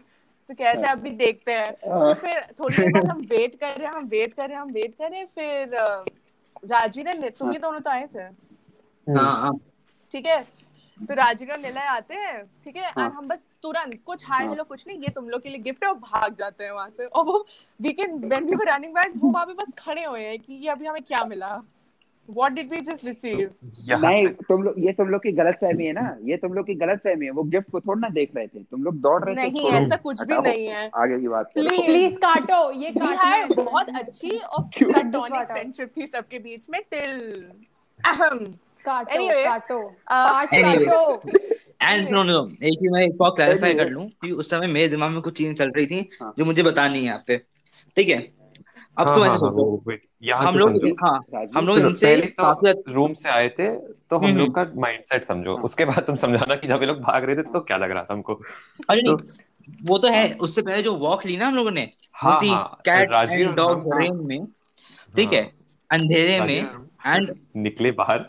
तो 0.50 0.54
कहते 0.54 0.80
हैं 0.80 0.88
अभी 0.88 1.12
देखते 1.18 1.54
हैं 1.54 1.72
तो 1.74 2.14
फिर 2.22 2.42
थोड़ी 2.60 2.76
देर 2.78 2.92
बाद 2.92 3.06
हम 3.10 3.20
वेट 3.32 3.56
कर 3.60 3.76
रहे 3.78 3.88
हैं 3.88 3.94
हम 3.94 4.08
वेट 4.08 4.34
कर 4.34 4.48
रहे 4.48 4.56
हैं 4.56 4.62
हम 4.62 4.72
वेट 4.74 4.96
कर 4.98 5.10
रहे 5.10 5.20
हैं 5.20 5.28
फिर 5.36 5.76
राजवीर 6.72 7.14
ने 7.20 7.30
तुम 7.40 7.52
ही 7.52 7.58
दोनों 7.58 7.80
तो 7.80 7.90
आए 7.90 8.08
थे 8.16 8.24
हाँ 9.08 9.32
हाँ 9.42 9.54
ठीक 10.12 10.26
है 10.26 10.42
तो 11.08 11.14
राजीव 11.16 11.52
और 11.52 11.58
निलय 11.60 11.86
आते 11.90 12.14
हैं 12.16 12.44
ठीक 12.64 12.76
है? 12.76 12.90
हाँ। 12.98 13.06
एंड 13.06 13.14
हम 13.14 13.28
बस 13.28 13.44
तुरंत 13.64 13.96
कुछ 14.06 14.24
हाय 14.28 14.44
हाँ। 14.44 14.50
हेलो 14.50 14.64
कुछ 14.64 14.86
नहीं 14.88 14.98
ये 15.02 15.10
तुम 15.16 15.30
लोग 15.30 15.42
के 15.44 15.50
लिए 15.50 15.60
गिफ्ट 15.64 15.84
है 15.84 15.90
और 15.90 15.96
भाग 15.98 16.36
जाते 16.40 16.64
हैं 16.64 16.72
वहाँ 16.72 16.90
से। 16.90 17.06
और 17.06 17.26
वो 17.26 17.46
weekend 17.82 18.26
when 18.26 18.46
we 18.46 18.56
were 18.56 18.72
running 18.74 18.94
back 18.94 19.14
वो 19.18 19.30
वहाँ 19.32 19.46
पे 19.46 19.54
बस 19.64 19.74
खड़े 19.78 20.04
हुए 20.04 20.22
हैं 20.24 20.40
कि 20.40 20.54
ये 20.54 20.70
अभी 20.70 20.86
हमें 20.86 21.02
क्या 21.04 21.24
मिला? 21.26 21.62
What 22.30 22.52
did 22.54 22.70
we 22.72 22.80
just 22.82 23.06
receive 23.06 23.40
यहाँ 23.90 24.02
नहीं 24.02 24.28
तुम 24.48 24.64
लोग 24.64 24.76
ये 24.86 24.92
तुम 24.94 25.08
लोग 25.10 25.22
की 25.24 25.32
गलत 25.32 25.56
फहमी 25.62 25.86
है 25.86 25.92
ना? 25.94 26.16
ये 26.24 26.38
तुम 26.38 26.54
लोग 26.54 26.66
की 26.66 26.76
गलत 26.76 27.00
फहमी 27.04 27.26
है। 27.26 27.32
वो 27.32 27.44
गिफ्ट 27.56 27.72
को 27.72 27.80
थोड़ा 27.80 28.00
ना 28.00 28.10
देख 28.14 28.36
रहे 28.36 28.48
थे। 28.48 28.60
तुम 28.64 28.84
लोग 28.84 28.96
दौड़ 29.02 29.24
रहे 29.24 29.36
थे 29.36 29.50
नहीं 29.50 29.70
ऐसा 29.72 29.96
कुछ 30.04 30.22
भी 30.22 30.38
नहीं 30.38 30.68
है। 30.68 30.90
आगे 30.96 31.20
की 31.20 31.28
बात 31.28 31.52
प्लीज़ 31.54 31.82
प्लीज़ 31.86 32.16
काटो 32.26 32.72
ये 32.72 32.92
है। 33.24 33.46
बहुत 33.56 33.90
अच्छी 33.96 34.38
और? 34.38 34.64
प्लेटोनिक 34.78 35.48
फ्रेंडशिप 35.52 35.92
थी 35.98 36.08
सबके 36.08 36.40
बीच 36.40 36.70
में 36.70 36.82
टिल 36.92 37.20
अहम। 38.00 38.46
काटो 38.86 39.16
Anyway, 39.16 39.44
काटो। 39.46 39.78
uh, 39.80 39.94
part 40.10 40.54
Anyway. 40.54 40.86
काटो। 40.86 41.22
एंड 41.82 42.06
सुनो 42.06 42.24
सुनो 42.24 42.40
एक 42.68 42.74
चीज़ 42.80 42.92
मैं 42.92 43.02
एक 43.04 43.22
और 43.22 43.32
क्लैरिफाई 43.36 43.74
कर 43.74 43.90
लूँ 43.90 44.08
कि 44.24 44.32
उस 44.32 44.50
समय 44.50 44.68
मेरे 44.68 44.88
दिमाग 44.88 45.12
में 45.12 45.22
कुछ 45.22 45.38
चीज़ें 45.38 45.54
चल 45.56 45.72
रही 45.78 45.86
थी 45.86 46.10
हाँ। 46.22 46.34
जो 46.38 46.46
मुझे 46.46 46.64
बतानी 46.64 46.98
है 47.00 47.04
यहाँ 47.06 47.24
पे। 47.28 47.38
ठीक 47.98 48.10
है? 48.10 48.18
अब 48.98 49.08
हाँ 49.08 49.16
हाँ 49.18 49.26
ऐसे 49.26 49.30
हाँ 49.30 49.38
सोचो। 49.40 49.66
हम 50.36 50.56
लोग 50.58 50.96
हाँ 51.04 51.20
हम 51.56 51.68
लोग 51.68 51.78
इनसे 51.80 52.16
काफ़ी 52.40 52.74
तो 52.74 52.94
रूम 52.94 53.14
से 53.14 53.30
आए 53.30 53.50
थे 53.50 53.68
तो 53.76 54.18
हम 54.18 54.26
हम्म, 54.26 54.38
लोग 54.38 54.56
का 54.56 54.66
माइंडसेट 54.76 55.24
समझो। 55.24 55.56
उसके 55.64 55.86
बाद 55.86 56.00
तुम 56.08 56.16
समझाना 56.16 56.56
कि 56.56 56.68
जब 56.68 56.82
ये 56.82 56.88
लोग 56.88 57.00
भाग 57.02 57.24
रहे 57.24 57.36
थे 57.36 57.44
तो 57.44 57.60
क्या 57.60 57.78
लग 57.78 57.92
रहा 57.92 58.04
था 58.04 58.14
हमको? 58.14 58.34
अरे 58.90 59.02
तो 59.02 59.14
नहीं 59.14 59.78
वो 59.88 59.98
तो 59.98 60.08
है 60.08 60.34
उससे 60.42 60.62
पहले 60.62 60.84
जो 60.84 60.96
वॉक 60.98 61.26
ली 61.26 61.38
ना 61.38 61.48
हम 61.48 61.56
लोगों 61.56 61.72
ने 61.72 61.84
उसी 62.28 62.50
कैट्स 62.90 63.24
एंड 63.32 63.56
डॉग्स 63.56 63.86
रेन 63.94 64.16
में 64.26 64.46
ठीक 65.16 65.34
है 65.34 65.44
अंधेरे 65.90 66.40
में 66.40 66.86
एंड 67.06 67.34
निकले 67.58 67.92
बाहर। 67.92 68.26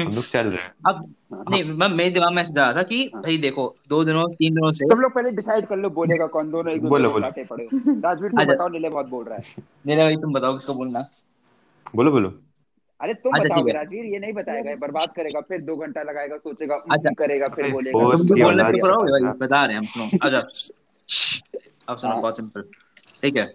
हम 0.00 0.10
लोग 0.10 0.24
चल 0.24 0.46
रहे 0.46 0.62
हैं। 0.62 0.72
अब 0.86 1.14
नहीं 1.50 1.62
मैं 1.72 1.88
मेरे 1.90 2.10
दिमाग 2.10 2.32
में 2.34 2.42
ऐसे 2.42 2.54
था 2.76 2.82
कि 2.82 3.02
हाँ। 3.14 3.22
भाई 3.22 3.36
देखो 3.38 3.64
दो 3.88 4.02
दिनों 4.04 4.26
तीन 4.34 4.54
दिनों 4.54 4.72
से 4.72 4.88
तुम 4.88 5.00
लोग 5.00 5.12
पहले 5.14 5.30
डिसाइड 5.30 5.66
कर 5.66 5.76
लो 5.76 5.90
बोलेगा 5.90 6.26
कौन 6.26 6.50
दोनों 6.50 6.72
एक 6.72 6.80
दूसरे 6.82 6.90
बोलो 6.90 7.08
को 7.08 7.12
बोलो। 7.14 7.22
काटे 7.22 7.44
पड़े 7.44 7.64
हो। 7.64 8.00
राजवीर 8.00 8.30
तुम 8.30 8.40
अच्छा। 8.40 8.52
बताओ 8.52 8.68
नीले 8.68 8.88
बहुत 8.88 9.06
बोल 9.08 9.24
रहा 9.24 9.38
है। 9.38 9.62
मेरा 9.86 10.04
भाई 10.04 10.16
तुम 10.16 10.32
बताओ 10.32 10.54
किसको 10.54 10.74
बोलना। 10.74 11.06
बोलो 11.96 12.10
बोलो। 12.10 12.32
अरे 13.00 13.14
तुम 13.14 13.32
अच्छा, 13.32 13.54
ठीक 13.54 13.66
है। 13.66 13.72
राजवीर 13.74 14.04
ये 14.04 14.18
नहीं 14.18 14.32
बताएगा 14.32 14.74
बर्बाद 14.76 15.12
करेगा 15.16 15.40
फिर 15.40 15.60
दो 15.60 15.76
घंटा 15.76 16.02
लगाएगा 16.02 16.36
सोचेगा 16.36 16.76
अच्छा। 16.90 17.10
करेगा 17.18 17.48
फिर 17.48 17.70
बोलेगा। 17.72 17.98
बोलने 17.98 18.62
भाई 18.62 19.32
बता 19.38 19.64
रहे 19.64 19.76
हैं 19.76 19.80
हम 19.80 19.86
सुनो 19.86 20.08
अच्छा। 20.22 20.38
अब 21.88 21.96
सुनो 21.96 22.12
हाँ। 22.12 22.20
बहुत 22.22 22.36
सिंपल 22.36 22.62
ठीक 23.22 23.36
है। 23.36 23.52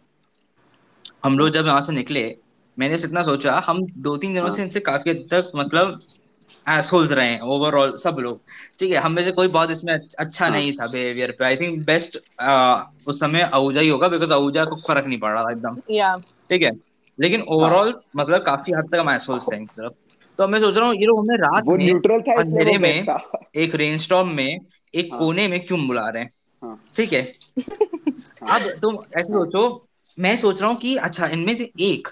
हम 1.26 1.38
लोग 1.38 1.50
जब 1.50 1.66
यहाँ 1.68 1.82
से 1.82 1.94
निकले 1.94 2.24
मैंने 2.78 2.96
इतना 2.96 3.22
सोचा 3.24 3.54
हम 3.66 3.80
दो 4.06 4.16
तीन 4.18 4.34
दिनों 4.34 4.50
से 4.50 4.62
हाँ। 4.62 4.66
इनसे 4.66 4.80
काफ़ी 4.80 5.12
हद 5.12 5.28
तक 5.32 5.52
मतलब 5.56 6.00
एसहोल्स 6.68 7.11
रहे 7.11 7.28
हैं 7.28 7.39
ओवरऑल 7.39 7.95
सब 7.95 8.16
लोग 8.20 8.41
ठीक 8.80 8.91
है 8.91 8.97
हम 8.97 9.11
में 9.11 9.24
से 9.24 9.32
कोई 9.32 9.47
बहुत 9.47 9.72
इसमें 9.72 9.93
अच्छा 9.93 10.45
हाँ। 10.45 10.53
नहीं 10.55 10.74
था 10.74 10.88
बिहेवियर 10.88 11.36
पे 11.39 11.45
आई 11.45 11.55
थिंक 11.55 11.86
बेस्ट 11.86 12.18
उस 13.07 13.20
समय 13.20 13.41
आहूजा 13.41 13.82
ही 13.82 13.89
होगा 13.89 14.07
बिकॉज़ 14.07 14.34
आहूजा 14.34 14.66
को 14.66 14.76
फ़र्क 14.76 15.05
नहीं 15.05 15.20
पड़ 15.20 15.32
रहा 15.32 15.43
था 15.43 15.51
एकदम 15.51 15.78
या 15.91 16.16
ठीक 16.49 16.61
है 16.61 16.72
लेकिन 17.20 17.41
ओवरऑल 17.41 17.93
मतलब 18.16 18.43
काफ़ी 18.43 18.74
हद 18.74 18.89
तक 18.91 18.95
हम 18.95 19.09
एसहोल्स 19.09 19.47
थे 19.51 19.66
तरफ़ 19.66 19.93
तो 20.38 20.47
मैं 20.47 20.59
सोच 20.59 20.78
रहा 20.78 20.88
हूँ 20.88 20.95
ये 20.95 21.05
लोग 21.05 21.20
हमें 21.20 21.36
रात 21.38 21.64
वो 21.66 21.76
में 21.78 21.86
न्यूट्रल 21.86 22.22
था 22.22 22.34
इसलिए 22.34 22.43
अंधेरे 22.43 22.78
में 22.78 23.05
बेस्ट 23.05 23.09
था 23.09 23.49
एक 23.55 23.76
रेनस्टॉर्म 23.76 24.30
में 24.30 24.59
एक 24.93 25.09
हाँ। 25.11 25.20
कोने 25.20 25.47
में 25.47 25.59
क्यों 25.66 25.88
बुला 25.88 26.09
रहे 26.09 26.24
हैं 26.24 26.32
हाँ। 26.61 26.80
ठीक 26.95 27.14
है 27.14 27.32
हाँ। 28.41 28.59
अब 28.59 28.68
तुम 28.82 28.97
ऐसे 29.18 29.34
सोचो 29.34 29.88
मैं 30.20 30.38
सोच 30.38 30.61
रहा 30.61 30.70
हूँ 30.72 30.78
कि 30.80 30.95
अच्छा 30.95 31.28
इनमें 31.28 31.55
से 31.55 31.72
एक 31.80 32.07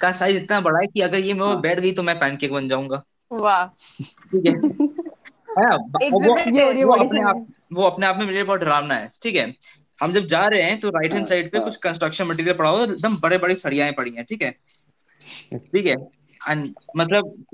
का 0.00 0.12
साइज़ 0.12 0.36
इतना 0.36 0.60
बड़ा 0.60 0.80
है 0.80 0.86
कि 0.86 1.00
अगर 1.00 1.18
ये 1.18 1.34
मैं। 1.34 1.60
बैठ 1.60 1.80
गई 1.80 1.92
तो 1.92 2.02
मैं 2.02 2.18
पैनकेक 2.20 2.52
बन 2.52 2.68
जाऊँगा 2.68 3.02
वाह। 3.32 3.66
ठीक 3.66 4.46
है। 4.46 4.52
है 4.52 6.10
वो 6.10 6.38
ये 6.38 6.64
हो 6.64 6.70
रही 6.70 6.78
है 6.78 6.84
वो 6.84 6.92
अपने 6.92 7.20
आप 7.22 7.46
वो 7.72 7.82
अपने 7.82 8.06
आप 8.06 8.16
में 8.16 8.24
मेरे 8.24 8.34
लिए 8.34 8.44
बहुत 8.44 8.60
डरावना 8.60 8.94
है 8.94 9.10
ठीक 9.22 9.36
है? 9.36 9.54
हम 10.02 10.12
जब 10.12 10.26
जा 10.26 10.46
रहे 10.46 10.62
हैं 10.62 10.80
तो 10.80 10.88
राइट 10.88 11.12
हैंड 11.12 11.22
हाँ, 11.22 11.28
साइड 11.28 11.52
पे 11.52 11.58
हाँ। 11.58 11.64
कुछ 11.64 11.76
कंस्ट्रक्शन 11.76 12.24
मटेरियल 12.24 12.56
पड़ा 12.56 12.70
हुआ 12.70 12.78
है, 12.80 12.84
एकदम 12.92 13.16
बड़े 13.16 13.38
बड़े 13.38 13.54
सरियाएँ 13.54 13.92
पड़ी 13.92 14.10
हैं 14.10 14.24
ठीक 14.24 14.42
है? 14.42 14.50
ठीक 15.54 15.86
है? 15.86 15.96
And 16.50 16.68
मतलब 16.96 17.44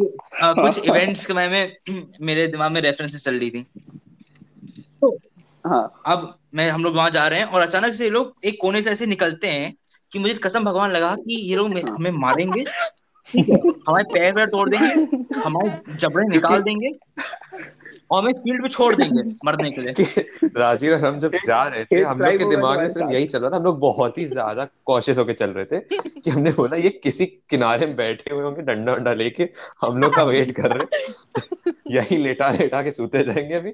अ, 0.41 0.53
कुछ 0.53 0.79
इवेंट्स 0.79 1.27
के 1.27 1.33
बारे 1.33 1.49
में 1.49 1.77
मेरे 2.20 2.47
दिमाग 2.47 2.72
में 2.72 2.81
रेफरेंसेस 2.81 3.25
चल 3.25 3.39
रही 3.39 3.51
थी। 3.51 3.66
हाँ। 5.66 6.03
अब 6.07 6.39
मैं 6.55 6.70
हम 6.70 6.85
लोग 6.85 6.97
वहाँ 6.97 7.11
जा 7.11 7.27
रहे 7.29 7.39
हैं 7.39 7.47
और 7.47 7.61
अचानक 7.62 7.95
से 7.95 8.05
ये 8.05 8.11
लोग 8.11 8.35
एक 8.45 8.59
कोने 8.61 8.83
से 8.83 8.91
ऐसे 8.91 9.07
निकलते 9.07 9.47
हैं 9.47 9.75
कि 10.12 10.18
मुझे 10.18 10.35
कसम 10.35 10.64
भगवान 10.64 10.91
लगा 10.91 11.14
कि 11.14 11.51
ये 11.51 11.57
लोग 11.57 11.79
हमें 11.79 12.11
मारेंगे। 12.11 12.61
है 12.61 13.04
हमारे 13.27 14.05
पैर 14.05 14.33
पैर 14.35 14.47
तोड़ 14.47 14.68
देंगे 14.70 15.41
हमारे 15.41 15.97
जबड़े 15.97 16.27
निकाल 16.29 16.62
देंगे 16.62 16.89
और 18.11 18.22
हमें 18.22 18.33
फ़ील्ड 18.33 18.62
पे 18.62 18.68
छोड़ 18.68 18.95
देंगे 18.95 19.22
मरने 19.45 19.70
के 19.70 19.81
लिए। 19.81 20.51
राजीव 20.57 20.93
और 20.93 21.05
हम 21.05 21.18
जब 21.18 21.35
जा 21.47 21.62
रहे 21.64 21.85
थे 21.85 22.03
हम 22.03 22.20
लोग 22.20 22.39
के 22.39 22.49
दिमाग 22.51 22.79
में 22.79 22.89
सिर्फ़ 22.89 23.11
यही 23.11 23.27
चल 23.27 23.39
रहा 23.39 23.51
था 23.51 23.57
हम 23.57 23.64
लोग 23.64 23.79
बहुत 23.79 24.18
ही 24.18 24.25
ज़्यादा 24.25 24.68
कॉशियस 24.87 25.18
होकर 25.18 25.33
चल 25.33 25.51
रहे 25.51 25.64
थे 25.64 25.81
कि 26.20 26.31
हमने 26.31 26.51
बोला 26.53 26.77
ये 26.77 26.91
किसी 27.03 27.27
किनारे 27.27 27.87
में 27.87 27.97
बैठे 27.97 28.35
हुए 28.35 28.43
होंगे 28.43 28.62
डंडा 28.62 28.93
वंडा 28.93 29.12
लेके 29.14 29.49
हम 29.83 29.99
लोग 29.99 30.14
का 30.14 30.22
वेट 30.22 30.53
कर 30.57 30.72
रहे 30.72 30.85
हैं। 30.85 31.72
यही 31.91 32.16
लेटा 32.16 32.51
लेटा 32.51 32.83
के 32.83 32.93
सूते 32.93 33.22
जाएँगे 33.25 33.55
अभी। 33.55 33.72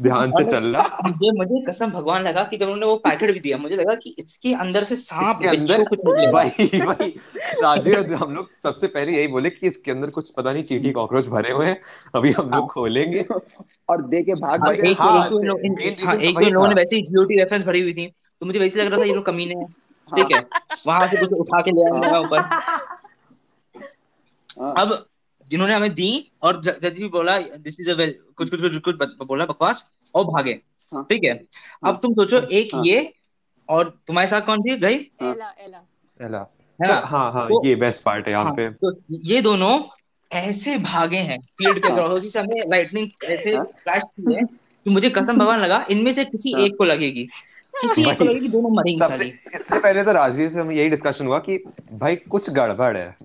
ध्यान 0.00 0.32
से 0.32 0.44
चल 0.44 0.64
रहा 0.64 0.98
मुझे 1.04 1.30
मुझे 1.38 1.64
कसम 1.64 1.90
भगवान 1.90 2.22
लगा 2.22 2.44
कि 2.44 2.56
जब 2.56 2.66
उन्होंने 2.66 2.86
वो 2.86 2.96
पैकेट 2.96 3.30
भी 3.30 3.40
दिया 3.40 3.58
मुझे 3.58 3.76
लगा 3.76 3.94
कि 3.94 4.14
इसके 4.18 4.54
अंदर 4.54 4.84
से 4.84 4.96
सांप 4.96 5.42
इसके 5.42 5.56
अंदर 5.56 5.84
कुछ 5.84 5.98
भाई 5.98 6.66
भाई 6.80 7.08
राजीव 7.62 8.14
हम 8.14 8.34
लोग 8.34 8.48
सबसे 8.62 8.86
पहले 8.86 9.12
यही 9.12 9.28
बोले 9.28 9.50
कि 9.50 9.66
इसके 9.66 9.90
अंदर 9.90 10.10
कुछ 10.10 10.30
पता 10.30 10.52
नहीं 10.52 10.62
चींटी 10.62 10.92
कॉकरोच 10.92 11.26
भरे 11.26 11.52
हुए 11.52 11.66
हैं 11.66 11.80
अभी 12.14 12.32
हम 12.32 12.50
लोग 12.50 12.68
खोलेंगे। 12.70 13.24
और 13.88 14.02
दे 14.02 14.22
के 14.22 14.34
भाग 14.34 14.66
और 14.66 14.74
गए 14.74 14.90
एक 14.90 15.00
हाँ, 15.00 15.26
एक 15.26 15.32
लोग 15.32 15.60
हाँ, 16.06 16.14
एक 16.16 16.42
इन 16.42 16.52
लोगों 16.54 16.68
ने 16.68 16.74
वैसे 16.74 16.96
ही 16.96 17.02
जीओटी 17.02 17.38
रेफरेंस 17.38 17.64
भरी 17.64 17.80
हुई 17.80 17.94
थी 17.94 18.06
तो 18.40 18.46
मुझे 18.46 18.58
वैसे 18.58 18.84
लग 18.84 18.90
रहा 18.90 19.00
था 19.00 19.04
ये 19.04 19.14
लोग 19.14 19.26
कमीने 19.26 19.54
हैं। 19.54 19.66
ठीक 20.08 20.32
है 20.32 20.46
वहाँ 20.86 21.06
से 21.06 21.16
कुछ 21.20 21.32
उठा 21.32 21.60
के 21.60 21.70
ले 21.70 21.90
आऊँगा 21.90 22.18
ऊपर। 22.20 22.40
हाँ, 24.60 24.74
अब 24.76 25.06
जिन्होंने 25.52 25.74
हमें 25.74 25.90
दी 25.94 26.10
और 26.42 26.60
ज- 26.62 26.92
भी 26.92 27.08
बोला 27.08 27.38
दिस 27.38 27.80
इज़ 27.80 27.90
अ 27.90 27.94
कुछ 28.36 28.50
कुछ 28.50 28.60
कुछ 28.60 28.76
कुछ 28.80 29.26
बोला 29.26 29.44
बकवास 29.46 29.84
और 30.14 30.24
भागे 30.24 30.60
हाँ। 30.92 31.04
ठीक 31.10 31.24
है 31.24 31.40
अब 31.86 31.98
तुम 32.02 32.14
सोचो 32.14 32.46
एक 32.52 32.74
हाँ। 32.74 32.82
ये 32.86 33.12
और 33.68 33.88
तुम्हारे 34.06 34.28
साथ 34.28 34.40
कौन 34.40 34.62
थी 34.62 34.76
गई 34.76 34.96
हाँ। 35.22 35.32
एला 35.32 35.54
एला 35.60 35.82
एला 36.20 36.46
है 36.80 36.88
ना 36.88 36.94
हाँ 37.06 37.30
हाँ 37.32 37.46
तो- 37.48 37.64
ये 37.66 37.74
बेस्ट 37.76 38.04
पार्ट 38.04 38.26
है 38.26 38.32
यहाँ 38.32 38.44
हाँ, 38.44 38.52
पे 38.54 38.70
तो 38.70 38.92
ये 39.32 39.40
दोनों 39.42 39.78
ऐसे 40.30 40.76
भागे 40.78 41.18
हैं 41.18 41.38
फ़ील्ड 41.58 41.82
के 41.82 41.88
हाँ। 41.88 41.96
अक्रॉस 41.96 42.12
उसी 42.12 42.28
समय 42.28 42.64
लाइटनिंग 42.68 43.24
ऐसे 43.24 43.54
हाँ। 43.56 43.64
फ्लैश 43.64 44.02
की 44.20 44.34
है 44.34 44.42
कि 44.86 44.90
मुझे 44.90 45.10
कसम 45.10 45.38
भगवान 45.38 45.60
लगा 45.60 45.84
इनमें 45.90 46.12
से 46.12 46.24
किसी 46.24 46.52
हाँ। 46.52 46.62
एक 46.62 46.76
को 46.78 46.84
लगेगी 46.84 47.24
किसी 47.74 48.08
एक 48.10 48.18
को 48.18 48.24
लगेगी 48.24 48.48
दोनों 48.48 48.70
मरेंगी 48.70 48.98
सबसे 49.00 49.24
इससे 49.56 49.78
पहले 49.78 50.02
तो 50.04 50.12
राजीव 50.12 50.48
से 50.48 50.60
हमें 50.60 50.74
यही 50.76 50.88
डिस्कशन 50.88 51.26
हुआ 51.26 51.38
कि 51.38 51.56
भाई 51.92 52.16
कुछ 52.16 52.50
गड़बड़ 52.50 52.96
है 52.96 53.16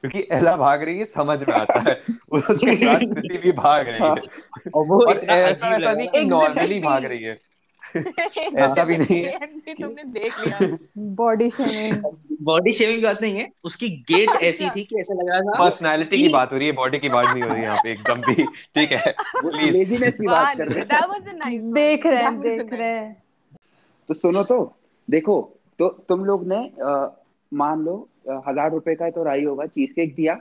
क्योंकि 0.00 0.26
एला 0.32 0.56
भाग 0.56 0.82
रही 0.82 0.98
है 0.98 1.04
समझ 1.04 1.42
में 1.42 1.54
आता 1.54 1.80
है। 1.80 1.94
उसके 2.32 2.76
साथ 2.76 2.98
कृति 2.98 3.38
भी 3.38 3.52
भाग 3.52 3.88
रही 3.88 4.02
है। 4.02 4.70
और 4.74 4.86
वो 4.86 5.04
और 5.06 5.18
ऐसा 5.18 5.68
ऐसा 5.68 5.92
नहीं 5.92 6.08
कि 6.08 6.24
नॉर्मली 6.24 6.80
भाग 6.80 7.04
रही 7.04 7.22
है। 7.22 7.38
ऐसा 8.56 8.84
भी 8.84 8.96
नहीं 8.96 9.24
है 9.24 9.38
तुमने 9.80 10.04
देख 10.04 10.40
लिया। 10.40 10.58
बॉडी 10.98 11.50
शेमिंग 11.50 12.04
बॉडी 12.42 12.72
शेविंग 12.72 13.02
बात 13.02 13.22
नहीं 13.22 13.38
है। 13.38 13.48
उसकी 13.64 13.88
गेट 13.88 14.28
ऐसी 14.42 14.70
थी 14.70 14.84
कि 14.84 14.98
ऐसा 15.00 15.14
लग 15.14 15.28
रहा 15.30 15.40
था 15.40 15.58
पर्सनालिटी 15.58 16.22
की 16.22 16.28
बात 16.28 16.52
हो 16.52 16.58
रही 16.58 16.66
है 16.66 16.72
बॉडी 16.72 16.98
की 16.98 17.08
बात 17.08 17.26
नहीं 17.26 17.42
हो 17.42 17.48
रही 17.48 17.56
है 17.56 17.62
यहाँ 17.62 17.78
पे 17.84 17.92
एकदम 17.92 18.14
भी। 18.14 18.44
ठीक 18.44 18.92
है 18.92 19.14
प्लीज़ 19.22 19.72
लेजीनेस 19.72 20.14
की 20.14 20.26
बात 20.26 20.56
कर 20.56 20.68
रहे 20.68 20.80
हैं। 20.80 20.88
that 20.88 21.08
was 21.10 21.28
a 21.34 21.36
nice 21.38 21.62
one. 21.62 21.74
देख 21.74 22.06
रहे 22.06 22.22
हैं 22.22 22.40
देख 22.40 22.72
रहे 22.72 22.94
हैं। 22.94 23.22
तो 24.08 24.14
सुनो 24.14 24.42
तो 24.42 24.76
देखो 25.10 25.58
तो 25.78 25.88
तुम 25.88 26.24
लोग 26.24 26.48
ने 26.48 26.56
अ, 26.56 27.22
मान 27.52 27.84
लो 27.84 27.96
हज़ार 28.48 28.70
रुपए 28.72 28.94
का 28.94 29.10
तो 29.10 29.22
राई 29.24 29.44
होगा 29.44 29.66
चीज़ 29.66 29.92
केक 29.92 30.14
दिया। 30.14 30.38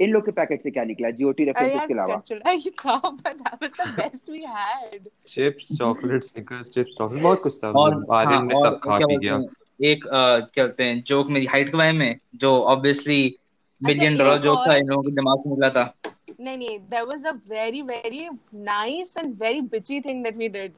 इन 0.00 0.10
लोग 0.10 0.24
के 0.24 0.32
पैकेट 0.32 0.62
से 0.62 0.70
क्या 0.70 0.84
निकला? 0.84 1.10
जीओटी 1.10 1.42
अरे 1.42 1.52
रेफरेंसेस 1.52 1.86
के 1.88 1.94
अलावा। 1.94 2.50
ही 2.50 2.70
था 2.70 3.00
that 3.24 3.60
was 3.62 3.72
the 3.80 3.86
best 3.98 4.30
we 4.32 4.42
had 4.54 5.08
chips 5.28 5.68
chocolate 5.78 6.22
Snickers 6.24 6.70
chips 6.74 6.96
chocolate 6.98 7.22
बहुत 7.22 7.42
कुछ 7.42 7.58
था। 7.64 7.70
और 7.70 8.04
आर्यन 8.12 8.34
हाँ, 8.34 8.44
ने 8.46 8.54
सब 8.54 8.78
खा 8.84 8.98
पी 8.98 9.16
गया। 9.16 9.40
एक 9.82 10.04
क्या 10.06 10.64
बोलते 10.64 10.84
हैं 10.84 11.02
जोक 11.06 11.30
मेरी 11.30 11.46
हाइट 11.52 11.70
के 11.70 11.76
बारे 11.78 11.92
में 11.92 12.18
जो 12.36 12.50
ऑब्वियसली 12.72 13.36
मिलियन 13.80 14.16
डॉलर 14.18 14.38
जोक 14.42 14.58
था 14.68 14.74
इन 14.76 14.86
लोगों 14.88 15.02
के 15.02 15.10
दिमाग 15.14 15.46
में 15.46 15.54
निकला 15.54 15.70
था। 15.70 15.94
नहीं 16.40 16.56
नहीं 16.58 16.78
there 16.90 17.06
was 17.06 17.24
a 17.30 17.32
very 17.48 17.82
very 17.88 18.28
nice 18.68 19.16
and 19.22 19.34
very 19.38 19.62
bitchy 19.74 20.02
thing 20.04 20.22
that 20.22 20.36
we 20.42 20.48
did 20.48 20.72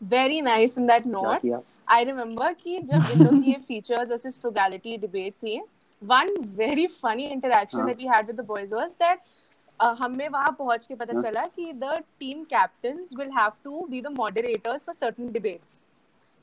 very 0.00 0.40
nice 0.46 0.76
in 0.76 0.86
that 0.92 1.02
क्या 1.04 1.12
note 1.12 1.46
आई 1.88 2.04
रिमेम्बर 2.04 2.52
कि 2.52 2.78
जब 2.82 3.10
इन 3.12 3.24
लोग 3.24 3.48
ये 3.48 3.54
फीचर्स 3.68 4.10
वर्सेस 4.10 4.38
फ्रुगैलिटी 4.40 4.96
डिबेट 4.98 5.32
थी 5.34 5.60
one 6.02 6.34
very 6.56 6.86
funny 6.86 7.24
interaction 7.26 7.86
that 9.02 9.18
हमें 9.80 10.28
वहाँ 10.28 10.50
पहुँच 10.58 10.86
के 10.86 10.94
पता 10.94 11.12
हाँ। 11.12 11.22
चला 11.22 11.46
कि 11.46 11.72
the 11.72 11.98
team 12.20 12.42
captains 12.44 13.14
will 13.18 13.30
have 13.38 13.52
to 13.64 13.86
be 13.90 14.00
the 14.02 14.06
moderators 14.12 14.84
for 14.84 14.94
certain 14.94 15.32
debates 15.32 15.82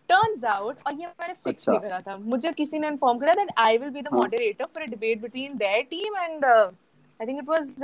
turns 0.10 0.44
out 0.46 0.82
और 0.88 0.94
ये 0.94 1.08
मैंने 1.08 1.34
फिक्स 1.34 1.70
नहीं 1.70 1.80
करा 1.80 2.00
था। 2.02 2.18
मुझे 2.18 2.52
किसी 2.54 2.80
ने 2.80 2.88
इन्फॉर्म 2.88 3.20
करा 3.20 3.34
that 3.34 3.52
I 3.58 3.78
will 3.78 3.90
be 3.90 4.02
the 4.02 4.14
moderator 4.14 4.66
for 4.66 4.84
a 4.84 4.86
debate 4.86 5.22
between 5.22 5.58
their 5.58 5.82
team 5.90 6.18
and 6.18 6.46
I 6.46 7.26
think 7.28 7.40
it 7.40 7.50
was 7.50 7.76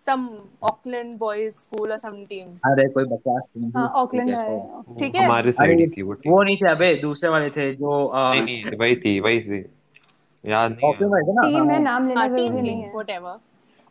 some 0.00 0.24
Auckland 0.62 1.18
boys 1.18 1.54
school 1.62 1.92
or 1.94 1.98
some 2.02 2.18
team. 2.32 2.48
अरे 2.70 2.88
कोई 2.96 3.04
बकवास 3.12 3.50
नहीं 3.56 3.70
हाँ 3.76 3.86
ऑकलैंड 4.02 4.30
है, 4.30 4.36
है। 4.50 4.58
तो- 4.58 4.98
ठीक 4.98 5.14
है? 5.16 5.24
हमारे 5.24 5.52
साइड 5.52 5.80
ही 5.80 5.86
थी 5.96 6.02
वो 6.02 6.12
टीम 6.12 6.32
वो 6.32 6.42
नहीं 6.42 6.56
थे 6.56 6.68
अबे 6.70 6.94
दूसरे 7.02 7.30
वाले 7.30 7.50
थे 7.56 7.72
जो 7.74 7.90
नहीं 8.14 8.42
नहीं 8.42 8.76
वही 8.80 8.96
थी 9.04 9.18
वही 9.20 9.40
थी। 9.48 9.58
याद 10.44 10.70
नहीं 10.72 10.88
ऑकलैंड 10.88 11.14
है। 11.14 11.20
वाले 11.20 11.32
ना? 11.32 11.42
टीम 11.48 11.70
है 11.70 11.74
हाँ, 11.76 11.82
नाम 11.84 12.08
लेना 12.08 12.20
हाँ 12.20 12.28
ज़रूरी 12.28 12.62
नहीं 12.62 12.82
है। 12.82 12.92
whatever. 12.92 13.36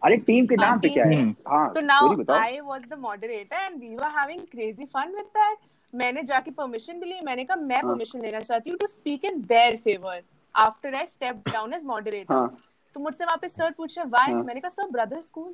अरे 0.01 0.17
टीम 0.29 0.45
के 0.47 0.55
हाँ 0.55 0.69
नाम 0.69 0.79
पे 0.79 0.89
क्या 0.89 1.05
है? 1.05 1.15
हम्म। 1.21 1.35
हाँ 1.47 1.71
So 1.73 1.81
now 1.89 1.99
स्टोरी 2.01 2.15
बताओ। 2.23 2.39
I 2.39 2.61
was 2.71 2.87
the 2.93 2.97
moderator 3.07 3.61
and 3.65 3.81
we 3.85 3.91
were 4.01 4.11
having 4.19 4.41
crazy 4.55 4.87
fun 4.95 5.13
with 5.19 5.29
that. 5.39 5.57
मैंने 5.93 6.23
जाके 6.29 6.51
परमिशन 6.51 6.99
भी 6.99 7.09
ली 7.09 7.19
मैंने 7.25 7.43
कहा 7.43 7.55
मैं 7.57 7.75
हाँ। 7.75 7.91
परमिशन 7.91 8.21
लेना 8.21 8.39
चाहती 8.39 8.69
हूँ 8.69 8.77
to 8.79 8.87
speak 8.87 9.25
in 9.25 9.41
their 9.49 9.75
favour 9.83 10.21
after 10.55 10.95
I 10.95 11.05
step 11.05 11.43
down 11.49 11.73
as 11.73 11.83
moderator 11.85 12.33
हाँ। 12.33 12.57
तो 12.95 12.99
मुझसे 12.99 13.25
वापस 13.25 13.55
सर 13.57 13.71
पूछ 13.77 13.97
रहे 13.97 14.07
व्हाई 14.09 14.31
हाँ। 14.33 14.43
मैंने 14.43 14.59
कहा 14.59 14.69
सर 14.69 14.89
ब्रदर 14.91 15.19
स्कूल 15.21 15.53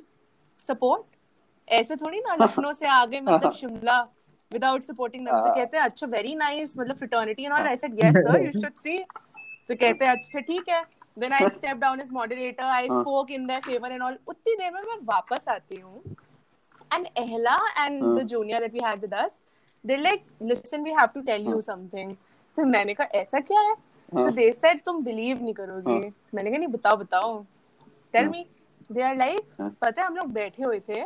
सपोर्ट? 0.60 1.02
ऐसे 1.68 1.96
थोड़ी 1.96 2.20
ना 2.20 2.34
लखनऊ 2.44 2.72
से 2.72 2.86
आ 2.86 3.04
गए 3.06 3.20
मतलब 3.20 3.52
शिमला 3.60 4.00
विदाउट 4.52 4.82
सपोर्टिंग 4.82 5.24
देम 5.26 5.34
तो 5.34 5.46
हाँ। 5.46 5.54
कहते 5.54 5.76
हैं 5.76 5.84
अच्छा 5.84 6.06
वेरी 6.06 6.34
नाइस 6.34 6.78
मतलब 6.78 6.96
fraternity 6.96 7.44
and 7.44 7.52
all 7.52 7.66
I 7.68 7.76
said 7.76 7.94
yes 8.04 8.16
sir 8.16 8.44
you 8.44 8.52
should 8.60 8.74
see 8.82 8.98
तो 8.98 9.74
कहते 9.74 10.04
हैं 10.04 10.12
अच्छा 10.12 10.40
ठीक 10.40 10.68
है. 10.68 10.82
Then 11.18 11.32
I 11.32 11.48
step 11.48 11.76
down 11.76 12.00
as 12.00 12.10
moderator 12.12 12.64
I 12.64 12.88
हाँ। 12.88 13.00
Spoke 13.00 13.30
in 13.30 13.46
their 13.46 13.60
favour 13.66 13.92
and 13.92 14.02
all 14.02 14.18
उतनी 14.28 14.54
देर 14.54 14.72
में 14.72 14.80
मैं 14.82 14.98
वापस 15.04 15.48
आती 15.48 15.80
हूँ 15.80 16.02
and 16.90 17.08
Ehla 17.16 17.54
and 17.76 18.02
हाँ। 18.02 18.14
the 18.16 18.24
junior 18.24 18.58
that 18.60 18.72
we 18.72 18.80
had 18.80 19.00
with 19.02 19.12
us, 19.12 19.40
they 19.84 19.96
like, 19.96 20.20
listen, 20.40 20.82
we 20.84 20.92
have 20.92 21.12
to 21.14 21.22
tell 21.22 21.44
हाँ। 21.44 21.54
you 21.54 21.62
something. 21.68 22.12
तो 22.56 22.64
मैंने 22.64 22.94
कहा 22.94 23.18
ऐसा 23.20 23.40
क्या 23.40 23.60
है? 23.60 23.74
तो 23.74 24.22
हाँ। 24.22 24.32
they 24.32 24.46
said 24.52 24.84
तुम 24.86 25.02
बिलीव 25.04 25.42
नहीं 25.42 25.54
करोगे. 25.54 25.92
हाँ। 25.92 26.12
मैंने 26.34 26.50
कहा 26.50 26.58
नहीं 26.58 26.68
बताओ 26.68 26.96
बताओ. 26.96 27.32
Tell 28.14 28.22
हाँ। 28.22 28.30
Me. 28.92 29.02
आर 29.02 29.16
लाइक 29.16 29.54
हाँ। 29.60 29.70
पता 29.80 30.02
है 30.02 30.06
हम 30.08 30.16
लोग 30.16 30.32
बैठे 30.32 30.62
हुए 30.62 30.80
थे 30.88 31.02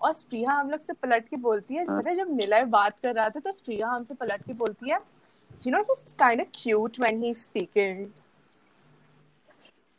और 0.00 0.12
स्प्रिया 0.12 0.52
हम 0.52 0.70
लोग 0.70 0.80
से 0.80 0.92
पलट 0.92 1.28
के 1.28 1.36
बोलती 1.36 1.74
है 1.74 1.84
हाँ। 1.84 1.98
पता 2.00 2.08
है 2.10 2.14
जब 2.14 2.36
निलय 2.36 2.64
बात 2.64 2.98
कर 2.98 3.14
रहा 3.14 3.28
था 3.28 3.40
तो 3.40 3.52
स्प्रिया 3.52 3.88
हमसे 3.88 4.14
पलट 4.14 4.44
के 4.46 4.52
बोलती 4.52 4.90
है 4.90 4.98
you 5.64 5.70
know 5.72 5.84
he's 5.88 6.14
kind 6.14 6.40
of 6.40 6.50
cute 6.52 6.98
when 6.98 7.22
he's 7.22 7.40
speaking. 7.44 8.06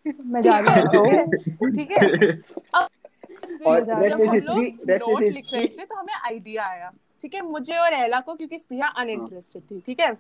मैं 0.26 0.42
जा 0.42 0.60
ठीक 0.62 0.96
रही 0.96 1.16
है। 1.16 1.26
ठीक 1.72 1.92
है 1.92 2.32
अब 2.76 2.88
और 3.68 3.84
जब 3.86 4.04
इज़ 4.04 4.14
हम 4.14 4.22
लोग 4.24 4.90
रेस्ट 4.90 4.90
इज़ 4.90 5.04
नोट 5.04 5.22
लिख 5.24 5.54
रहे 5.54 5.68
थे 5.68 5.86
तो 5.86 5.96
हमें 5.96 6.14
आइडिया 6.14 6.66
आया। 6.66 6.90
ठीक 7.22 7.34
है 7.34 7.42
मुझे 7.42 7.78
और 7.78 7.94
एला 7.94 8.20
को 8.20 8.34
क्योंकि 8.36 8.58
स्प्रिया 8.58 8.86
हाँ 8.86 9.04
अनइंटरेस्टेड 9.04 9.64
थी 9.72 9.80
ठीक 9.86 10.00
है? 10.00 10.12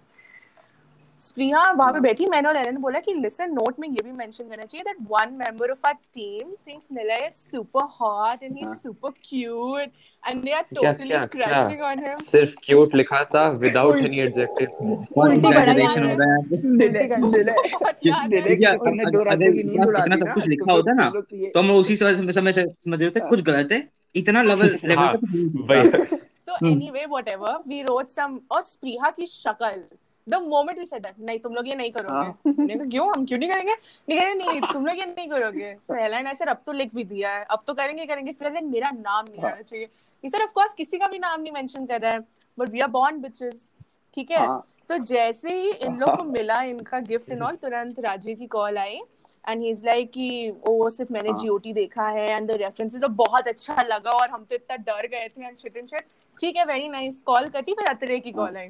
स्प्रिया 1.21 1.59
वहाँ 1.71 1.91
पे 1.93 1.93
हाँ 1.93 2.01
बैठी 2.01 2.25
मैंने 2.25 2.47
और 2.49 2.57
एला 2.57 2.71
ने 2.71 2.79
बोला 2.81 2.99
कि 2.99 3.13
लिसन 3.13 3.51
नोट 3.51 3.79
में 3.79 3.87
ये 3.87 4.03
भी 4.03 4.11
मेंशन 4.11 4.43
करना 4.43 4.65
चाहिए 4.65 4.83
that 4.83 4.97
one 5.09 5.33
member 5.33 5.71
of 5.71 5.87
our 5.87 5.97
team 6.13 6.51
thinks 6.67 6.87
Nilay 6.91 7.25
is 7.27 7.33
super 7.51 7.83
hot 8.01 8.43
and 8.43 8.55
he. 8.55 8.61
Is 8.61 8.67
हाँ 8.67 8.75
super 8.75 9.09
cute 9.23 9.91
and 10.23 10.43
they 10.43 10.51
are 10.51 10.61
totally 10.75 11.09
crushing 11.27 11.81
on 11.81 11.99
him 11.99 12.13
सिर्फ़ 12.21 12.55
क्यूट 12.63 12.95
लिखा 12.95 13.23
था 13.25 13.47
विदाउट 13.57 13.97
एनी 13.97 14.19
एडजेक्टिव्स 14.19 14.81
याद 14.81 15.69
हो 15.69 16.07
है। 16.07 16.15
रहा 16.15 16.33
है। 16.33 16.61
निले 16.63 17.03
निले 17.17 17.51
है 17.51 18.27
निले 18.27 18.75
तुमने 18.77 19.05
दो 19.11 19.23
रातों 19.23 19.51
की 19.53 19.63
नींद 19.63 19.85
उड़ा 19.85 19.99
इतना 19.99 20.15
दी 20.15 20.21
सब 20.21 20.33
कुछ 20.33 20.47
लिखा 20.47 20.71
होता 20.73 20.93
ना 20.93 21.09
तो 21.15 21.59
हम 21.59 21.71
उसी 21.71 21.95
समय 21.95 22.51
से 22.53 22.65
समझ 22.85 23.01
रहे 23.01 23.09
थे 23.09 23.19
कुछ 23.29 23.41
गलत 23.41 23.71
है 23.71 23.87
इतना 24.15 24.41
लेवल 24.43 24.77
लेवल 24.85 24.95
हाँ 24.97 25.13
था 25.15 26.05
तो 26.47 26.67
anyway 26.67 27.05
whatever 27.05 27.57
we 27.67 27.81
wrote 27.81 28.09
some 28.09 28.39
और 28.51 28.61
स्प्रिया 28.63 29.09
की 29.09 29.25
शक्ल 29.25 29.83
the 30.27 30.35
moment 30.47 30.79
we 30.79 30.85
said 30.85 31.01
that 31.03 31.19
नहीं 31.19 31.39
तुम 31.39 31.53
लोग 31.53 31.67
ये 31.67 31.75
नहीं 31.75 31.91
करोगे. 31.91 32.13
हाँ। 32.13 32.39
मैंने 32.47 32.75
कहा 32.75 32.85
क्यों? 32.85 33.07
हम 33.15 33.25
क्यों 33.25 33.39
नहीं 33.39 33.49
करेंगे? 33.49 33.73
नहीं 34.09 34.19
करेंगे 34.19 34.43
नहीं 34.43 34.61
तुम 34.73 34.85
लोग 34.85 34.99
ये 34.99 35.05
नहीं 35.05 35.27
करोगे. 35.29 35.73
तो 35.87 35.93
हेलन 35.93 36.27
ऐसे 36.27 36.45
अब 36.45 36.61
तो 36.65 36.71
लिख 36.73 36.95
भी 36.95 37.03
दिया 37.05 37.33
है। 37.33 37.45
अब 37.51 37.63
तो 37.67 37.73
करेंगे 37.73 38.05
करेंगे। 38.05 38.31
स्प्रिया 38.31 38.53
लाइक 38.53 38.65
मेरा 38.65 38.91
नाम 38.91 39.25
नहीं 39.29 39.41
हाँ। 39.41 39.51
आना 39.51 39.61
चाहिए। 39.61 39.85
ये 40.23 40.29
सर 40.29 40.43
ऑफ़ 40.43 40.51
कोर्स 40.53 40.73
किसी 40.73 40.97
का 40.97 41.07
भी 41.07 41.19
नाम 41.19 41.41
नहीं 41.41 41.51
मेंशन 41.53 41.85
कर 41.85 42.01
रहा 42.01 42.11
है 42.11 42.19
but 42.57 42.69
we 42.69 42.79
are 42.79 42.89
born 42.89 43.21
bitches 43.21 43.69
ठीक 44.13 44.31
है? 44.31 44.37
हाँ। 44.37 44.61
तो 44.89 44.97
जैसे 45.05 45.53
ही 45.53 45.71
इन 45.71 45.97
लोग 45.97 46.17
को 46.17 46.23
मिला 46.23 46.61
इनका 46.63 46.99
गिफ्ट 47.01 47.31
एंड 47.31 47.41
ऑल 47.43 47.55
तुरंत 47.55 47.99
राजीव 47.99 48.37
की 48.37 48.47
कॉल 48.47 48.77
आई 48.77 48.99
एंड 49.45 49.61
ही 49.61 49.69
इज़ 49.69 49.85
लाइक 49.85 50.11
कि 50.11 50.51
ओ 50.69 50.89
सिर्फ़ 50.89 51.13
मैंने 51.13 51.29
हाँ। 51.29 51.37
जीओटी 51.37 51.73
देखा 51.73 52.07
है 52.09 52.27
एंड 52.29 52.51
द 52.51 52.57
रेफरेंसेस 52.57 53.01
बहुत 53.03 53.47
अच्छा 53.47 53.81
लगा 53.83 54.11
और 54.13 54.29
हम 54.29 54.43
तो 54.49 54.55
इतना 54.55 54.75
डर 54.89 55.07
गए 55.07 55.27
थे 55.27 55.45
एंड 55.45 55.57
शिट 55.57 55.77
एंड 55.77 55.87
शिट 55.87 56.05
ठीक 56.39 56.57
है 56.57 56.65
वेरी 56.65 56.87
नाइस 56.89 57.21
कॉल 57.21 57.47
कटी 57.55 57.73
फिर 57.73 57.87
अतरे 57.89 58.19
की 58.19 58.31
हाँ। 58.31 58.45
कॉल 58.45 58.57
आई। 58.57 58.69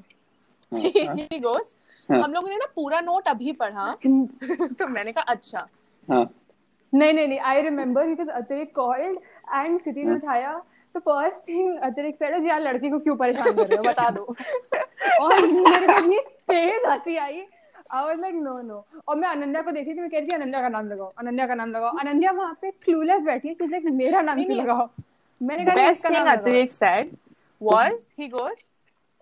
हाँ 0.72 0.82
हाँ। 1.08 1.16
ही 1.16 1.40
गोस 1.40 1.76
हाँ। 2.10 2.22
हम 2.22 2.34
लोगों 2.34 2.50
ने 2.50 2.56
ना 2.56 2.66
पूरा 2.76 3.00
नोट 3.02 3.28
अभी 3.28 3.52
पढ़ा। 3.62 3.92
तो 4.06 4.88
मैंने 4.88 5.12
कहा 5.12 5.24
अच्छा। 5.34 5.68
हाँ। 6.08 6.30
नहीं 6.94 7.14
नहीं 7.14 7.28
नहीं 7.28 7.40
I 7.40 7.62
remember 7.62 8.08
because 8.08 8.30
Atirik 8.30 8.76
called 8.76 9.20
and 9.56 9.80
city 9.82 10.04
ने 10.04 10.10
हाँ। 10.10 10.16
उठाया। 10.18 10.62
तो 10.96 11.00
फ़र्स्ट 11.00 11.36
थिंग 11.48 11.78
अतिरिक 11.84 12.16
सेड 12.16 12.48
यार 12.48 12.62
लड़की 12.62 12.90
को 12.90 13.00
क्यों 13.00 13.16
परेशान 13.16 13.54
कर 13.56 13.68
रहे 13.68 13.78
हो? 13.78 13.84
बता 13.84 14.10
दो। 14.10 14.24
और 15.22 15.46
मेरे 15.46 15.86
को 15.88 15.92
इतनी 15.94 16.20
तेज 16.50 16.86
हँसी 16.86 17.16
आई। 17.18 17.42
I 17.94 18.04
was 18.06 18.20
like 18.20 18.36
no 18.36 18.62
no 18.62 18.86
और 19.08 19.16
मैं 19.18 19.30
अनन्या 19.30 19.62
को 19.62 19.72
देखी 19.72 19.94
थी 19.94 20.00
मैं 20.00 20.10
कह 20.10 20.18
रही 20.18 20.28
थी 20.28 20.36
अनन्या 20.36 20.62
का 20.62 20.70
नाम 20.70 20.88
लगाओ 20.90 21.12
अनन्या 21.20 21.48
का 21.48 21.56
नाम 21.56 21.70
लगाओ। 21.72 21.98
अनन्या 22.00 22.32
वहाँ 22.32 22.58
पे 22.62 22.72
क्लूलेस 22.84 23.22
बैठी 23.24 23.48
है 23.48 23.68
लाइक 23.70 23.86
मेरा 23.94 24.22
नाम 24.22 24.38
नहीं 24.38 24.46
क्यों 24.46 24.58
लगाओ? 24.60 24.90
मैंने 25.42 25.66
कहा 25.66 25.76
बेस्ट 25.76 26.06
थिंग 26.06 26.14
नाम 26.14 26.24
लगाओ। 26.24 26.38
Atirik 26.38 26.72
said 26.72 27.16
was 27.62 28.06
he 28.20 28.28
goes 28.30 28.62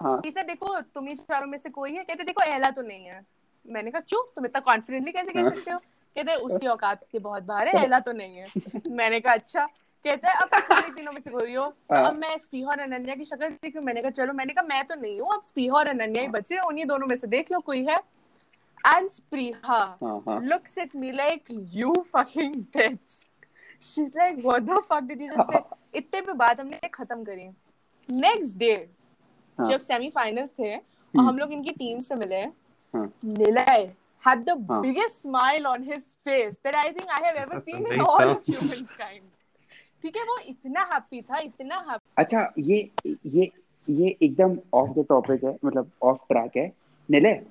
हाँ। 0.03 0.21
देखो 0.25 0.79
तुम 0.79 1.07
ही 1.07 1.15
चारों 1.15 1.47
में 1.47 1.57
से 1.57 1.69
कोई 1.69 1.91
है? 1.91 2.03
कहते 2.03 2.23
देखो 2.23 2.41
एला 2.41 2.71
तो 2.71 2.81
नहीं 2.81 3.05
है। 3.05 3.25
मैंने 3.67 3.91
कहा 3.91 4.01
क्यों? 4.01 4.23
तुम 4.35 4.45
इतना 4.45 4.59
कॉन्फिडेंटली 4.59 5.11
कैसे 5.11 5.31
कह 5.31 5.43
सकते 5.43 5.71
हो? 5.71 5.79
कहते 6.15 6.35
उसकी 6.35 6.67
औकात 6.67 7.05
के 7.11 7.19
बहुत 7.19 7.43
बाहर 7.43 7.67
है 7.67 7.83
एला 7.83 7.99
तो 7.99 8.11
नहीं 8.11 8.37
है। 8.37 8.45
मैंने 8.87 9.19
कहा 9.19 9.33
अच्छा। 9.33 9.65
कहता 10.05 10.31
है 10.31 10.35
अब 10.41 10.49
तुम 10.59 10.77
ही 10.77 10.91
तीनों 10.91 11.11
में 11.11 11.21
से 11.21 11.31
कोई 11.31 11.53
हो। 11.53 11.65
तो 11.67 11.95
हाँ। 11.95 12.07
अब 12.07 12.13
मैं 12.13 12.37
स्पीहा 12.37 12.69
और 12.69 12.79
अनन्या 12.79 13.15
की 13.15 13.25
शक्ल 13.25 13.49
देख 13.49 13.75
रही 13.75 13.85
मैंने 13.85 14.01
कहा 14.01 14.11
चलो। 14.11 14.33
मैंने 14.33 14.53
कहा 14.53 14.65
मैं 14.67 14.85
तो 14.85 14.95
नहीं 14.95 15.19
हूँ। 15.21 15.33
अब 15.33 15.43
स्पीहा 15.45 15.75
और 15.75 15.87
अनन्या 15.87 16.21
ही 16.21 16.27
बचे 16.27 16.59
उन्हीं 16.59 16.85
दोनों 16.85 17.07
में 17.07 17.15
से 17.15 17.27
देख 17.27 17.51
लो 17.51 17.59
कोई 17.59 17.85
है। 17.85 17.95
एंड 18.87 19.09
स्पीहा 19.09 19.97
हाँ 20.03 20.23
हाँ। 20.27 20.39
looks 20.41 20.77
at 20.77 20.95
me 20.95 21.11
like 21.11 21.49
you 21.49 21.93
fucking 22.15 22.67
bitch. 22.75 23.25
She's 23.81 24.15
like 24.15 24.41
what 24.43 24.65
the 24.65 24.81
fuck 24.81 25.07
did 25.07 25.21
you 25.21 25.35
just 25.35 25.51
say? 25.51 25.61
इतने 25.95 26.21
पे 26.21 26.33
बात 26.33 26.59
हमने 26.59 26.89
खत्म 26.93 27.23
करी। 27.23 27.49
नेक्स्ट 28.09 28.57
डे 28.57 28.89
हाँ। 29.59 29.69
जब 29.69 29.79
सेमीफाइनल्स 29.79 30.53
थे 30.59 30.75
और 30.75 30.81
हम्म, 31.13 31.27
हम 31.29 31.37
लोग 31.37 31.51
इनकी 31.53 31.71
टीम 31.71 31.99
से 31.99 32.15
मिले 32.15 32.41
हाँ। 32.93 33.11
निलय 33.25 33.91
had 34.23 34.41
the 34.45 34.53
हाँ। 34.69 34.81
biggest 34.83 35.21
smile 35.23 35.65
on 35.67 35.83
his 35.83 36.07
face 36.27 36.57
that 36.59 36.75
I 36.75 36.87
think 36.93 37.11
I 37.17 37.19
have 37.25 37.37
ever 37.43 37.59
seen 37.67 37.85
in 37.87 38.01
all 38.01 38.29
of 38.29 38.45
humankind. 38.45 39.21
ठीक 40.03 40.17
है 40.17 40.23
वो 40.23 40.37
इतना 40.47 40.81
हैप्पी 40.93 41.21
था 41.21 41.37
इतना 41.37 41.75
हैप्पी 41.89 42.11
अच्छा 42.17 42.41
ये 42.59 42.77
ये 43.05 43.49
ये 43.89 44.17
एकदम 44.23 44.57
ऑफ़ 44.73 44.89
द 44.99 45.05
टॉपिक 45.09 45.43
है 45.43 45.57
मतलब 45.65 45.91
ऑफ़ 46.03 46.17
ट्रैक 46.29 46.57
है। 46.57 46.71
निलय 47.09 47.41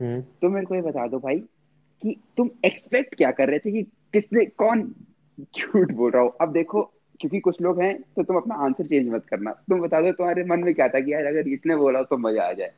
हम्म। 0.00 0.20
तुम 0.20 0.52
मेरे 0.52 0.66
को 0.66 0.74
ये 0.74 0.80
बता 0.82 1.06
दो 1.06 1.18
भाई 1.18 1.38
कि 2.02 2.16
तुम 2.36 2.50
एक्सपेक्ट 2.64 3.14
क्या 3.14 3.30
कर 3.30 3.48
रहे 3.48 3.58
थे 3.58 3.72
कि 3.72 3.82
किसने 4.12 4.44
कौन 4.62 4.82
झूठ 5.58 5.92
बोल 5.92 6.10
रहा 6.10 6.22
हो? 6.22 6.28
अब 6.40 6.52
देखो 6.52 6.90
क्योंकि 7.20 7.40
कुछ 7.40 7.60
लोग 7.60 7.80
हैं 7.80 8.02
तो 8.16 8.22
तुम 8.22 8.36
अपना 8.36 8.54
आंसर 8.54 8.86
चेंज 8.86 9.08
मत 9.08 9.22
करना। 9.30 9.50
तुम 9.50 9.80
बता 9.80 10.00
दो 10.00 10.12
तुम्हारे 10.12 10.44
मन 10.44 10.60
में 10.60 10.74
क्या 10.74 10.88
था 10.88 11.00
कि 11.00 11.12
यार 11.12 11.24
अगर 11.24 11.48
इसने 11.48 11.76
बोला 11.76 12.02
तो 12.02 12.16
मज़ा 12.16 12.42
आ 12.42 12.52
जाए। 12.52 12.72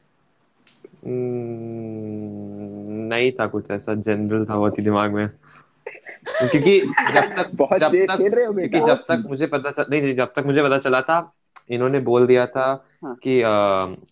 हम्म, 1.06 3.08
नहीं 3.08 3.32
था 3.32 3.46
कुछ 3.46 3.70
ऐसा 3.70 3.94
जनरल 3.94 4.44
था 4.44 4.56
बहुत 4.56 4.78
ही 4.78 4.82
दिमाग 4.82 5.12
में। 5.12 5.30
क्योंकि 6.40 6.80
जब 7.12 7.36
तक 7.36 7.50
बहुत 7.54 7.78
जब 7.78 7.92
तक 7.92 8.16
खेल 8.16 8.32
रहे 8.32 8.44
हो 8.44 8.52
क्योंकि 8.52 8.80
जब 8.80 8.96
तक 8.96 9.22
मुझे 9.26 9.46
पता 9.46 9.70
चल 9.70 9.84
नहीं 9.90 10.02
नहीं 10.02 10.16
जब 10.16 10.32
तक 10.36 10.42
मुझे 10.46 10.62
पता 10.62 10.78
चला 10.78 11.00
था 11.00 11.32
इन्होंने 11.70 12.00
बोल 12.00 12.26
दिया 12.26 12.46
था 12.46 12.86
हाँ। 13.04 13.18
कि 13.22 13.42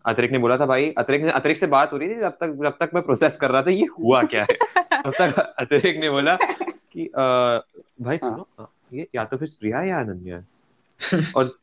अतरिक 0.07 0.33
ने 0.33 0.39
बोला 0.39 0.57
था 0.57 0.67
भाई 0.67 0.95
अतरिक 0.99 1.23
ने 1.23 1.31
अतरिक 1.31 1.59
से 1.59 1.67
बात 1.67 1.93
हो 1.93 1.99
रही 1.99 2.09
थी 2.09 2.15
जब 2.15 2.29
तक 2.29 2.47
जब 2.47 2.77
तक 2.81 2.91
मैं 2.95 3.03
प्रोसेस 3.03 3.37
कर 3.37 3.51
रहा 3.51 3.63
था 3.63 3.71
ये 3.71 3.87
हुआ 3.99 4.23
क्या 4.23 4.43
है? 4.43 4.55
तब 5.05 5.11
तक 5.11 5.55
अतरिक 5.59 6.01
ने 6.01 6.11
बोला 6.11 6.37
कि 6.37 7.07
अ, 7.07 7.61
भाई 8.01 8.19
हाँ। 8.23 8.27
सुनो 8.31 8.69
अ, 8.95 8.99
ये 8.99 9.09
या 9.15 9.25
तो 9.25 9.37
फिर 9.37 9.49
प्रिया 9.61 9.83
या 9.83 9.99
अनन्या। 10.01 10.45
और 11.37 11.59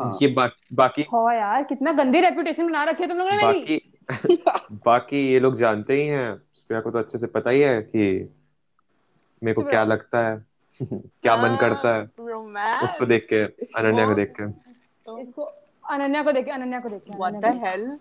हाँ। 0.00 0.18
ये 0.22 0.28
बा, 0.28 0.50
बाकी 0.72 1.02
हो 1.02 1.32
यार 1.32 1.62
कितना 1.62 1.92
गंदी 1.92 2.20
रेपुटेशन 2.20 2.66
बना 2.66 2.84
रखी 2.84 3.02
है 3.02 3.08
तुम 3.08 3.18
लोगों 3.18 3.30
ने 3.30 3.42
बाकी 3.42 3.80
बाकी 4.86 5.32
ये 5.32 5.40
लोग 5.40 5.56
जानते 5.56 5.94
ही 5.94 6.06
हैं 6.06 6.34
प्रिया 6.34 6.80
को 6.80 6.90
तो 6.90 6.98
अच्छे 6.98 7.18
से 7.18 7.26
पता 7.26 7.50
ही 7.50 7.60
है 7.60 7.82
कि 7.82 8.34
मेरे 9.42 9.54
को 9.54 9.62
क्या 9.62 9.84
लगता 9.84 10.28
है 10.28 10.44
क्या 11.22 11.36
मन 11.36 11.56
करता 11.60 11.94
है 11.94 12.02
उसको 12.84 13.06
देख 13.06 13.26
के 13.32 13.42
अनन्या 13.44 14.06
को 14.06 14.14
देख 14.14 14.34
के। 14.40 14.44
इसको 15.22 15.42
अनन्या 15.90 16.22
को 16.22 16.32
देखे 16.32 16.50
अनन्या 16.50 16.80
को 16.80 16.88
देखे 16.88 17.16
व्हाट 17.16 17.32
द 17.32 17.44
हेल 17.44 17.98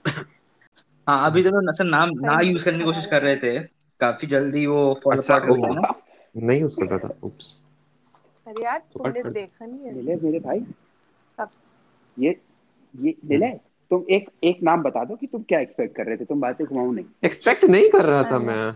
हाँ 1.09 1.25
अभी 1.25 1.43
तो 1.43 1.49
लोग 1.49 1.71
सर 1.71 1.83
नाम 1.83 2.09
ना 2.15 2.41
यूज़ 2.41 2.65
करने 2.65 2.77
की 2.77 2.83
कोशिश 2.83 3.05
कर 3.05 3.21
रहे 3.21 3.35
थे। 3.35 3.59
काफ़ी 3.99 4.27
जल्दी 4.27 4.67
वो 4.67 4.93
फॉलो 5.03 5.17
अच्छा 5.17 5.35
हो 5.35 5.73
ना। 5.73 6.01
नहीं 6.37 6.61
यूज़ 6.61 6.77
कर 6.77 6.85
रहा 6.85 6.99
था 6.99 7.17
उप्स 7.23 7.64
अरे 8.47 8.63
यार 8.63 8.79
तो 8.93 9.03
तुमने 9.03 9.29
देखा 9.31 9.65
नहीं 9.65 9.85
है। 9.85 9.93
निलय 9.93 10.15
मेरे 10.23 10.39
भाई। 10.39 10.59
अब 11.39 11.49
ये 12.17 12.29
ये 12.93 13.11
हम्म। 13.11 13.29
निलय 13.33 13.59
तुम 13.91 14.05
एक 14.09 14.29
एक 14.43 14.61
नाम 14.63 14.81
बता 14.83 15.03
दो 15.05 15.15
कि 15.15 15.27
तुम 15.27 15.43
क्या 15.43 15.59
एक्सपेक्ट 15.59 15.95
कर 15.95 16.05
रहे 16.05 16.17
थे? 16.17 16.25
तुम 16.25 16.41
बातें 16.41 16.65
घुमाओ 16.67 16.91
नहीं। 16.91 17.05
एक्सपेक्ट 17.25 17.65
नहीं 17.65 17.89
कर 17.89 18.05
रहा 18.05 18.23
था 18.23 18.39
मैं। 18.39 18.73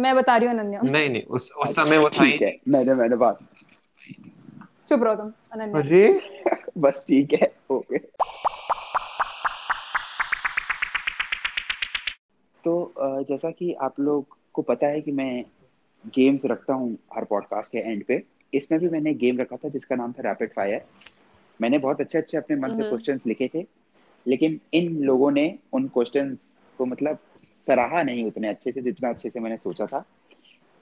मैं 0.00 0.14
बता 0.16 0.36
रही 0.36 0.48
हूँ 0.48 0.58
अनन्या। 0.58 0.80
नहीं 0.82 1.10
नहीं 1.10 1.22
उस 1.22 1.50
उस 1.52 1.74
समय 1.76 1.98
वो 1.98 2.10
था 2.10 2.24
ठीक 2.24 2.42
है। 2.42 2.56
मैंने 2.68 2.94
मैंने 2.94 3.16
बात 3.16 3.38
चुप 4.88 5.02
रहो 5.02 5.14
तुम 5.14 5.32
अनन्या। 5.52 5.80
अरे। 5.80 6.20
बस 6.78 7.04
ठीक 7.08 7.32
है 7.32 7.52
ओके 7.70 7.98
तो 12.64 12.94
जैसा 13.28 13.50
कि 13.50 13.72
आप 13.72 14.00
लोग 14.00 14.36
को 14.52 14.62
पता 14.62 14.86
है 14.86 15.00
कि 15.00 15.12
मैं 15.12 15.44
गेम्स 16.04 16.44
रखता 16.44 16.74
हूँ 16.74 16.96
हर 17.14 17.24
पॉडकास्ट 17.24 17.72
के 17.72 17.78
एंड 17.78 18.04
पे। 18.04 18.22
इसमें 18.52 18.80
भी 18.80 18.88
मैंने 18.88 19.14
गेम 19.14 19.38
रखा 19.38 19.56
था 19.56 19.68
जिसका 19.68 19.96
नाम 19.96 20.12
था 20.12 20.22
रैपिड 20.22 20.52
फायर 20.52 20.84
मैंने 21.60 21.78
बहुत 21.78 22.00
अच्छे 22.00 22.18
अच्छे 22.18 22.36
अपने 22.36 22.56
मन 22.56 22.68
से 22.68 22.74
हम्म। 22.74 22.88
क्वेश्चंस 22.88 23.26
लिखे 23.26 23.50
थे 23.54 23.64
लेकिन 24.26 24.58
इन 24.74 24.96
लोगों 25.04 25.30
ने 25.30 25.58
उन 25.72 25.88
क्वेश्चन 25.88 26.36
को 26.78 26.86
मतलब 26.86 27.18
सराहा 27.66 28.02
नहीं 28.02 28.24
उतने 28.24 28.48
अच्छे 28.48 28.72
से 28.72 28.82
जितना 28.82 29.08
अच्छे 29.08 29.30
से 29.30 29.40
मैंने 29.40 29.56
सोचा 29.56 29.86
था। 29.86 30.04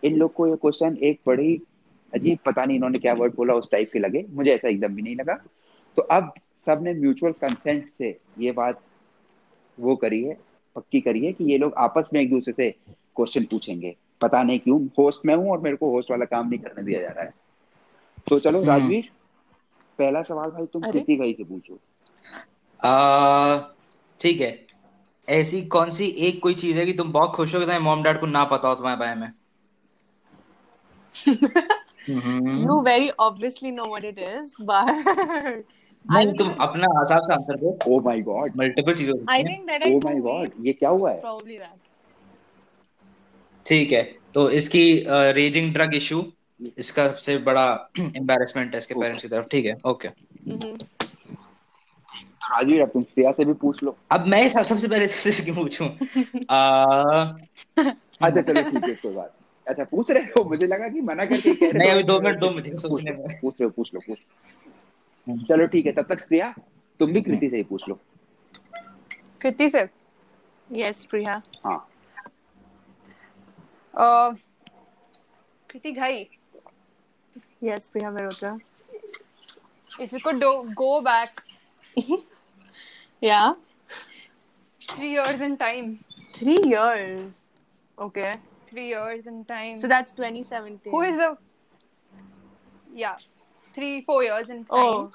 इन 0.02 0.16
लोग 0.16 0.32
को 0.32 0.46
ये 0.46 0.56
क्वेश्चन 0.56 0.96
एक 1.02 1.20
बड़ी 1.26 1.60
अजीब 2.12 2.38
पता 2.44 2.64
नहीं 2.64 2.76
इन्होंने 2.76 2.98
क्या 2.98 3.12
वर्ड 3.14 3.34
बोला 3.34 3.54
उस 3.54 3.70
टाइप 3.70 3.90
के 3.92 3.98
लगे। 3.98 4.24
मुझे 4.30 4.50
ऐसा 4.50 4.68
एकदम 4.68 4.94
भी 4.94 5.02
नहीं 5.02 5.16
लगा। 5.16 5.34
तो 5.96 6.02
अब 6.02 6.32
सबने 6.66 6.94
म्यूचुअल 6.94 7.32
कंसेंट 7.32 7.90
से 7.98 8.18
ये 8.38 8.52
बात 8.52 8.80
वो 9.78 9.96
करी 9.96 10.22
है 10.24 10.36
पक्की 10.76 11.00
करी 11.00 11.24
है 11.26 11.32
कि 11.32 11.44
ये 11.44 11.58
लोग 11.58 11.74
आपस 11.78 12.10
में 12.12 12.20
एक 12.20 12.30
दूसरे 12.30 12.52
से 12.52 12.70
क्वेश्चन 13.16 13.44
पूछेंगे। 13.44 13.94
पता 14.20 14.42
नहीं 14.42 14.58
क्यों 14.58 14.86
होस्ट 14.98 15.20
मैं 15.26 15.34
हूँ 15.34 15.50
और 15.50 15.60
मेरे 15.60 15.76
को 15.76 15.90
होस्ट 15.90 16.10
वाला 16.10 16.24
काम 16.24 16.48
नहीं 16.48 16.58
करने 16.60 16.82
दिया 16.82 17.00
जा 17.00 17.08
रहा 17.08 17.24
है। 17.24 17.34
तो 18.28 18.38
चलो 18.38 18.58
हम्म। 18.58 18.68
राजवीर 18.68 19.10
पहला 19.98 20.22
सवाल 20.22 20.50
भाई 20.50 20.66
तुम। 20.66 20.82
कृति 20.82 21.16
गई 21.16 21.32
से 21.34 21.44
पूछो? 21.44 21.78
ठीक 24.20 24.40
है। 24.40 24.66
ऐसी 25.28 25.62
कौन 25.66 25.90
सी 25.90 26.06
एक 26.28 26.42
कोई 26.42 26.54
चीज़ 26.54 26.78
है 26.78 26.86
कि 26.86 26.92
तुम 26.92 27.12
बहुत 27.12 27.32
खुश 27.34 27.54
हो 27.54 27.60
कि 27.60 27.64
तुम्हारे 27.64 27.84
मॉम 27.84 28.02
डैड 28.02 28.20
को 28.20 28.26
ना 28.26 28.44
पता 28.44 28.68
हो 28.68 28.74
तुम्हारे 28.74 28.98
बारे 28.98 29.14
में? 29.14 29.32
You 32.10 32.76
very 32.82 33.10
obviously 33.18 33.70
know 33.70 33.86
what 33.86 34.04
it 34.04 34.18
is, 34.18 34.52
but 34.68 34.88
I 36.18 36.22
तुम 36.38 36.48
अपना 36.60 36.86
हिसाब 36.98 37.22
से 37.22 37.32
आंसर 37.34 37.56
दो। 37.56 37.78
ओ 37.86 38.00
माय 38.00 38.20
गॉड 38.20 38.56
मल्टीपल 38.56 38.94
चीज़ें 38.94 39.14
I 39.14 39.36
हैं। 39.36 39.44
think 39.44 39.68
that 39.70 39.86
I 39.86 39.90
oh 39.94 39.98
my 40.04 40.20
god 40.20 40.66
ये 40.66 40.72
क्या 40.72 40.90
हुआ 40.90 41.10
है? 41.10 41.20
probably 41.22 41.58
that. 41.58 41.89
ठीक 43.66 43.92
है 43.92 44.16
तो 44.34 44.50
इसकी 44.50 45.04
रेजिंग 45.08 45.72
ड्रग 45.72 45.94
इशू 45.94 46.32
इसका 46.78 47.06
सबसे 47.06 47.38
बड़ा 47.38 47.90
एम्बैरेसमेंट 48.00 48.72
है 48.72 48.78
इसके 48.78 48.94
पेरेंट्स 48.94 49.22
की 49.22 49.28
तरफ़ 49.28 49.46
ठीक 49.46 49.66
है? 49.66 49.80
Okay 49.86 50.08
Mhm. 50.08 50.78
तो 52.61 52.86
तुम 52.86 53.02
श्रेया 53.02 53.32
से 53.32 53.44
भी 53.44 53.52
पूछ 53.52 53.82
लो। 53.82 53.96
अब 54.12 54.26
मैं 54.26 54.48
सब- 54.48 54.64
सबसे 54.64 54.88
पहले 54.88 55.08
सबसे 55.08 55.44
क्यों 55.44 55.56
पूछूँ? 55.56 55.88
अच्छा 58.22 58.40
चलो 58.40 58.62
ठीक 58.62 58.88
है 58.88 58.94
कोई 58.94 59.14
बात 59.14 59.36
अच्छा 59.68 59.84
पूछ 59.84 60.11
रहे 60.11 60.22
हो? 60.22 60.44
मुझे 60.44 60.66
लगा 60.66 60.88
कि 60.88 61.00
मना 61.00 61.24
करके 61.24 61.54
कह 61.54 61.66
रहे 61.66 61.78
नहीं 61.78 61.90
अभी 61.90 62.02
दो 62.02 62.20
मिनट 62.20 62.38
दो 62.38 62.50
मिनट 62.50 62.78
सोचने 62.78 63.11
में 63.11 63.40
पूछ 63.40 63.61
लो 63.61 63.70
पूछ 63.70 63.94
लो 63.94 64.00
पूछ 64.00 64.18
चलो 65.48 65.66
ठीक 65.66 65.86
है 65.86 65.92
तब 65.92 66.02
तक 66.02 66.20
श्रेया 66.20 66.54
तुम 67.00 67.12
भी 67.12 67.20
कृति 67.20 67.50
से 67.50 67.56
ही 67.56 67.62
पूछ 67.62 67.88
लो। 67.88 68.00
कृति 69.42 69.68
से? 69.68 69.88
Yes, 70.72 71.06
Priya. 71.06 71.42
हाँ। 71.64 71.89
Uh, 73.95 74.34
Kriti 75.68 75.95
Ghai. 75.95 76.28
Yes, 77.61 77.88
Priya 77.88 78.11
Mehrotra. 78.11 78.59
If 79.99 80.12
you 80.12 80.20
could 80.20 80.41
do, 80.41 80.72
go 80.74 81.03
back 81.03 81.43
yeah. 83.20 83.55
three 84.95 85.12
years 85.12 85.41
in 85.41 85.57
time. 85.57 86.05
Three 86.32 86.61
years. 86.64 87.49
Okay. 87.99 88.36
Three 88.68 88.88
years 88.88 89.26
in 89.26 89.45
time. 89.45 89.76
So 89.76 89.88
that's 89.88 90.12
2017. 90.12 90.91
Who 90.91 91.03
is 91.03 91.16
the? 91.16 91.36
Yeah. 92.95 93.16
Three, 93.74 94.03
four 94.03 94.22
years 94.24 94.49
in 94.49 94.64
oh. 94.70 94.76
time. 94.76 94.86
Oh. 94.86 95.11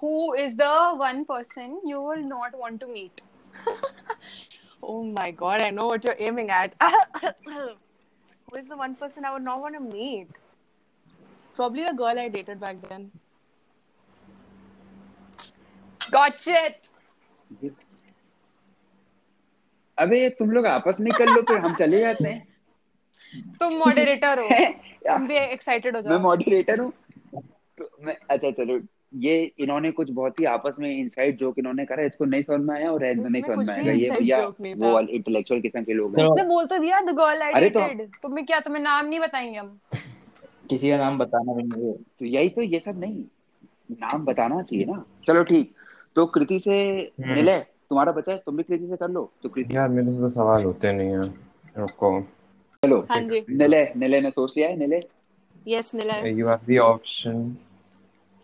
Who 0.00 0.34
is 0.34 0.56
the 0.56 0.94
one 0.96 1.24
person 1.24 1.80
you 1.84 2.00
will 2.00 2.22
not 2.22 2.58
want 2.58 2.80
to 2.80 2.86
meet? 2.86 3.20
oh 4.82 5.02
my 5.04 5.30
God! 5.30 5.62
I 5.62 5.70
know 5.70 5.86
what 5.86 6.04
you're 6.04 6.16
aiming 6.18 6.50
at. 6.50 6.74
Who 7.44 8.56
is 8.56 8.68
the 8.68 8.76
one 8.76 8.94
person 8.94 9.24
I 9.24 9.32
would 9.32 9.42
not 9.42 9.60
want 9.60 9.74
to 9.74 9.80
meet? 9.80 10.28
Probably 11.54 11.84
the 11.84 11.92
girl 11.92 12.18
I 12.18 12.28
dated 12.28 12.60
back 12.60 12.88
then. 12.88 13.10
got 16.10 16.40
shit 16.40 16.88
अबे 19.98 20.28
तुम 20.38 20.50
लोग 20.50 20.66
आपस 20.66 21.00
में 21.00 21.12
कर 21.18 21.28
लो 21.28 21.42
फिर 21.48 21.58
हम 21.64 21.74
चले 21.76 22.00
जाते 22.00 22.28
हैं 22.28 23.46
तुम 23.60 23.74
मॉडरेटर 23.78 24.38
हो 24.38 24.48
तुम 25.08 25.26
भी 25.28 25.36
एक्साइटेड 25.36 25.96
हो 25.96 26.02
जाओ 26.02 26.12
मैं 26.12 26.18
मॉडरेटर 26.22 26.80
हूँ 26.80 26.92
तो 27.78 27.88
मैं 28.06 28.16
अच्छा 28.30 28.50
चलो 28.50 28.78
ये 29.16 29.52
इन्होंने 29.58 29.90
कुछ 29.90 30.10
बहुत 30.10 30.40
ही 30.40 30.44
आपस 30.44 30.76
में 30.78 30.98
इनसाइड 30.98 31.36
जोक 31.36 31.58
इन्होंने 31.58 31.84
करा 31.84 32.02
इसको 32.02 32.24
नहीं 32.24 32.42
समझ 32.42 32.60
में 32.60 32.74
आया 32.76 32.92
और 32.92 33.00
में 33.00 33.30
नहीं 33.30 33.42
समझ 33.42 33.68
में 33.68 33.76
आएगा 33.76 33.92
ये 33.92 34.10
भैया 34.10 34.38
वो। 34.46 35.00
इंटेलेक्चुअल 35.00 35.60
किस्म 35.60 35.82
के 35.82 35.92
लोग 35.92 36.18
हैं। 36.18 36.26
उसने 36.26 36.44
बोल 36.44 36.66
तो 36.66 36.78
दिया 36.78 37.00
द 37.00 37.04
गर्ल 37.04 37.42
आई 37.42 37.52
अरे 37.52 37.70
तो- 37.70 38.08
तुम्हें 38.22 38.46
क्या 38.46 38.60
तुम्हें 38.60 38.82
नाम 38.82 39.06
नहीं 39.06 39.20
बताएँगे 39.20 39.58
हम? 39.58 39.78
किसी 40.70 40.90
का 40.90 40.96
नाम 40.96 41.18
बताना 41.18 41.52
भी 41.52 41.62
नहीं 41.62 41.86
है। 41.86 41.92
तो 41.92 42.24
यही 42.24 42.48
तो 42.48 42.62
ये 42.62 42.80
सब 42.80 43.00
नहीं। 43.00 43.24
नाम 43.92 44.24
बताना 44.24 44.62
चाहिए 44.62 44.84
ना। 44.84 45.04
चलो 45.26 45.42
ठीक। 45.42 45.74
तो 46.16 46.26
कृति 46.26 46.58
से 46.58 46.72
हम्म। 47.22 47.34
निलय 47.34 47.66
तुम्हारा 47.90 48.12
बचा 48.12 48.32
है? 48.32 48.42
तुम 48.46 48.56
भी 48.56 48.62
कृति 48.62 48.86
से 48.86 48.96
कर 48.96 49.08
लो। 49.08 49.32
तो 49.42 49.48
कृति 49.48 49.76
यार 49.76 49.88
मेरे 49.88 50.10
से 50.10 50.18
तो 50.18 50.28
सवाल 50.28 50.64
होते 50.64 50.92
नहीं 50.92 51.08
है। 51.08 51.22
रुको। 51.78 52.22
चलो। 52.84 53.06
हाँ 53.10 53.20
जी. 53.20 53.44
निलय 53.50 53.92
निलय 53.96 54.20
ने 54.20 54.30
सोच 54.30 54.56
लिया 54.56 54.68
है? 54.68 54.76
निलय 54.76 55.00
Yes, 55.68 55.94
Nilay. 55.94 56.22
you 56.22 56.46
have 56.48 56.62
the 56.70 56.78
option 56.90 57.50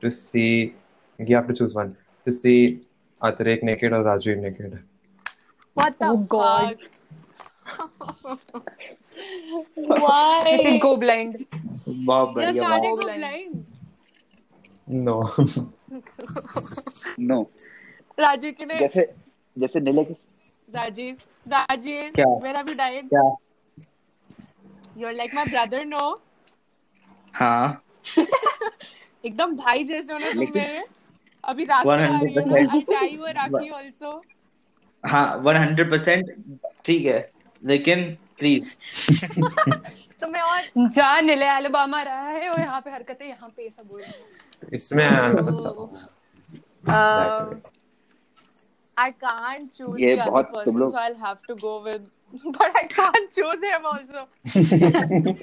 to 0.00 0.10
see 0.10 0.74
you 1.18 1.34
have 1.36 1.48
to 1.48 1.54
choose 1.54 1.74
one 1.74 1.96
to 2.26 2.32
see 2.32 2.80
Atrik 3.22 3.62
naked 3.62 3.92
or 3.92 4.02
Rajveer 4.04 4.38
naked 4.38 4.78
What 5.74 5.98
the 5.98 6.06
Oh 6.06 6.16
God. 6.16 6.76
Why? 9.74 10.58
think 10.62 10.82
go 10.82 10.96
blind 10.96 11.34
बहुत 11.88 12.34
You're 12.36 12.52
बढ़िया 12.52 12.62
starting 12.64 13.00
to 13.00 13.06
blind. 13.18 13.64
no 14.88 15.16
no 17.30 17.38
Rajiv 18.18 18.54
के 18.58 18.64
ने 18.66 18.78
जैसे 18.78 19.06
जैसे 19.58 19.80
निलय 19.80 20.04
के 20.04 20.14
Rajiv, 20.76 21.26
Rajiv, 21.48 22.14
क्या? 22.14 22.26
where 22.42 22.54
have 22.56 22.68
you 22.68 22.74
died? 22.74 23.04
क्या 23.12 23.26
You're 25.00 25.14
like 25.18 25.32
my 25.34 25.44
brother, 25.50 25.84
no? 25.84 26.16
हाँ 27.34 27.82
एकदम 29.24 29.54
भाई 29.56 29.84
जैसे 29.84 30.12
हो 30.12 30.18
ना 30.18 30.28
तुम 30.30 30.38
मेरे 30.38 30.84
अभी 31.44 31.64
राखी 31.64 31.88
आ 31.90 32.18
रही 32.20 32.34
है 32.34 32.42
100% 32.44 33.36
राखी 33.36 33.70
also. 33.80 34.12
हाँ 35.04 35.26
वन 35.44 35.56
हंड्रेड 35.56 35.90
परसेंट 35.90 36.30
ठीक 36.84 37.06
है 37.06 37.18
लेकिन 37.62 38.04
प्लीज़ 38.38 38.76
तो 40.20 40.28
मैं 40.28 40.40
और 40.40 40.88
जा 40.96 41.20
निले 41.20 41.46
एलबामा 41.56 42.02
रहा 42.02 42.28
है 42.28 42.48
और 42.50 42.60
यहाँ 42.60 42.80
पे 42.80 42.90
हरकतें 42.90 43.26
यहाँ 43.26 43.48
पे 43.56 43.62
ये 43.62 43.70
सब 43.70 43.88
हो 43.90 43.96
रही 43.98 44.06
हैं 44.06 44.70
इसमें 44.74 45.06
I 48.96 49.12
can't 49.12 49.72
choose 49.72 50.00
ये 50.00 50.14
the 50.14 50.22
other 50.22 50.30
बहुत 50.30 50.46
तुम 50.46 50.54
person, 50.54 50.78
लोग- 50.80 50.92
so 50.92 50.98
I'll 51.00 51.18
have 51.24 51.42
to 51.48 51.54
go 51.56 51.74
with. 51.82 52.06
But 52.56 52.78
I 52.78 52.86
can't 52.94 53.30
choose 53.30 53.60
him 53.66 53.86
also. 53.90 54.24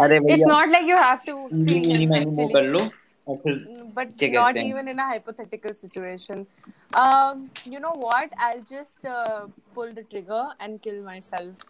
अरे 0.00 0.18
it's 0.18 0.26
भैया 0.26 0.46
not 0.48 0.72
like 0.74 0.88
you 0.92 0.96
have 1.02 1.22
to 1.28 1.36
see 1.50 1.78
easy 1.78 1.94
him 1.98 2.10
many 2.10 2.24
वो 2.24 2.32
actually. 2.32 2.52
कर 2.54 2.64
लो 2.72 2.80
और 3.26 3.36
फिर 3.44 3.60
But 3.96 4.12
क्या 4.18 4.28
not 4.32 4.54
कहते 4.54 4.60
हैं? 4.60 4.68
even 4.72 4.88
in 4.92 4.98
a 4.98 5.08
hypothetical 5.08 5.74
situation. 5.82 6.46
Um, 7.02 7.42
you 7.74 7.80
know 7.80 7.94
what? 8.06 8.32
I'll 8.46 8.64
just 8.72 9.06
uh, 9.16 9.46
pull 9.74 9.92
the 9.98 10.04
trigger 10.14 10.42
and 10.60 10.80
kill 10.86 11.02
myself 11.04 11.66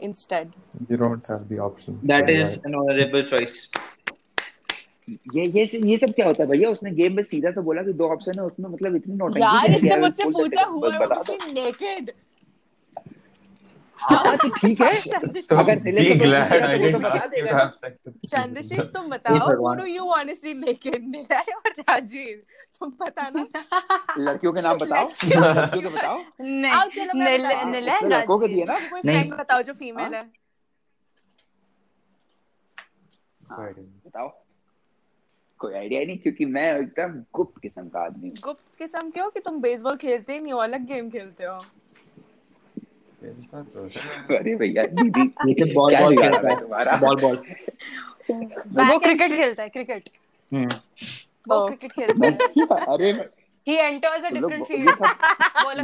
instead. 0.00 0.52
you 0.90 0.96
don't 1.04 1.26
have 1.32 1.48
the 1.48 1.58
option 1.68 1.98
that 2.12 2.26
So, 2.26 2.34
is 2.34 2.40
yeah. 2.42 2.66
An 2.66 2.74
honourable 2.82 3.22
choice 3.32 3.56
ये 5.34 5.44
ये 5.54 5.64
ये 5.90 5.96
सब 5.98 6.12
क्या 6.16 6.26
होता 6.26 6.42
है 6.42 6.48
भैया 6.48 6.68
उसने 6.70 6.90
game 6.98 7.14
में 7.16 7.22
सीधा 7.30 7.50
सा 7.50 7.60
बोला 7.68 7.82
कि 7.82 7.92
दो 8.00 8.08
ऑप्शन 8.12 8.38
है 8.38 8.44
उसमें 8.46 8.68
मतलब 8.70 8.96
इतनी 8.96 9.14
नौटंकी 9.16 9.40
यार 9.42 9.66
क्या 9.66 9.76
इसने 9.76 9.90
है? 9.90 10.00
मुझसे 10.00 10.24
बोल 10.24 10.48
पूछा 10.48 10.60
सकते 10.62 10.70
हुआ 10.72 10.88
बस 10.88 10.94
है 10.94 11.00
बता 11.00 11.22
दो 11.22 11.32
मुझसे 11.32 11.54
naked. 11.60 12.12
हाँ 13.97 14.37
तो 14.37 14.47
ठीक 14.49 14.81
है। 14.81 14.87
अगर 14.87 15.25
I 15.25 15.41
तो 15.41 15.55
वो 15.55 15.63
तो 15.63 15.75
didn't 16.77 17.03
बता 17.03 17.13
ask 17.15 17.23
you 17.25 17.29
देगा। 17.31 17.51
to 17.51 17.55
ना। 17.55 17.63
have 17.63 17.75
sex 17.75 18.03
with 18.05 18.15
me. 18.15 18.29
Chandrashish 18.29 18.87
तुम 18.93 19.09
बताओ 19.15 19.37
who 19.37 19.47
भगवान। 19.47 19.77
do 19.79 19.85
you 19.85 20.05
want 20.05 20.29
to 20.29 20.35
see 20.35 20.53
निलय 20.53 21.53
और 21.55 21.71
राजीव 21.89 22.41
तुम 22.79 22.89
बताना 22.99 23.45
लड़कियों 24.19 24.53
के 24.53 24.61
नाम 24.61 24.77
बताओ। 24.77 25.07
लड़कियों 25.25 25.81
के 25.81 25.95
बताओ। 25.95 26.17
आओ 26.17 26.29
नहीं 26.41 26.89
चलो 26.89 27.19
हूँ। 28.01 28.09
लड़कों 28.09 28.39
के 28.39 28.47
दिए 28.47 28.65
ना? 28.65 28.79
कोई 28.89 29.01
फ्रेंड 29.01 29.33
बताओ 29.33 29.61
जो 29.61 29.73
फीमेल 29.73 30.13
है। 30.13 30.31
हाँ, 33.49 33.73
बताओ। 34.05 34.29
कोई 35.59 35.73
आइडिया 35.73 36.01
नहीं 36.05 36.17
क्योंकि 36.17 36.45
मैं 36.45 36.79
एकदम 36.79 37.23
गुप्त 37.33 37.61
किस्म 37.61 37.87
का 37.89 37.99
आदमी 38.05 38.29
गुप्त 38.29 38.77
किस्म 38.77 39.09
क्यों? 39.11 39.29
कि 39.29 39.39
तुम 39.39 39.61
बेसबॉल 39.61 39.95
खेलते 39.95 40.33
ही 40.33 40.39
नहीं 40.39 40.53
हो 40.53 40.59
अलग 40.59 40.85
गेम 40.85 41.09
खेलते 41.09 41.43
हो। 41.43 41.61
तो 41.61 41.65
अरे 44.37 44.55
भैया 44.55 44.83
दीदी 44.83 45.21
ये 45.21 45.53
सब 45.55 45.73
बॉल 45.73 45.95
बॉल 45.95 46.15
खेलता 46.15 46.49
है। 46.49 46.59
तुम्हारा? 46.59 46.95
बॉल 46.97 47.21
बॉल 47.21 47.35
वो 48.91 48.97
क्रिकेट 48.99 49.31
खेलता 49.31 49.63
है 49.63 49.69
क्रिकेट 49.69 50.09
हम्म। 50.51 50.67
वो 51.49 51.55
Oh. 51.55 51.67
क्रिकेट 51.67 51.91
खेलता 51.91 52.25
है। 52.25 52.31
नहीं 52.57 52.65
अरे 52.67 53.11
ही 53.67 53.77
अ 53.77 53.89
लोग 54.29 54.51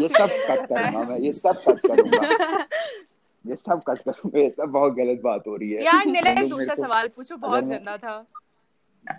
ये 0.01 0.07
सब 0.07 0.29
कट 0.49 0.65
करूँगा 0.69 1.03
मैं 1.09 1.19
ये 1.19 1.31
सब 1.31 1.63
कट 1.67 1.79
करूँगा। 1.79 2.65
ये 3.45 3.55
सब 3.55 3.81
कट 3.87 3.99
करूँगा 3.99 4.39
ये 4.39 4.49
सब 4.49 4.69
बहुत 4.69 4.93
गलत 4.93 5.21
बात 5.23 5.47
हो 5.47 5.55
रही 5.55 5.71
है। 5.71 5.83
यार 5.83 6.05
निलय 6.05 6.47
दूसरा 6.47 6.75
सवाल 6.75 7.07
पूछो 7.07 7.35
बहुत 7.37 7.63
गंदा 7.63 7.97
था। 7.97 8.25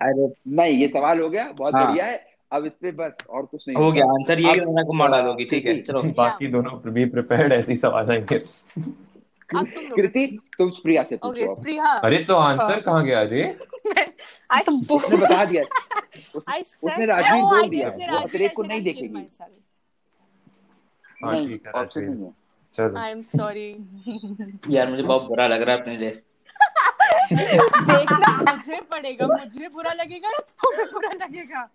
अरे 0.02 0.32
नहीं 0.48 0.76
ये 0.78 0.88
सवाल 0.88 1.20
हो 1.20 1.30
गया 1.30 1.44
बहुत 1.52 1.74
हाँ। 1.74 1.86
बढ़िया 1.86 2.04
है। 2.04 2.31
अब 2.52 2.66
इस 2.66 2.72
पे 2.72 2.90
बस 2.92 3.12
और 3.30 3.46
कुछ 3.46 3.64
नहीं 3.68 3.76
हो 3.76 3.92
गया 3.92 4.04
आंसर 4.04 4.40
ये 4.40 4.54
मैंने 4.54 4.84
को 4.84 4.92
मार 4.92 5.08
डालोगी 5.08 5.44
ठीक 5.44 5.66
है 5.66 5.80
चलो। 5.82 6.02
बाकी 6.02 6.46
दोनों 6.46 6.92
बी 6.92 7.04
प्रिपेयर्ड 7.04 7.52
ऐसे 7.52 7.72
ही 7.72 7.78
सवाल 7.78 8.10
आएँगे। 8.10 8.36
अब 8.36 9.66
तुम 9.66 9.84
रुको 9.84 9.96
कृति 9.96 10.38
तुम 10.58 10.70
प्रिया 10.70 11.02
से 11.02 11.16
पूछो 11.16 11.54
अरे 11.90 12.24
तो 12.24 12.36
आंसर 12.36 12.80
कहाँ 12.80 13.04
गया 13.04 13.20
I 14.52 14.62
उसने 14.90 15.16
बता 15.16 15.44
दिया। 15.44 15.62
उसने 16.82 17.06
राजवीर 17.06 17.42
बोल 17.42 17.68
दिया। 17.68 17.88
वो 17.88 18.18
अतिरेक 18.18 18.52
को 18.56 18.62
नहीं 18.62 18.82
देखेगी. 18.82 19.28
हाँ 21.24 21.46
ठीक 21.46 21.66
है 21.66 21.72
ऑप्शन 21.72 22.00
राजवीर 22.00 22.08
नहीं 22.08 22.24
है। 22.24 22.32
चलो। 22.74 22.94
I'm 22.94 23.22
sorry. 23.38 23.70
यार 24.70 24.90
मुझे 24.90 25.02
बहुत 25.02 25.22
बुरा 25.22 25.46
लग 25.46 25.62
रहा 25.62 25.74
है 25.74 25.80
अपने 25.82 25.96
लिए। 25.96 26.10
देखना 27.82 28.52
मुझे 28.52 28.80
पड़ेगा 28.80 29.26
मुझे 29.26 29.68
बुरा 29.68 29.92
लगेगा 29.92 30.30
तुम्हें 30.38 30.86
बुरा 30.92 31.10
लगेगा। 31.24 31.68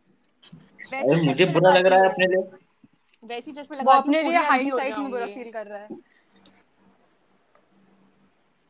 अरे 0.94 1.20
ही 1.20 1.28
मुझे 1.28 1.46
बुरा 1.46 1.70
लग 1.70 1.86
रहा 1.86 2.00
है 2.00 2.10
अपने 2.10 2.26
लिए। 2.26 2.50
वैसे 3.24 3.52
ही 3.52 3.58
चश्मे 3.58 3.78
वो 3.78 3.84
लगा 3.84 3.94
अपने 3.94 4.24
लिए 4.24 4.38
हाइंडसाइट 4.38 4.98
में 4.98 5.10
बुरा 5.12 5.26
फील 5.26 5.52
कर 5.52 5.68
रहा 5.68 5.80
है। 5.80 5.88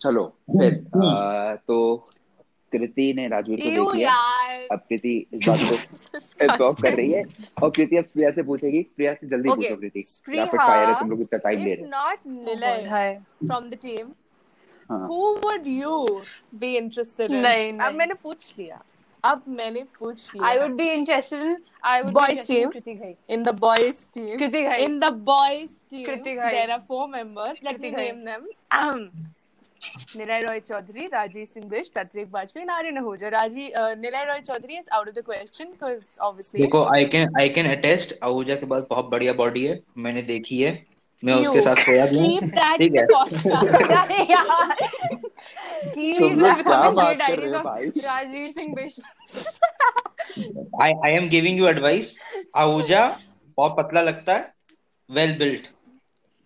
चलो 0.02 0.26
फिर 0.28 0.74
अ, 0.74 1.56
तो 1.68 2.06
कृति 2.72 3.14
ने 3.14 3.28
राजवीर 3.28 3.60
को 3.60 3.86
देख 3.86 3.96
लिया। 3.96 4.14
अब 4.72 4.80
कृति 4.80 5.28
इस 5.34 5.48
बात 5.48 5.60
को 5.60 6.56
ड्रॉप 6.58 6.82
कर 6.82 6.94
रही 6.94 7.12
है। 7.12 7.24
और 7.64 7.70
कृति 7.70 7.98
अब 7.98 8.06
प्रिया 8.06 8.32
से 8.32 8.44
पूछेगी 8.44 8.82
प्रिया 8.96 9.14
से 9.14 9.28
जल्दी 9.28 9.50
Okay, 9.50 9.58
पूछो 9.58 9.76
कृति। 9.76 10.04
Spriya, 10.04 10.40
रैपिड 10.40 10.62
फायर 10.62 10.90
है 10.90 11.00
तुम 11.00 11.10
लोग 11.10 11.22
इतना 11.22 11.38
टाइम 11.38 11.66
ले 11.66 11.74
रहे 11.74 11.90
not 11.90 12.18
Nilay 12.48 12.90
hi 12.90 13.22
from 13.46 13.70
the 13.70 13.80
team 13.88 14.14
हाँ। 14.92 15.08
you 15.66 16.24
be 16.60 16.78
interested 16.78 17.32
in? 17.32 17.42
नहीं, 17.42 17.80
अब 17.80 17.94
मैंने 17.94 18.14
पूछ 18.14 18.56
लिया। 18.60 18.84
अब 19.32 19.44
मैंने 19.60 19.82
पूछ 20.00 20.18
लिया। 20.36 20.48
I 20.48 20.58
would 20.60 20.76
be 20.78 20.90
interested 20.92 21.42
in 21.42 21.58
I 21.86 22.02
would 22.02 22.14
boys 22.14 22.46
team 22.48 22.70
Kriti 22.72 22.94
Ghai 22.94 23.16
in 23.30 23.44
the 23.44 23.50
boys 23.60 24.04
team 24.16 24.38
Kriti 24.38 24.62
Ghai 24.64 24.84
in 24.84 25.00
the 25.00 25.14
boys 25.32 25.72
team 25.92 26.06
Kriti 26.06 26.34
Ghai 26.36 26.50
there 26.52 26.72
are 26.72 26.80
four 26.88 27.08
members 27.10 27.64
let 27.64 27.82
me 27.82 27.92
name 27.92 28.26
them 28.26 29.10
Nilay 30.18 30.40
Roy 30.42 30.60
Chaudhary 30.60 31.06
Rajiv 31.14 31.46
Singh 31.46 31.68
Vish 31.70 31.92
Tatrik 31.96 32.28
Vajpayee 32.34 32.66
Narayan 32.66 32.98
Ahuja 32.98 33.28
राज़ी 33.30 33.72
Nilay 34.02 34.24
Roy 34.26 34.40
Chaudhary 34.48 34.78
is 34.78 34.90
out 34.94 35.08
of 35.08 35.16
the 35.16 35.24
question 35.26 35.66
because 35.66 36.02
obviously 36.22 36.62
देखो 36.62 36.84
I 36.96 37.06
can 37.16 37.36
I 37.40 37.50
can 37.58 37.72
attest 37.72 38.14
Ahuja 38.24 38.56
के 38.56 38.66
पास 38.66 38.84
बहुत 38.90 39.10
बढ़िया 39.12 39.34
body 39.42 39.66
है 39.66 39.80
मैंने 39.98 40.22
देखी 40.34 40.62
है। 40.62 40.72
मैं 41.24 41.34
उसके 41.34 41.62
साथ 41.62 41.76
सोया 41.76 42.06
भी 42.06 42.18
ठीक 42.78 42.96
है। 42.96 43.04
Rajiv 48.06 48.52
Singh 48.58 48.76
Vish 48.76 49.00
I 50.84 50.92
I 51.06 51.12
am 51.14 51.28
giving 51.30 51.60
you 51.60 51.68
advice 51.68 52.20
Ahuja 52.58 53.08
बहुत 53.58 53.76
पतला 53.78 54.02
लगता 54.02 54.34
है. 54.34 54.54
वेल 55.10 55.38
बिल्ट 55.40 55.68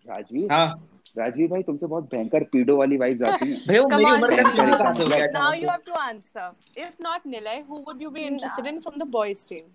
राजवीर 0.06 0.52
हाँ. 0.52 0.88
राजवीर 1.18 1.48
भाई 1.48 1.62
तुमसे 1.62 1.86
बहुत 1.86 2.04
भयंकर 2.12 2.42
पीडो 2.52 2.76
वाली 2.76 2.96
वाइब्स 2.96 3.22
आती 3.28 3.50
हैं। 3.50 3.58
भैया 3.68 3.82
वो 3.82 3.88
मेरी 3.88 4.04
उम्र 4.04 4.36
का 4.36 4.42
नहीं 4.42 4.60
हो 4.60 5.06
गया 5.06 5.26
you 5.26 5.60
से? 5.60 5.66
have 5.66 5.84
to 5.88 5.94
answer. 6.04 6.46
If 6.84 6.92
not 7.06 7.26
Nilay, 7.32 7.58
who 7.66 7.80
would 7.88 8.00
you 8.00 8.10
be 8.10 8.22
interested 8.30 8.66
in 8.72 8.80
from 8.86 8.98
the 9.02 9.08
boys 9.18 9.44
team? 9.52 9.66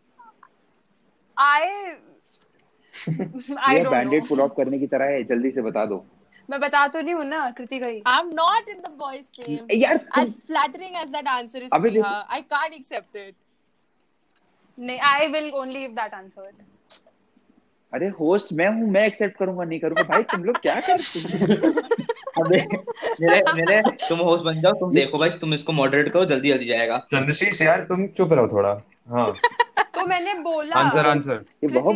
आई 1.37 1.67
आई 3.57 3.75
ये 3.75 3.83
डोंट 3.83 3.93
बैंडेड 3.93 4.27
पुल 4.27 4.39
ऑफ़ 4.41 4.51
करने 4.57 4.79
की 4.79 4.87
तरह 4.93 5.05
है 5.05 5.23
जल्दी 5.31 5.51
से 5.51 5.61
बता 5.61 5.85
दो। 5.85 5.97
मैं 6.49 6.59
बता 6.59 6.87
तो 6.87 7.01
नहीं 7.01 7.13
हूँ 7.13 7.25
ना 7.25 7.49
कृति 7.57 7.79
घाई 7.79 8.01
I'm 8.05 8.29
not 8.35 8.69
in 8.75 8.81
the 8.83 8.93
boys 9.01 9.25
team. 9.39 9.67
यार 9.71 9.97
तुम 9.97 10.23
As 10.23 10.35
flattering 10.49 10.95
as 11.03 11.11
that 11.11 11.27
answer 11.33 11.63
is, 11.63 11.69
अबे 11.73 11.89
Priya, 11.89 12.13
I 12.29 12.41
can't 12.53 12.79
accept 12.79 13.17
नहीं 14.77 14.99
I 14.99 15.27
will 15.27 15.51
only 15.55 15.79
give 15.79 15.91
that 15.91 16.13
answer 16.13 16.51
अरे 17.93 18.07
होस्ट 18.19 18.51
मैं 18.53 18.67
हूँ 18.69 18.89
मैं 18.91 19.05
एक्सेप्ट 19.07 19.37
करूँगा 19.37 19.63
नहीं 19.63 19.79
करूँगा। 19.79 20.03
भाई 20.03 20.23
तुम 20.31 20.43
लोग 20.43 20.57
क्या 20.61 20.79
करते 20.87 21.19
हो? 21.19 21.69
अबे 22.41 22.57
मेरे 23.21 23.41
मेरे 23.53 23.81
तुम 24.09 24.19
होस्ट 24.19 24.45
बन 24.45 24.59
जाओ 24.61 24.73
तुम 24.79 24.93
देखो 24.95 25.17
भाई 25.17 25.29
तुम 25.41 25.53
इसको 25.53 25.73
मॉडरेट 25.73 26.09
करो 26.13 26.25
जल्दी 26.25 26.49
जल्दी 26.49 26.65
जाएगा। 26.65 26.97
चंद्रशीष 27.11 27.61
यार 27.61 27.81
तुम 27.89 28.07
चुप 28.17 28.33
रहो 28.33 28.47
थोड़ा। 28.47 28.73
हाँ। 29.09 29.31
तो 29.95 30.05
मैंने 30.07 30.33
बोला 30.39 30.75
आंसर 30.75 31.07
आंसर 31.07 31.45
ये 31.63 31.69
बहुत 31.79 31.95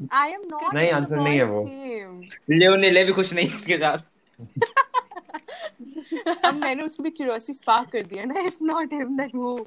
I 0.00 0.08
am 0.08 0.48
not 0.48 0.74
नहीं, 0.74 0.90
answer 0.90 1.16
नहीं 1.16 1.38
है 1.38 1.44
वो। 1.44 1.60
team. 1.60 2.76
ने 2.76 2.90
ले 2.90 3.04
भी 3.04 3.12
खुश 3.12 3.34
नहीं 3.34 3.46
इसके 3.46 3.78
साथ। 3.78 3.98
अब 6.44 6.54
मैंने 6.54 6.82
उसको 6.82 7.02
भी 7.02 7.10
क्यूरियोसिटी 7.10 7.52
स्पार्क 7.52 7.90
कर 7.90 8.02
दिया 8.02 8.24
ना 8.24 8.34
if 8.34 8.54
not 8.62 8.92
him 8.92 9.16
then 9.16 9.30
who? 9.30 9.66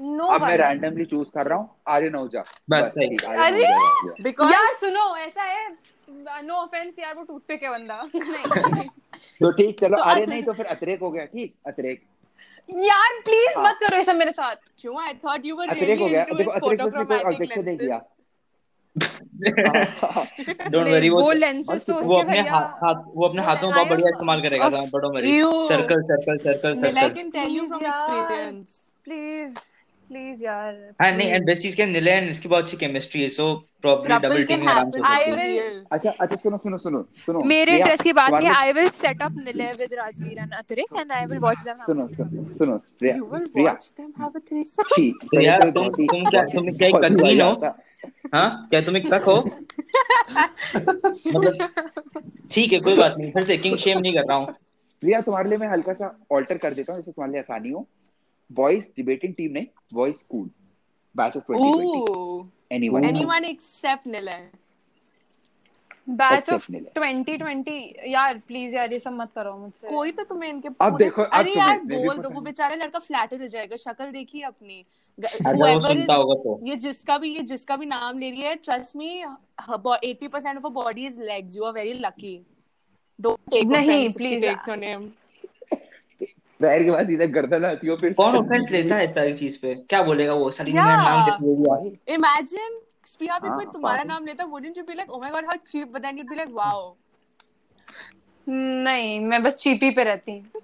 No 0.00 0.24
अब 0.24 0.42
मैं 0.42 0.56
रैंडमली 0.56 1.04
चूज़ 1.04 1.28
कर 1.28 1.46
रहा 1.46 1.58
हूँ 1.58 1.70
आर्यन 1.88 2.16
ओझा 2.16 2.44
बस 2.70 2.86
सही। 2.86 3.06
अरे! 3.06 3.66
because 4.22 4.52
यार 4.52 4.74
सुनो 4.74 5.16
ऐसा 5.16 5.42
है। 5.42 5.76
नो 6.42 6.54
ऑफेंस 6.54 6.94
यार 6.98 7.14
वो 7.14 7.22
टूथपिक 7.22 7.62
है 7.62 7.70
बंदा। 7.70 8.10
नहीं 8.14 8.88
तो 9.42 9.50
ठीक 9.50 9.80
चलो 9.80 9.96
तो 9.96 10.02
आर्यन 10.02 10.30
नहीं 10.30 10.42
तो 10.42 10.52
फिर 10.52 10.66
अतरेक 10.66 11.00
हो 11.00 11.10
गया 11.10 11.24
ठीक? 11.24 11.54
अतिरेक। 11.66 12.02
यार 12.68 13.20
प्लीज़ 13.24 13.56
हाँ। 13.56 13.64
मत 13.64 13.78
करो 13.80 13.96
ऐसा 13.96 14.12
मेरे 14.12 14.30
साथ। 14.32 14.56
क्यों? 14.80 15.00
I 15.02 15.12
thought 15.24 15.44
you 15.46 15.56
were 15.56 15.72
really 15.72 15.94
हो 15.94 16.08
really 16.08 16.10
गया 16.10 16.24
देखो 16.36 16.50
अतिरेक 16.50 16.96
ने 16.96 17.04
कोई 17.04 17.18
ऑब्जेक्शन 17.32 17.64
नहीं 17.64 17.76
किया। 17.78 18.00
डोंट 20.70 20.86
वरी 20.88 21.08
वो 21.10 21.32
लेंसेस 21.32 21.84
तो 21.86 21.94
वो 21.94 22.00
उसके 22.00 22.20
अपने 22.20 22.40
हाथ 22.50 23.02
वो 23.14 23.26
अपने 23.28 23.42
हाथों 23.44 23.70
का 23.72 23.82
बढ़िया 23.90 24.08
इस्तेमाल 24.08 24.42
करेगा 24.42 24.68
डोंट 24.70 24.94
वरी 24.94 25.10
मरी 25.16 25.32
circle 25.68 26.02
circle 26.10 26.36
circle 26.44 26.74
circle 26.74 26.98
I 26.98 27.10
can 27.10 27.30
tell 27.30 27.56
you 27.56 27.66
from 27.66 27.84
experience 27.86 28.80
please 29.06 29.60
please 30.08 30.42
यार 30.42 30.74
हाँ 31.02 31.10
नहीं 31.12 31.28
एंड 31.28 31.46
बेस्ट 31.46 31.62
चीज़ 31.62 31.76
क्या 31.76 31.86
निलय 31.86 32.10
एंड 32.12 32.28
इसकी 32.30 32.48
बहुत 32.48 32.64
अच्छी 32.64 32.76
केमिस्ट्री 32.76 33.22
है 33.22 33.28
so 33.28 33.46
probably 33.82 34.14
double 34.16 34.36
can 34.36 34.46
teaming 34.48 34.68
आराम 34.70 34.90
से 34.90 35.00
I 35.00 35.18
है 35.18 35.32
will- 35.32 35.86
अच्छा 35.92 36.10
अच्छा 36.20 36.36
सुनो 36.36 36.56
सुनो 36.58 36.78
सुनो 36.78 37.02
सुनो। 37.26 37.40
मेरे 37.46 37.76
इंटरेस्ट 37.78 38.02
की 38.02 38.12
बात 38.12 38.30
नहीं 38.30 38.40
तुम्हारे- 38.40 38.62
I 38.66 38.72
will 38.72 38.88
set 38.98 39.22
up 39.22 39.32
Nilay 39.46 39.72
with 39.78 39.94
Rajveer 39.94 40.38
and 40.38 40.52
Atirik 40.54 40.96
and 40.98 41.12
I 41.12 41.26
will 41.26 41.38
watch 41.38 41.62
them 41.64 41.82
सुनो 41.86 42.06
सुनो 42.14 42.46
सुनो 42.58 42.76
प्रिया 42.98 43.14
You 43.16 43.28
will 43.32 43.48
Priya. 43.52 43.72
watch 43.72 43.88
them 43.92 44.12
have 44.22 44.36
a 44.36 44.44
threesome. 44.50 44.90
छी 44.94 45.10
तुम 45.72 45.88
तुम 46.06 46.30
क्या 46.30 46.42
तुम 46.54 46.70
क्या 46.72 46.88
एक 46.88 47.42
हो 47.42 47.72
हाँ 48.34 48.48
क्या 48.70 48.80
तुम 48.80 48.96
एक 48.96 49.10
तक 49.12 49.24
हो 49.26 49.36
मतलब 50.36 51.68
ठीक 52.52 52.72
है 52.72 52.78
कोई 52.80 52.96
बात 52.96 53.14
नहीं 53.18 53.30
फिर 53.32 53.42
से 53.44 53.56
किंग 53.58 53.76
शेम 53.78 53.98
नहीं 53.98 54.12
कर 54.14 54.24
रहा 54.28 54.36
हूँ। 54.38 54.46
प्रिया 55.02 55.20
तुम्हारे 55.20 55.48
लिए 55.48 55.58
मैं 55.58 55.68
हल्का 55.68 55.92
सा 55.92 56.10
ऑल्टर 56.32 56.58
कर 56.58 56.74
देता 56.74 56.92
हूँ 56.92 57.00
जिससे 57.00 57.12
तुम्हारे 57.12 57.32
लिए 57.32 57.40
आसानी 57.40 57.70
हो। 57.70 57.86
बॉयज़ 58.52 58.86
डिबेटिंग 58.96 59.34
टीम 59.34 59.52
नहीं 59.52 59.66
boys 59.94 60.16
school 60.16 60.50
batch 61.16 61.36
of 61.36 61.52
2020 61.52 62.10
Ooh. 62.10 62.46
Anyone 62.72 63.02
Anyone 63.02 63.44
except 63.44 64.06
Nilay. 64.06 64.40
Batch 66.08 66.50
of 66.50 66.66
2020 66.72 67.92
यार 68.06 68.38
प्लीज़ 68.38 68.74
यार 68.74 68.92
ये 68.92 68.98
सब 68.98 69.12
मत 69.12 69.30
करो 69.34 69.56
मुझसे 69.56 69.88
कोई 69.88 70.10
तो 70.10 70.24
तुम्हें 70.24 70.50
इनके 70.50 70.68
अब 70.80 70.96
देखो, 70.96 71.22
अब 71.22 71.30
अरे 71.32 71.52
यार 71.52 71.78
बोल 71.78 72.18
दो 72.18 72.28
वो। 72.28 72.40
बेचारा 72.40 72.74
लड़का 72.74 72.98
फ्लैटर 72.98 73.40
हो 73.40 73.46
जाएगा 73.46 73.76
शक्ल 73.76 74.10
देखिए 74.10 74.42
अपनी। 74.42 74.84
तो। 76.06 76.60
ये 76.66 76.76
जिसका 76.76 77.18
भी 77.18 77.34
ये 77.34 77.42
जिसका 77.42 77.76
भी 77.76 77.86
नाम 77.86 78.18
ले 78.18 78.30
रही 78.30 78.40
है 78.40 78.54
trust 78.54 78.96
me 78.96 79.24
80% 79.68 80.56
of 80.56 80.62
her 80.62 80.70
body 80.70 81.06
is 81.06 81.18
legs. 81.18 81.56
You 81.56 81.64
are 81.64 81.72
very 81.72 81.94
lucky. 81.94 82.44
Don't 83.22 83.40
take 83.50 83.66
नहीं, 83.66 84.08
she 84.08 84.14
please. 84.14 85.25
पैर 86.60 86.82
के 86.84 86.90
बाद 86.90 87.06
सीधा 87.06 87.24
गर्दन 87.32 87.64
आती 87.64 87.86
हो 87.86 87.96
फिर 87.96 88.12
कौन 88.20 88.36
ऑफेंस 88.36 88.70
लेता 88.72 88.96
है 88.96 89.04
इस 89.04 89.14
सारी 89.14 89.32
चीज़ 89.40 89.58
पे? 89.62 89.74
क्या 89.90 90.02
बोलेगा 90.02 90.34
वो? 90.34 90.50
सलीम 90.58 90.74
मेरा 90.76 90.96
नाम 91.02 91.24
कैसे 91.26 91.44
ले 91.46 91.54
लिया 91.56 92.16
imagine 92.16 92.78
स्प्रिया 93.06 93.38
भी 93.38 93.48
हाँ, 93.48 93.56
कोई 93.56 93.66
तुम्हारा 93.72 94.02
नाम 94.04 94.26
लेता 94.26 94.44
wouldn't 94.52 94.78
you 94.78 94.84
be 94.86 94.94
like 95.00 95.10
oh 95.10 95.20
my 95.24 95.30
god 95.34 95.44
how 95.50 95.56
cheap 95.72 95.92
but 95.96 96.02
then 96.06 96.16
you'd 96.18 96.30
be 96.30 96.38
like 96.38 96.54
wow. 96.60 96.78
नहीं 98.46 99.18
मैं 99.30 99.42
बस 99.42 99.54
चीपी 99.60 99.90
पे 99.90 100.04
रहती 100.04 100.32
हूँ। 100.32 100.62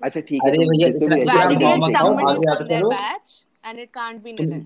अच्छा 0.00 0.20
ठीक 0.20 0.40
है 0.44 0.50
अरे 0.50 0.66
भैया, 0.68 0.88
जिसको 0.88 1.04
इतना- 1.04 1.18
भी 1.18 1.22
इतना 1.22 1.34
ऐसे 1.34 1.38
नाम 1.38 1.52
validate 1.52 1.82
मत 1.84 1.92
नाम 1.92 2.16
खाओ, 2.16 2.28
आगे 2.30 2.50
आते 2.50 2.78
चलो। 2.78 2.90
batch 2.90 3.34
and 3.64 3.82
it 3.84 3.90
can't 3.98 4.22
be 4.24 4.36
तुम 4.38 4.60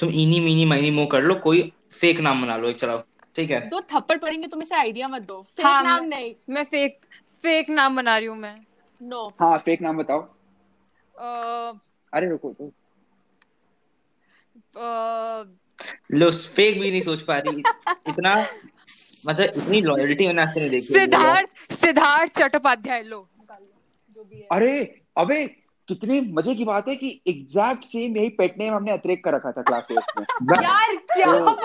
तुम 0.00 0.10
इनी 0.22 0.40
मीनी 0.40 0.64
माइनी 0.64 0.90
मो 0.90 1.06
कर 1.06 1.22
लो 1.22 1.34
कोई 1.44 1.62
फेक 2.00 2.20
नाम 2.20 2.42
बना 2.42 2.56
लो 2.56 2.68
एक 2.68 2.80
चलाओ 2.80 3.02
ठीक 3.36 3.50
है? 3.50 3.60
दो 3.68 3.80
थप्पड़ 3.92 4.16
पड़ेंगे 4.18 4.46
तुम 4.46 4.62
इसे 4.62 4.74
आइडिया 4.76 5.08
मत 5.08 5.22
दो। 5.22 5.40
फेक 5.56 5.66
हाँ, 5.66 5.82
नाम 5.84 6.04
नहीं। 6.04 6.34
मैं 6.50 6.64
फेक 6.64 6.96
फेक 7.42 7.70
नाम 7.70 7.96
बना 7.96 8.16
रही 8.18 8.26
हूँ 8.26 8.36
मैं। 8.38 8.54
नो 9.00 9.26
हाँ 9.40 9.58
फेक 9.58 9.82
नाम 9.82 9.96
बताओ। 9.98 10.20
uh, 11.14 11.78
अरे 12.12 12.28
रुको 12.28 12.52
तो 12.52 12.70
लो 16.12 16.30
फेक 16.30 16.80
भी 16.80 16.90
नहीं 16.90 17.00
सोच 17.02 17.22
पा 17.22 17.38
रही। 17.38 17.62
इतना 18.08 18.34
मतलब 19.26 19.44
इतनी 19.56 19.80
लॉयल्टी 19.82 20.26
मैंने 20.26 20.42
आज 20.42 20.52
से 20.54 20.60
नहीं 20.60 20.70
देखी 20.70 20.94
सिद्धार्थ 20.94 21.72
सिद्धार्थ 21.72 22.38
चट्टोपाध्याय 22.38 23.02
लो। 23.02 23.20
निकाल 23.40 23.62
लो 23.62 24.16
जो 24.16 24.24
भी 24.24 24.36
है 24.36 24.46
अरे 24.52 25.02
अबे 25.18 25.44
कितने 25.88 26.20
मज़े 26.20 26.54
की 26.54 26.64
बात 26.64 26.88
है 26.88 26.96
कि 26.96 27.20
एग्जैक्ट 27.26 27.84
सेम 27.84 28.16
यही 28.16 28.28
पेट 28.28 28.58
नेम 28.58 28.74
हमने 28.74 28.92
अतिरेक 28.92 29.24
का 29.24 29.30
रखा 29.30 29.52
था 29.52 29.62
क्लास 29.62 29.88
एट 29.90 30.20
में। 30.20 30.26
यार 30.62 30.96
क्या 30.96 31.32
तो- 31.32 31.58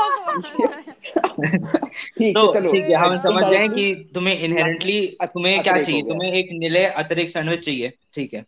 ठीक 2.18 2.38
तो 2.38 2.54
है 2.54 2.62
चलो 2.62 2.98
हम 2.98 3.16
समझ 3.18 3.46
गए 3.46 3.68
कि 3.68 4.12
तुम्हें 4.16 4.40
इनहेरेंटली 4.40 5.18
तुम्हें 5.24 5.64
क्या 5.64 5.82
चाहिए? 5.82 6.02
तुम्हें 6.02 6.32
एक 6.32 6.50
नीले 6.52 6.86
अतिरिक्त 6.86 7.32
सैंडविच 7.32 7.60
चाहिए 7.60 7.94
ठीक 8.14 8.34
है। 8.34 8.46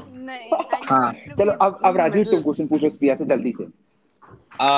नहीं 0.00 0.50
हाँ 0.90 1.12
चलो 1.12 1.52
अब 1.52 1.80
अब 1.84 1.96
राजीव 1.96 2.24
तुम 2.24 2.42
क्वेश्चन 2.42 2.66
पूछो 2.66 2.90
प्रिया 2.90 3.14
से 3.14 3.24
जल्दी 3.24 3.52
से। 3.52 3.64
आ, 4.60 4.68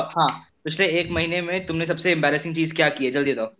हाँ 0.00 0.42
पिछले 0.64 0.86
एक 0.86 1.10
महीने 1.10 1.40
में 1.42 1.66
तुमने 1.66 1.86
सबसे 1.86 2.12
एम्बैरेसिंग 2.12 2.54
चीज़ 2.54 2.74
क्या 2.74 2.88
की 2.88 3.04
है? 3.04 3.10
जल्दी 3.10 3.32
बताओ। 3.32 3.52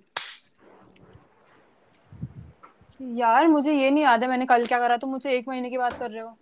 यार 3.16 3.47
मुझे 3.49 3.72
ये 3.72 3.90
नहीं 3.90 4.05
याद 4.05 4.22
है 4.22 4.28
मैंने 4.28 4.47
कल 4.47 4.66
क्या 4.66 4.78
करा? 4.80 4.97
तो 4.97 5.07
मुझे 5.07 5.32
एक 5.32 5.49
महीने 5.49 5.70
की 5.70 5.78
बात 5.78 5.99
कर 5.99 6.11
रहे 6.11 6.22
हो। 6.22 6.36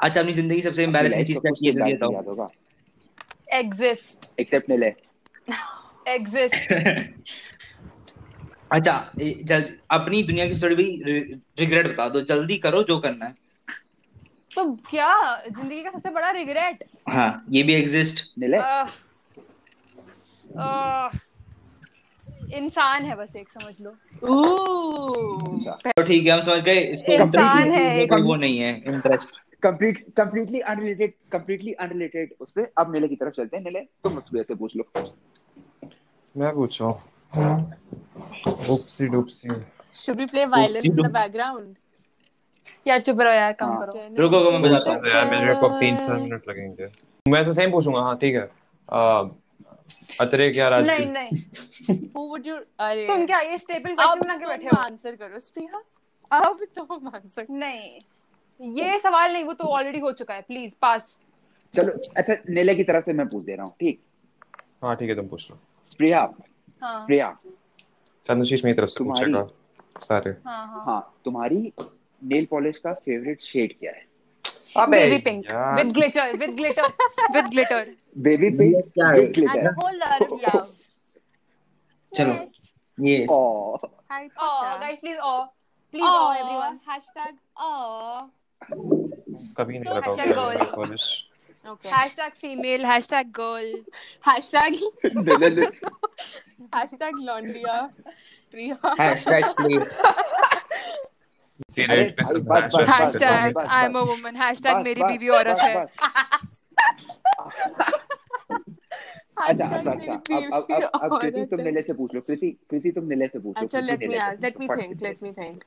अच्छा 0.00 0.20
अपनी 0.20 0.32
ज़िंदगी 0.32 0.60
सबसे 0.60 0.84
एम्बैरेसिंग 0.84 1.26
चीज़ 1.26 1.40
क्या 1.40 1.50
की 1.52 1.66
है 1.66 1.72
जल्दी 1.72 1.92
बताओ। 1.94 2.12
याद 2.12 2.26
होगा। 2.28 2.48
एग्जिस्ट 3.52 4.26
एक्सेप्ट 4.40 4.70
नीले 4.70 4.92
एग्जिस्ट 6.06 6.72
अच्छा 8.72 8.92
जल्दी 9.18 9.78
अपनी 9.90 10.22
दुनिया 10.22 10.46
की 10.48 10.60
थोड़ी 10.62 10.74
भी 10.76 10.84
रिग्रेट 11.60 11.86
बता 11.86 12.08
दो 12.08 12.20
जल्दी 12.30 12.56
करो 12.58 12.82
जो 12.82 12.98
करना 13.00 13.26
है। 13.26 13.34
तो 14.52 14.64
क्या? 14.90 15.10
ज़िंदगी 15.46 15.82
का 15.82 15.90
सबसे 15.90 16.10
बड़ा 16.10 16.30
रिग्रेट 16.32 16.84
हाँ 17.08 17.44
ये 17.50 17.62
भी 17.62 17.74
एग्जिस्ट 17.74 18.20
नीले 18.38 18.58
इंसान 22.52 23.04
है 23.04 23.16
बस 23.16 23.36
एक 23.36 23.48
समझ 23.50 23.80
लो। 23.80 23.90
अच्छा। 25.56 25.70
तो 25.86 26.02
ठीक 26.02 26.26
है 26.26 26.32
हम 26.32 26.40
समझ 26.40 26.62
गए 26.62 26.78
इसको 26.80 27.12
इंसान 27.12 27.70
है 27.70 28.02
एक- 28.02 28.20
वो 28.20 28.36
नहीं 28.36 28.58
है 28.58 28.82
interest 28.86 29.42
complete 29.62 30.04
completely 30.16 30.60
unrelated 30.60 31.12
completely 31.32 31.72
unrelated 31.72 32.34
उस 32.40 32.50
पे 32.50 32.66
अब 32.78 32.92
नीले 32.92 33.08
की 33.08 33.16
तरफ़ 33.16 33.34
चलते 33.34 33.56
हैं। 33.56 33.64
नीले 33.64 33.80
तुम 33.80 34.12
मुझसे 34.12 34.42
से 34.42 34.54
पूछ 34.54 34.76
लो। 34.76 34.92
मैं 36.36 36.52
पूछूँ? 36.52 36.92
उपसी 38.70 39.06
डुपसी 39.06 39.48
Should 39.48 40.20
we 40.20 40.26
play 40.32 40.44
violins 40.46 40.84
in 40.84 40.96
the 40.96 41.08
Oopsie-doopsie. 41.08 41.76
यार 42.86 43.00
चुप 43.00 43.20
रहो 43.20 43.32
यार 43.32 43.52
कम 43.52 43.66
हाँ। 43.66 43.86
करो। 43.86 44.22
रुको 44.22 44.50
मैं 44.50 44.62
बताता 44.62 44.90
हूँ। 44.90 45.06
यार 45.08 45.30
मेरे 45.30 45.54
को 45.54 45.68
तीन 45.68 45.96
चार 45.96 46.16
मिनट 46.16 46.42
लगेंगे। 46.48 46.88
मैं 47.28 47.44
तो 47.44 47.52
सेम 47.52 47.70
पूछूँगा 47.70 48.00
हाँ 48.00 48.16
ठीक 48.16 48.34
है। 48.34 48.50
अतरे 50.20 50.50
क्या 50.50 50.68
राज 50.68 50.86
नहीं 50.86 51.06
नहीं। 51.06 51.96
Who 52.16 52.24
would 52.30 52.46
you? 52.50 52.56
अरे। 52.78 53.06
तुम 53.06 53.26
क्या 53.26 53.40
ये 53.40 53.58
स्टेपल 53.58 53.94
क्वेश्चन 53.94 54.20
बना 54.20 54.36
के 54.36 54.46
बैठे 54.46 54.66
हो? 54.66 54.80
आंसर 54.80 55.16
करो 55.16 55.38
स्प्रिया 55.38 55.82
अब 56.30 56.64
तुम 56.76 57.08
आंसर 57.14 57.46
नहीं 57.50 57.98
ये 58.76 58.98
सवाल 58.98 59.32
नहीं 59.32 59.44
वो 59.44 59.52
तो 59.52 59.64
ऑलरेडी 59.64 59.98
हो 59.98 60.12
चुका 60.12 60.34
है 60.34 60.42
प्लीज़ 60.42 60.74
पास 60.82 61.18
चलो 61.74 61.92
अच्छा 62.16 62.34
नीले 62.50 62.74
की 62.74 62.84
तरफ़ 62.84 63.04
से 63.04 63.12
मैं 63.12 63.26
पूछ 63.28 63.44
दे 63.44 63.54
रहा 63.54 63.64
हूँ 63.66 63.74
ठीक? 63.80 64.00
हाँ 64.82 64.96
ठीक 64.96 65.08
है 65.08 65.14
तुम 65.16 65.28
पूछ 65.28 65.50
लो। 65.50 65.58
प्रिया 65.98 66.20
हाँ। 66.82 67.06
प्रिया 67.06 67.36
चंद्रशीष 68.26 68.64
मेरी 68.64 68.76
तरफ़ 68.76 68.90
से 68.90 68.98
तुम्हारी- 68.98 69.34
पूछेगा 69.34 70.00
सारे। 70.06 70.30
हाँ 70.46 70.66
हाँ। 70.68 70.84
हाँ 70.86 71.00
तुम्हारी 71.24 71.72
नेल 72.22 72.46
पॉलिश 72.50 72.78
का 72.78 72.92
फेवरेट 72.94 73.40
शेड 73.40 73.78
क्या 73.78 73.92
है? 73.92 74.06
Baby 74.86 75.18
pink 75.24 75.44
with 75.78 75.92
glitter 75.92 76.36
with 76.38 76.50
glitter 76.56 76.86
with 77.34 77.44
glitter 77.50 77.94
baby 78.26 78.50
pink 78.58 78.74
क्या 78.94 79.08
है? 79.08 79.66
a 79.66 79.72
whole 79.80 79.98
lot 79.98 80.22
of 80.22 80.32
love. 80.46 80.68
चलो 82.12 82.34
ये 82.98 83.16
Harry 84.10 84.28
oh 84.36 84.50
Potter. 84.50 84.78
guys 84.82 84.98
please 85.00 85.18
oh 85.22 85.40
please 85.94 86.10
oh 86.10 86.30
everyone 86.40 86.78
Hashtag 86.88 87.32
oh. 87.56 88.30
कभी 89.58 89.78
नहीं 89.78 89.84
तो 89.84 89.94
लगा 89.94 90.06
hashtag 90.06 90.34
goal. 90.34 90.64
Polish 90.76 91.08
Okay. 91.64 91.90
hashtag 91.92 92.36
female 92.42 92.84
hashtag 92.88 93.32
girl 93.38 93.66
Hashtag 94.26 94.76
hashtag. 94.76 95.72
Hashtag 96.74 97.16
बस, 97.18 98.76
बस, 98.84 98.98
hashtag 99.00 99.42
बस, 99.42 99.98
I'm 101.58 101.66
a 103.96 104.04
बस। 104.04 104.08
woman 104.10 104.34
hashtag 104.36 104.74
बस, 104.74 104.84
मेरी 104.84 105.02
बीवी 105.02 105.28
औरत 105.38 105.58
है 105.60 105.74
अच्छा 109.38 109.66
अच्छा 109.66 109.90
अच्छा 109.92 110.12
अब 110.12 110.66
अब 110.72 110.82
अब 110.94 111.18
कृति 111.20 111.44
तुम। 111.50 111.60
नीले 111.60 111.82
से 111.82 111.92
पूछ 111.92 112.14
लो 112.14 112.20
कृति 112.20 112.50
कृति 112.70 112.90
तुम 112.92 113.04
नीले 113.08 113.26
से 113.26 113.38
पूछ 113.38 113.58
लो 113.58 113.62
Acha, 113.66 113.72
कृति 113.72 113.86
let 113.90 113.98
me 114.00 114.06
नीले 114.08 114.18
से 114.18 114.24
ask, 114.26 114.42
let 114.44 114.54
पूछ 114.56 114.60
me 114.60 114.66
लो, 114.68 114.74
फट 114.74 114.80
think, 114.80 114.98
से। 115.00 115.06
let 115.08 115.22
me 115.22 115.32
think. 115.32 115.64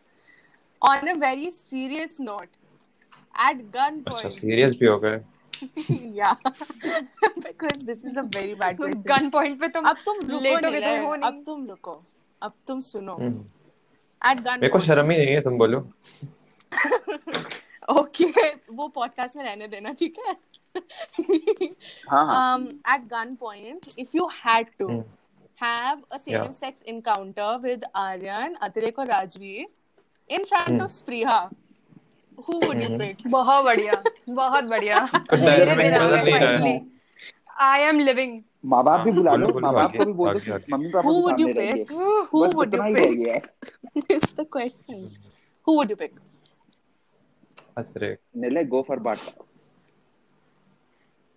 On 0.82 1.08
a 1.08 1.14
very 1.20 1.52
serious 1.52 2.20
note, 2.20 2.50
at 3.36 3.58
अच्छा 3.78 4.30
सीरियस 4.30 4.76
भी 4.80 4.86
हो 4.86 4.98
गए 5.00 5.22
yeah, 6.12 6.34
because 7.44 7.84
this 7.90 8.04
is 8.04 8.18
a 8.18 8.24
very 8.36 8.54
bad 8.62 8.78
question. 8.78 9.04
Gun 9.08 9.30
point 9.30 9.60
पे 9.60 9.68
तुम 9.76 9.86
अब 9.86 9.98
तुम 10.06 10.18
रुको। 10.30 11.28
अब 11.28 11.44
तुम 11.46 11.66
रुको, 11.68 12.00
अब 12.42 12.54
तुम 12.68 12.80
सुनो. 12.80 13.16
मेरे 14.24 14.68
को 14.70 14.80
शर्म 14.80 15.12
ही 15.12 15.18
नहीं 15.18 15.28
है 15.28 15.42
तुम 15.42 15.58
बोलो। 15.58 15.80
ओके 18.00 18.50
वो 18.76 18.88
पॉडकास्ट 18.88 19.36
में 19.36 19.44
रहने 19.44 19.68
देना 19.68 19.92
ठीक 19.94 20.20
है? 20.28 20.36
At 22.94 23.02
gun 23.08 23.36
point 23.40 23.88
if 24.00 24.12
you 24.16 24.28
had 24.46 24.68
to 24.80 24.88
have 25.64 26.02
a 26.12 26.18
same 26.18 26.52
sex 26.52 26.84
encounter 26.88 27.58
with 27.58 27.86
Aryan 27.96 28.56
Atirik 28.62 29.00
और 29.00 29.08
Rajveer 29.08 29.66
in 30.30 30.44
front 30.44 30.82
of 30.82 30.92
Supriya 30.92 31.50
who 32.38 32.54
would 32.54 32.82
you 32.84 32.98
pick 32.98 33.18
बहुत 33.28 33.64
बढ़िया 33.66 34.04
बहुत 34.30 34.64
बढ़िया। 34.64 34.98
आई 37.60 37.82
एम 37.82 38.00
लिविंग 38.00 38.42
माँ 38.64 38.84
बाप 38.84 39.00
भी 39.06 39.12
बुला 39.12 39.36
लो 39.36 39.48
माँ 39.60 39.74
बाप 39.74 39.96
को 39.98 40.06
भी 40.06 40.14
बोल 40.14 40.34
दो 40.40 40.58
कि। 40.58 40.72
मम्मी 40.74 40.90
पापा 40.94 41.10
Who 41.10 41.16
भी 41.16 41.22
would 41.24 41.40
you 41.40 41.54
सामने 41.54 41.62
रहेंगे 41.62 41.84
pick? 41.84 41.92
Who 42.32 42.42
would 42.58 42.74
you 42.74 42.84
he 42.84 42.94
pick? 42.94 43.28
है 43.28 44.18
is 44.18 44.34
the 44.40 44.46
question. 44.58 45.00
Who 45.68 45.78
would 45.78 45.90
you 45.94 45.98
pick? 46.04 46.20
अतरे 47.78 48.16
नीले 48.38 48.64
गो 48.72 48.82
फॉर 48.88 49.00
बाटा 49.10 49.44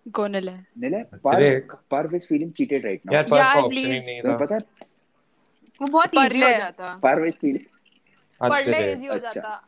गोनल 0.05 0.49
है 0.49 0.57
नीले 0.79 0.97
अतिरेक। 0.97 1.71
पर 1.71 1.77
पर 1.91 2.07
विज 2.07 2.27
फीलिंग 2.27 2.51
चीटेड 2.57 2.85
राइट 2.85 3.01
यार 3.13 3.23
पर 3.23 3.37
का 3.37 3.53
ऑप्शन 3.61 3.77
ही 3.77 3.99
नहीं 3.99 4.21
था 4.21 4.35
पता 4.37 4.57
वो 5.81 5.89
बहुत 5.91 6.09
पर 6.15 6.33
easy 6.33 6.43
हो 6.43 6.49
जाता. 6.57 6.95
पर 7.03 7.21
विज 7.21 7.33
फीलिंग 7.41 7.65
पढ़ने 8.41 8.77
अतरे 8.77 8.91
इजी 8.91 9.07
हो 9.07 9.13
अच्छा। 9.13 9.29
जाता 9.33 9.61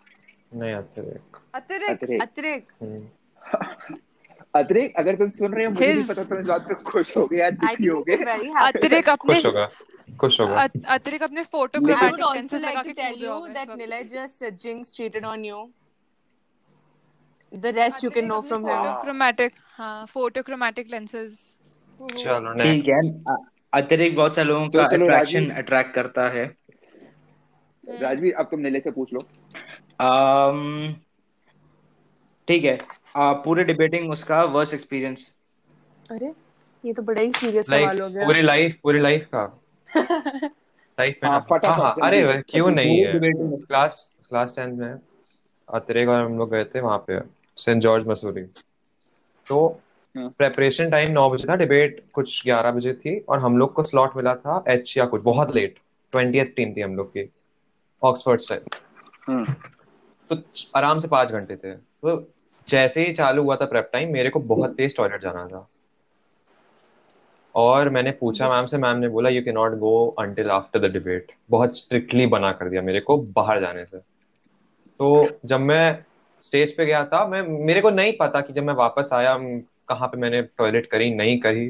नहीं 0.53 0.74
अतरे 0.74 1.20
अतिरिक्त 1.55 2.22
अतिरेक 2.22 2.24
Atirek, 2.24 2.84
हम्म। 2.84 3.08
अतिरेक 4.54 4.93
अगर 4.98 5.16
तुम 5.16 5.30
सुन 5.38 5.54
रहे 5.54 5.66
हो 5.66 5.72
मुझे 5.72 5.93
नहीं 5.93 6.04
पता 6.08 6.24
तुम 6.24 6.39
इस 6.39 6.45
बात 6.45 6.68
पे 6.68 6.74
खुश 6.91 7.16
हो 7.18 7.26
गए 7.28 7.38
या 7.38 7.50
दुखी 7.64 7.86
हो 7.88 8.02
गए. 8.04 8.16
अतिरिक्त 8.64 9.10
अपने 9.10 9.34
खुश 9.34 9.45
होगा 9.45 9.66
खुश 10.22 10.39
होगा 10.41 10.62
अत- 10.64 10.86
अतिरिक्त 10.95 11.24
अपने 11.24 11.43
फ़ोटो 11.43 11.80
लेकिन- 11.80 11.98
I 11.98 12.04
would 12.04 12.16
chromatic 12.16 12.26
also 12.26 12.36
lenses 12.36 12.62
like 12.62 12.72
लगा 12.72 12.82
के 12.84 12.93
that 13.54 13.70
वक्त। 13.70 13.82
Nilay 13.82 14.02
just 14.14 14.43
uh, 14.43 14.52
Jinx 14.64 14.91
cheated 15.00 15.28
on 15.32 15.43
you. 15.50 15.60
The 17.52 17.74
rest 17.74 18.04
you 18.04 18.12
can 18.12 18.28
know 18.32 18.41
from 18.41 18.66
him. 18.66 18.78
Photochromatic 19.02 19.54
हाँ 19.78 20.06
फ़ोटो 20.14 20.41
क्रोमैटिक 20.43 20.91
लेंसेज 20.91 21.38
चलो 22.18 22.54
ठीक 22.64 22.88
है 22.88 23.00
अतिरिक्त 23.74 24.16
बहुत 24.18 24.36
सारे 24.36 24.48
लोगों 24.48 24.68
तो 24.70 24.80
का 24.80 24.86
अट्रैक्शन 24.95 25.50
अट्रैक्ट 25.62 25.93
करता 25.95 26.28
है 26.30 26.45
राजवीर 27.84 28.34
अब 28.39 28.48
तुम 28.52 28.60
नीले 28.60 28.80
से 28.80 28.91
पूछ 28.91 29.14
लो 29.14 29.20
अम्म, 30.06 30.93
ठीक 32.48 32.64
है 32.64 32.78
अ, 33.16 33.32
पूरे 33.45 33.64
डिबेटिंग 33.64 34.12
उसका 34.12 34.43
वर्स्ट 34.43 34.74
एक्सपीरियंस 34.74 35.39
अरे 36.12 36.34
ये 36.84 36.93
तो 36.93 37.02
बड़ा 37.04 37.22
ही 37.22 37.32
सीरियस 37.32 37.66
सवाल 37.66 38.02
हो 38.02 38.10
गया। 38.10 38.26
पूरी 38.26 38.41
लाइफ 38.41 38.78
पूरी 38.84 39.00
लाइफ 39.00 39.28
का? 39.36 39.43
लाइफ 41.00 41.20
में 41.24 41.30
हाँ, 41.30 41.39
हाँ 41.66 41.76
हाँ 41.76 41.93
अरे 42.04 42.41
क्यों 42.41 42.70
नहीं 42.72 43.00
है? 43.00 43.20
क्लास 43.24 44.16
क्लास 44.30 44.56
टेंथ 44.56 44.78
में। 44.78 45.00
अतरेक 45.70 46.10
और 46.10 46.22
हम 46.24 46.38
लोग 46.38 46.52
गए 46.52 46.64
थे 46.66 46.82
वहाँ 46.82 46.98
पे 46.98 47.20
सेंट 47.58 47.82
जॉर्ज 47.82 48.08
मसूरी 48.08 48.41
तो 49.48 49.82
हाँ। 50.16 50.30
प्रेपरेशन 50.30 50.89
टाइम 50.89 51.12
नौ 51.12 51.30
बजे 51.30 51.48
था 51.50 51.56
डिबेट 51.56 52.04
कुछ 52.14 52.43
ग्यारह 52.43 52.72
बजे 52.72 52.93
थी 52.93 53.20
और 53.20 53.39
हम 53.39 53.58
लोग 53.58 53.74
को 53.74 53.84
स्लॉट 53.84 54.16
मिला 54.18 54.36
था 54.36 54.64
एच 54.68 54.98
या 54.98 55.06
कुछ 55.06 55.22
बहुत 55.22 55.56
लेट 55.56 55.80
ट्वेंटी 56.12 56.43
टीम 56.43 56.74
थी 56.74 56.82
हम 56.82 56.95
लोग 56.95 57.10
की 57.10 57.30
ऑक्सफोर्ड 58.02 58.41
से। 58.41 58.56
हम्म 59.28 59.54
तो 60.28 60.36
आराम 60.76 61.00
से 61.00 61.08
पाँच 61.08 61.32
घंटे 61.32 61.56
थे। 61.56 61.74
तो 61.74 62.16
जैसे 62.70 63.05
ही 63.05 63.13
चालू 63.13 63.43
हुआ 63.43 63.55
था 63.55 63.65
प्रेप 63.65 63.89
टाइम 63.93 64.13
मेरे 64.13 64.30
को 64.30 64.39
बहुत 64.39 64.76
तेज 64.76 64.97
टॉयलेट 64.97 65.22
जाना 65.22 65.47
था। 65.47 65.70
और 67.55 67.89
मैंने 67.89 68.11
पूछा 68.11 68.49
मैम 68.49 68.65
से 68.65 68.78
मैम 68.78 68.97
ने 68.97 69.07
बोला 69.07 69.30
you 69.30 69.41
can 69.41 69.51
not 69.51 69.72
go 69.72 70.15
until 70.20 70.51
after 70.51 70.80
the 70.80 70.91
debate 70.91 71.32
बहुत 71.49 71.78
स्ट्रिक्टली 71.78 72.26
बना 72.26 72.51
कर 72.51 72.70
दिया 72.70 72.82
मेरे 72.82 72.99
को 72.99 73.18
बाहर 73.18 73.59
जाने 73.59 73.86
से। 73.86 73.97
तो 74.99 75.28
जब 75.45 75.59
मैं 75.59 76.05
स्टेज 76.41 76.78
पे 76.78 76.86
गया 76.86 77.05
था, 77.05 77.28
मैं, 77.28 77.41
मेरे 77.41 77.82
को 77.82 77.89
नहीं 77.89 78.13
पता 78.13 78.41
कि 78.41 78.53
जब 78.53 78.63
मैं 78.63 78.74
वापस 78.74 79.09
आया, 79.13 79.38
कहाँ 79.89 80.07
पे 80.07 80.18
मैंने 80.18 80.41
टॉयलेट 80.41 80.86
करी, 80.86 81.13
नहीं 81.13 81.39
करी। 81.39 81.70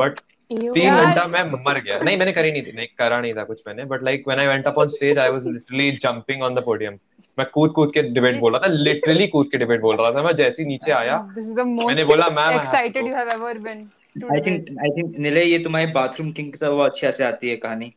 बट. 0.00 0.20
तीन 0.50 0.90
घंटा 0.96 1.26
मैं 1.26 1.42
मर 1.44 1.80
गया। 1.80 1.98
नहीं 1.98 2.16
मैंने 2.18 2.32
करी 2.32 2.52
नहीं 2.52 2.62
थी। 2.62 2.72
नहीं 2.72 2.86
करा 2.98 3.20
नहीं 3.20 3.32
था 3.32 3.44
कुछ 3.44 3.60
मैंने। 3.66 3.84
But 3.84 4.02
like 4.02 4.24
when 4.28 4.40
I 4.40 4.46
went 4.46 4.66
up 4.66 4.78
on 4.78 4.88
stage 4.88 5.18
I 5.18 5.30
was 5.30 5.46
literally 5.46 5.90
jumping 5.90 6.42
on 6.42 6.54
the 6.54 6.62
podium 6.64 6.98
मैं 7.38 7.46
कूद 7.54 7.70
कूद 7.70 7.92
के 7.94 8.02
डिबेट 8.02 8.38
बोल 8.40 8.52
रहा 8.52 8.68
था। 8.68 8.72
लिटरली 8.72 9.26
कूद 9.26 9.48
के 9.50 9.58
डिबेट 9.58 9.80
बोल 9.80 9.96
रहा 9.96 10.12
था। 10.12 10.22
मैं 10.22 10.32
जैसे 10.36 10.62
ही 10.62 10.68
नीचे 10.68 10.92
आया 10.92 11.28
This 11.28 11.46
is 11.46 11.52
the 11.52 11.64
most 11.64 11.86
मैंने 11.86 12.04
बोला 12.04 12.28
ma'am 12.28 12.60
excited 12.60 13.02
you 13.02 13.14
have 13.16 13.32
ever 13.36 13.54
been. 13.66 13.84
to 14.24 14.32
I 14.32 14.40
think 14.40 14.70
I 14.80 14.90
think 14.90 15.18
Nilay 15.18 15.44
ये 15.44 15.58
तुम्हारी 15.58 15.86
बाथरूम 15.86 16.32
किंग 16.32 16.52
की 16.52 16.58
तरह 16.58 16.70
वो 16.70 16.82
अच्छे 16.82 17.12
से 17.12 17.24
आती 17.24 17.48
है 17.48 17.56
कहानी। 17.56 17.92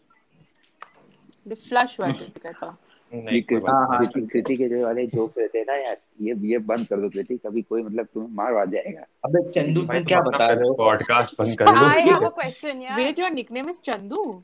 They 1.49 2.84
कृति 3.13 4.55
के 4.55 4.67
जो 4.69 4.83
वाले 4.85 5.05
जोक 5.07 5.33
रहते 5.37 5.57
हैं 5.57 5.65
ना 5.67 5.75
यार 5.75 5.97
ये 6.21 6.35
ये 6.51 6.57
बंद 6.69 6.87
कर 6.87 7.01
दो 7.01 7.09
कृति 7.09 7.37
कभी 7.37 7.61
कोई 7.61 7.83
मतलब 7.83 8.07
तुम्हें 8.13 8.31
मार 8.35 8.65
जाएगा। 8.65 9.05
अबे 9.25 9.41
चंदू 9.51 9.81
तुम 9.81 10.03
क्या 10.03 10.21
बता 10.21 10.45
रहे 10.45 10.67
हो? 10.67 10.73
पॉडकास्ट 10.73 11.35
बंद 11.39 11.55
कर 11.59 11.65
दो। 11.65 11.85
आई 11.85 12.01
हैव 12.01 12.25
अ 12.25 12.29
क्वेश्चन 12.29 12.81
यार। 12.81 12.99
Wait 12.99 13.19
your 13.19 13.29
nickname 13.31 13.69
is 13.69 13.79
Chandu. 13.85 14.43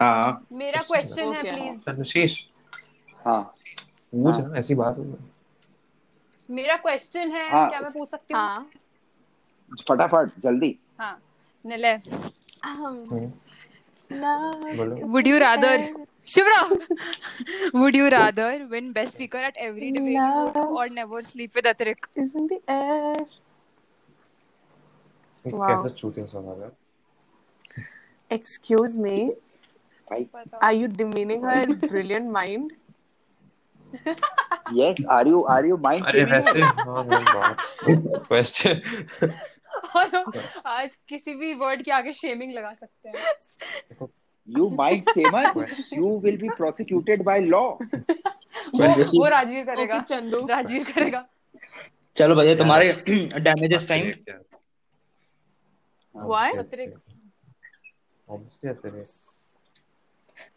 हाँ। 0.00 0.46
मेरा 0.52 0.80
क्वेश्चन 0.80 1.32
है 1.34 1.42
प्लीज़ 1.42 1.84
तनुशीष 1.86 2.42
हाँ। 3.26 3.54
ना 4.12 4.52
ऐसी 4.58 4.74
बात 4.74 4.96
मेरा 6.48 6.76
क्वेश्चन 6.76 7.30
है 7.30 7.48
हाँ। 7.50 7.68
क्या 7.68 7.80
मैं 7.80 7.92
पूछ 7.92 8.08
सकती 8.10 8.34
हूँ? 8.34 8.66
फटाफट 9.88 10.30
जल्दी। 10.42 10.78
हाँ 11.00 11.18
Nilay. 11.64 12.00
Would 15.04 15.26
you 15.26 15.38
rather 15.38 15.78
Shivra, 16.26 16.78
would 17.72 17.94
you 17.94 18.10
rather 18.10 18.66
win 18.70 18.92
best 18.92 19.14
speaker 19.14 19.38
at 19.38 19.54
every 19.56 19.90
debate 19.92 20.12
you 20.12 20.62
or 20.76 20.88
never 20.88 21.22
sleep 21.22 21.54
with 21.54 21.64
Atrik? 21.64 22.04
is 22.16 22.34
in 22.34 22.46
the 22.46 22.60
air. 22.68 23.16
Wow. 25.44 25.68
कैसा 25.68 25.88
चूतिया 26.00 26.26
सवाल 26.26 26.62
है 26.62 26.70
Excuse 28.30 28.98
me. 28.98 29.32
Are 30.60 30.72
you 30.72 30.88
demeaning 30.88 31.42
her 31.42 31.64
brilliant 31.88 32.30
mind? 32.30 32.72
Yes 34.76 35.04
are 35.10 35.28
you 35.28 35.42
are 35.50 35.66
you 35.66 35.76
mind 35.84 36.06
अरे 36.06 36.24
वैसे 36.30 36.60
हाँ 36.62 37.04
मैं 37.04 37.22
बात 37.24 37.56
question 38.26 39.30
और 39.96 40.32
आज 40.66 40.96
किसी 41.08 41.34
भी 41.34 41.52
वर्ड 41.62 41.82
के 41.82 41.90
आगे 41.98 42.12
शेमिंग 42.12 42.52
लगा 42.54 42.72
सकते 42.72 43.08
हैं 43.08 44.08
you 44.48 44.70
might 44.80 45.08
say 45.10 45.24
much. 45.24 45.92
You 45.92 46.06
will 46.24 46.36
be 46.36 46.50
prosecuted 46.60 47.24
by 47.24 47.38
law. 47.40 47.78
वो 48.74 48.86
वो 49.18 49.28
राजवीर 49.28 49.64
करेगा। 49.64 49.98
चंदू। 50.00 50.46
राजवीर 50.46 50.92
करेगा। 50.92 51.26
चलो 52.16 52.34
भैया 52.34 52.54
तुम्हारे 52.54 52.92
डैमेजेस 53.40 53.88
टाइम 53.88 54.12
व्हाई 56.14 56.52
ऑब्वियसली 58.28 58.70
अतिरेक 58.70 59.02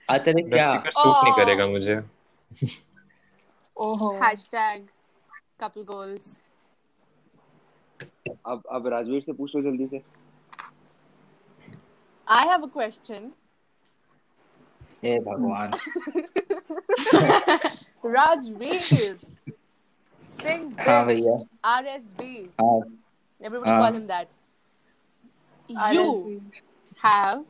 अतिरेक 0.10 0.50
क्या? 0.54 0.84
सूट 0.88 1.24
नहीं 1.24 1.34
oh. 1.34 1.39
करेगा 1.39 1.68
मुझे। 1.68 1.96
ओहो। 3.78 4.12
हैशटैग 4.24 4.88
कपल 5.62 5.84
गोल्स 5.84 6.39
अब 8.46 8.64
अब 8.72 8.88
राजवीर 8.88 9.22
से 9.22 9.34
पूछ 9.34 9.56
लो 9.56 9.62
जल्दी 9.62 9.88
से। 9.88 10.02
I 12.28 12.48
have 12.48 12.62
a 12.62 12.70
question 12.74 13.32
Hey, 15.04 15.20
भगवान 15.26 15.72
राजवीर 18.06 18.82
सिंह 20.30 20.76
हाँ 20.88 21.06
भैया 21.06 21.38
R 21.70 21.88
S 21.88 22.04
B 22.22 22.36
everybody 23.45 23.78
call 23.78 23.93
him 23.95 24.08
you 25.95 26.41
have 27.04 27.43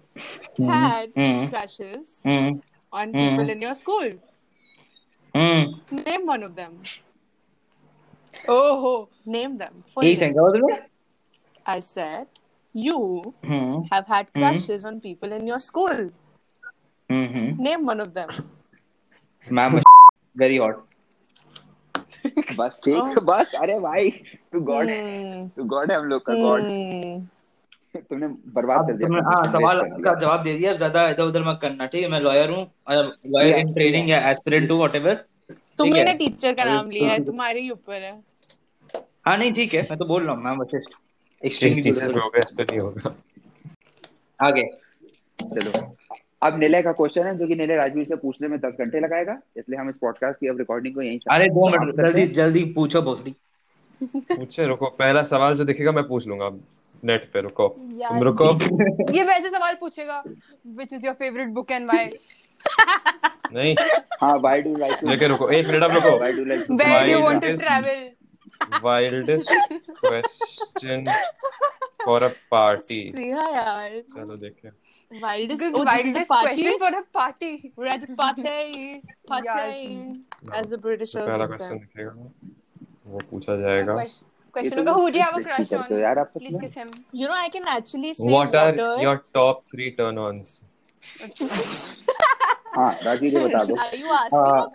had 0.70 1.14
crushes 1.50 2.22
on 2.92 3.14
people 3.14 3.50
in 3.50 3.62
your 3.62 3.74
school. 3.74 4.12
Name 5.92 6.26
one 6.26 6.44
of 6.44 6.56
them. 6.56 6.76
Oh, 8.48 9.10
name 9.26 9.58
them. 9.58 9.84
I 11.66 11.80
said, 11.80 12.28
You 12.74 13.34
have 13.92 14.08
had 14.08 14.32
crushes 14.34 14.86
on 14.86 15.00
people 15.00 15.32
in 15.32 15.48
your 15.48 15.60
school. 15.60 16.12
हम्म 17.12 17.64
Name 17.66 17.86
one 17.86 18.02
of 18.02 18.14
them. 18.14 18.30
Ma'am 19.48 19.80
very 20.36 20.58
hot 20.58 20.84
बस 22.58 22.80
ठीक 22.86 23.20
बस 23.24 23.54
अरे 23.62 23.78
भाई 23.80 24.10
तू 24.54 24.60
God 24.62 24.90
है. 24.90 25.48
तू 25.50 25.64
God 25.74 25.92
है 25.92 25.98
हम 25.98 26.06
लोग 26.06 26.26
का 26.26 26.34
गॉड 26.42 26.62
Hmm. 26.62 27.30
तुमने 28.10 28.28
बर्बाद 28.56 28.88
कर 28.88 28.94
दिया 28.98 29.22
हाँ 29.26 29.48
सवाल 29.50 29.80
का 30.04 30.14
जवाब 30.20 30.44
दे 30.44 30.54
दिया 30.58 30.74
ज़्यादा 30.74 31.08
इधर 31.10 31.24
उधर 31.24 31.44
मत 31.44 31.60
करना 31.62 31.86
ठीक 31.86 32.04
है? 32.04 32.10
मैं 32.10 32.20
लॉयर 32.20 32.50
हूँ 32.50 32.62
लॉयर 32.90 33.56
इन 33.56 33.74
ट्रेनिंग 33.74 34.10
या 34.10 34.20
एस्पिरेंट 34.30 34.68
टू 34.70 34.78
व्हाटएवर 34.78 35.16
तुमने 35.80 36.04
ना 36.04 36.14
टीचर 36.14 36.54
का 36.54 36.64
नाम 36.66 36.90
लिया 36.92 37.10
है 37.12 37.24
तुम्हारे 37.26 37.62
ही 37.62 37.70
ऊपर 37.72 38.02
है। 38.02 38.12
हाँ 39.28 39.38
नहीं 39.38 39.52
ठीक 39.54 39.74
है 39.74 39.82
मैं 39.90 39.98
तो 40.00 40.06
बोल 40.06 40.24
रहा 40.26 40.36
हूँ 40.36 40.44
मैम 40.44 40.62
वशिष्ठ 40.62 40.90
इस 40.90 41.46
एक्सट्रीमली 41.46 41.82
टीचर 41.82 42.18
होगा 42.20 42.40
पे 42.58 42.64
नहीं 42.64 42.80
होगा। 42.80 43.16
आगे। 44.40 44.64
चलो। 45.40 45.72
अब 46.44 46.60
निलय 46.60 46.82
का 46.82 46.92
क्वेश्चन 46.92 47.28
है 47.28 47.38
जो 47.38 47.48
कि 47.48 47.56
निलय 47.56 47.76
राजवीर 47.76 48.06
से 48.06 48.16
पूछने 48.16 48.48
में 48.48 48.60
दस 48.60 48.74
घंटे 48.80 49.00
लगाएगा 49.00 49.40
इसलिए 49.58 49.80
हम 49.80 49.90
इस 49.90 49.96
पॉडकास्ट 50.02 50.40
की 50.40 50.48
अब 50.48 50.58
रिकॉर्डिंग 50.58 50.96
को 50.96 51.02
यहीं 51.02 51.20
अरे 51.32 51.50
दो 51.50 51.70
मिनट 51.70 51.96
जल्दी 51.96 52.28
जल्दी 52.28 52.64
पूछो 52.76 53.02
भोसड़ी। 53.02 53.36
पूछे 54.06 54.66
रुको 54.68 54.86
पहला 54.86 55.24
सवाल 55.24 55.56
जो 55.56 55.64
दिखेगा 55.64 55.92
मैं 55.92 56.04
पूछ 56.08 56.28
लूँगा। 56.28 56.50
नेट 57.06 57.30
पे 57.34 57.42
रुको। 57.42 57.68
तुम 57.68 58.24
रुको। 58.24 58.46
ये 59.14 59.24
वैसे 59.24 59.50
सवाल 59.50 59.78
पूछेगा 59.80 60.24
which 60.80 60.94
is 60.94 61.04
your 61.04 61.16
favorite 61.16 61.54
book 61.54 61.72
and 61.72 61.92
why? 61.92 62.10
नहीं। 63.54 63.76
हाँ 64.22 64.34
why 64.40 64.56
do 64.62 64.70
you 64.70 64.78
like 64.78 65.00
to 65.00 65.10
लेके 65.10 65.28
रुको 65.28 65.50
एक 65.50 65.68
मिनट 65.68 65.84
अब 65.84 65.92
रुको। 65.92 66.18
Do 66.18 66.34
you 66.34 66.46
like 66.46 66.68
to 66.68 66.76
where 66.76 67.06
do 67.06 67.12
you 67.12 67.22
want 67.22 67.46
to 67.46 68.22
wildest 68.84 69.50
question 69.90 71.06
for 72.06 72.24
a 72.24 72.28
party 72.52 73.00
Priya 73.12 73.44
यार 73.56 74.00
चलो 74.02 74.36
देखें 74.38 74.70
wildest 75.12 75.62
Good 75.62 75.76
oh 75.76 75.84
this 75.86 75.94
a 75.94 76.04
wildest 76.04 76.30
party 76.30 76.64
question 76.64 76.80
for 76.80 76.92
a 76.98 77.04
party 77.14 77.74
we're 77.76 77.86
at 77.86 78.04
a 78.04 78.16
party 78.16 79.02
party 79.28 80.24
as 80.54 80.68
the 80.68 80.78
तो 80.78 81.06
say. 81.06 81.26
Question 81.28 81.78
दिखेगा 81.78 82.12
वो 83.08 83.20
पूछा 83.32 83.56
जाएगा 83.62 83.96
Question- 84.54 84.74
तो 84.76 84.82
होगा 84.82 84.94
who 84.94 85.12
do 85.12 85.20
you 85.20 85.26
have 85.26 85.38
a 85.38 85.44
crush 85.44 85.74
on 85.74 85.84
please 86.38 86.58
kiss 86.62 86.74
him 86.76 86.90
you 87.14 87.28
know 87.28 87.38
I 87.44 87.50
can 87.50 87.68
actually 87.76 88.14
say 88.14 88.30
what 88.30 88.56
are 88.56 88.72
water 88.78 89.04
your 89.04 89.22
top 89.34 89.64
three 89.72 89.90
turn 90.00 90.18
ons 90.20 90.60
हाँ 92.76 92.92
राजवीर 93.04 93.34
ये 93.38 93.46
बता 93.46 93.64
दो 93.64 93.76
are 93.76 93.96
you 93.96 94.08
हाँ, 94.08 94.68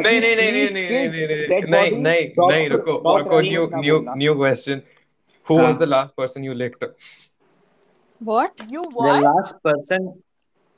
नहीं 0.00 0.20
नहीं 0.20 0.36
नहीं 0.36 0.52
नहीं 0.52 0.70
नहीं 0.70 1.08
नहीं 1.08 1.36
नहीं 1.68 1.90
नहीं 1.90 2.00
नहीं 2.02 2.68
Top- 2.68 2.72
रुको 2.72 2.92
top 3.08 3.18
रुको 3.18 3.40
new 3.50 3.68
new 3.74 4.04
new 4.16 4.34
question 4.34 4.82
who 5.46 5.56
हाँ। 5.56 5.64
Was 5.64 5.76
the 5.78 5.82
last 5.88 6.14
person 6.16 6.44
you 6.44 6.52
licked 6.62 6.84
what? 8.24 8.62
You 8.72 8.82
what? 8.98 9.52
Person 9.64 10.12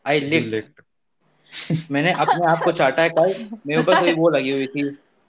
I 0.05 0.19
you 0.19 0.29
licked 0.29 0.49
licked 0.55 1.91
मैंने 1.93 2.13
अपने 2.13 2.47
आप 2.51 2.63
को 2.65 2.73
चाटा 2.73 3.03
है 3.03 3.11
कल। 3.11 3.35
मेरे 3.67 3.81
ऊपर 3.81 4.01
थोड़ी 4.01 4.13
वो 4.15 4.29
लगी 4.31 4.51
हुई 4.51 4.67
थी। 4.67 4.83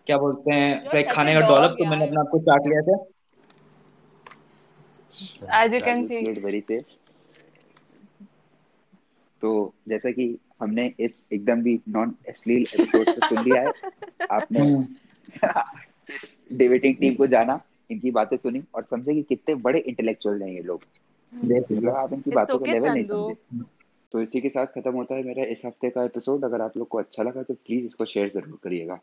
क्या 0.08 0.18
बोलते 0.18 0.52
हैं? 0.52 0.82
लाइक 0.94 1.12
खाने 1.12 1.34
का 1.34 1.40
डॉलप 1.48 1.76
तो 1.80 1.86
मैंने 1.86 2.06
अपने 2.08 2.20
आप 2.20 2.28
को 2.32 2.40
चाट 2.50 2.68
लिया 2.68 2.82
था। 2.82 2.98
As 5.60 5.74
you 5.74 5.82
can 5.82 6.06
see. 6.08 6.22
Very 6.44 6.62
से 6.68 6.80
तो 9.42 9.50
जैसा 9.90 10.12
कि 10.12 10.38
हमने 10.62 10.86
इस 11.00 11.12
एकदम 11.34 11.62
भी 11.64 11.80
नॉन 11.90 12.16
अश्लील 12.30 12.62
एपिसोड 12.62 13.10
से 13.10 13.28
सुन 13.28 13.44
लिया 13.44 13.62
है। 13.62 13.72
आपने 14.32 14.62
डिबेटिंग 16.58 16.96
टीम 16.96 17.16
को 17.16 17.28
जाना 17.28 17.60
इनकी 17.92 18.12
बातें 18.12 18.38
सुनी 18.38 18.64
और 18.76 18.84
समझे 18.92 19.14
कि 19.14 19.22
कितने 19.30 19.56
बड़े 19.68 19.80
इंटेलेक्चुअल 19.80 20.42
हैं 20.42 20.50
ये 20.50 20.62
लोग। 20.64 20.82
आप 21.34 22.14
इनकी 22.14 22.32
बातों 22.32 22.58
का 22.58 22.66
okay, 22.66 22.74
लेवल 22.74 22.90
नहीं 22.90 23.64
तो 24.12 24.22
इसी 24.22 24.42
के 24.42 24.50
साथ 24.50 24.66
खत्म 24.66 24.92
होता 24.92 25.16
है 25.16 25.24
मेरा 25.24 25.44
इस 25.44 25.62
हफ़्ते 25.66 25.90
का 25.90 26.04
एपिसोड 26.04 26.46
अगर 26.46 26.62
आप 26.62 26.78
लोग 26.78 26.88
को 26.88 26.98
अच्छा 26.98 27.24
लगा 27.24 27.44
तो 27.44 27.54
प्लीज़ 27.54 27.86
इसको 27.86 28.06
शेयर 28.06 28.30
ज़रूर 28.30 28.60
करिएगा। 28.64 29.00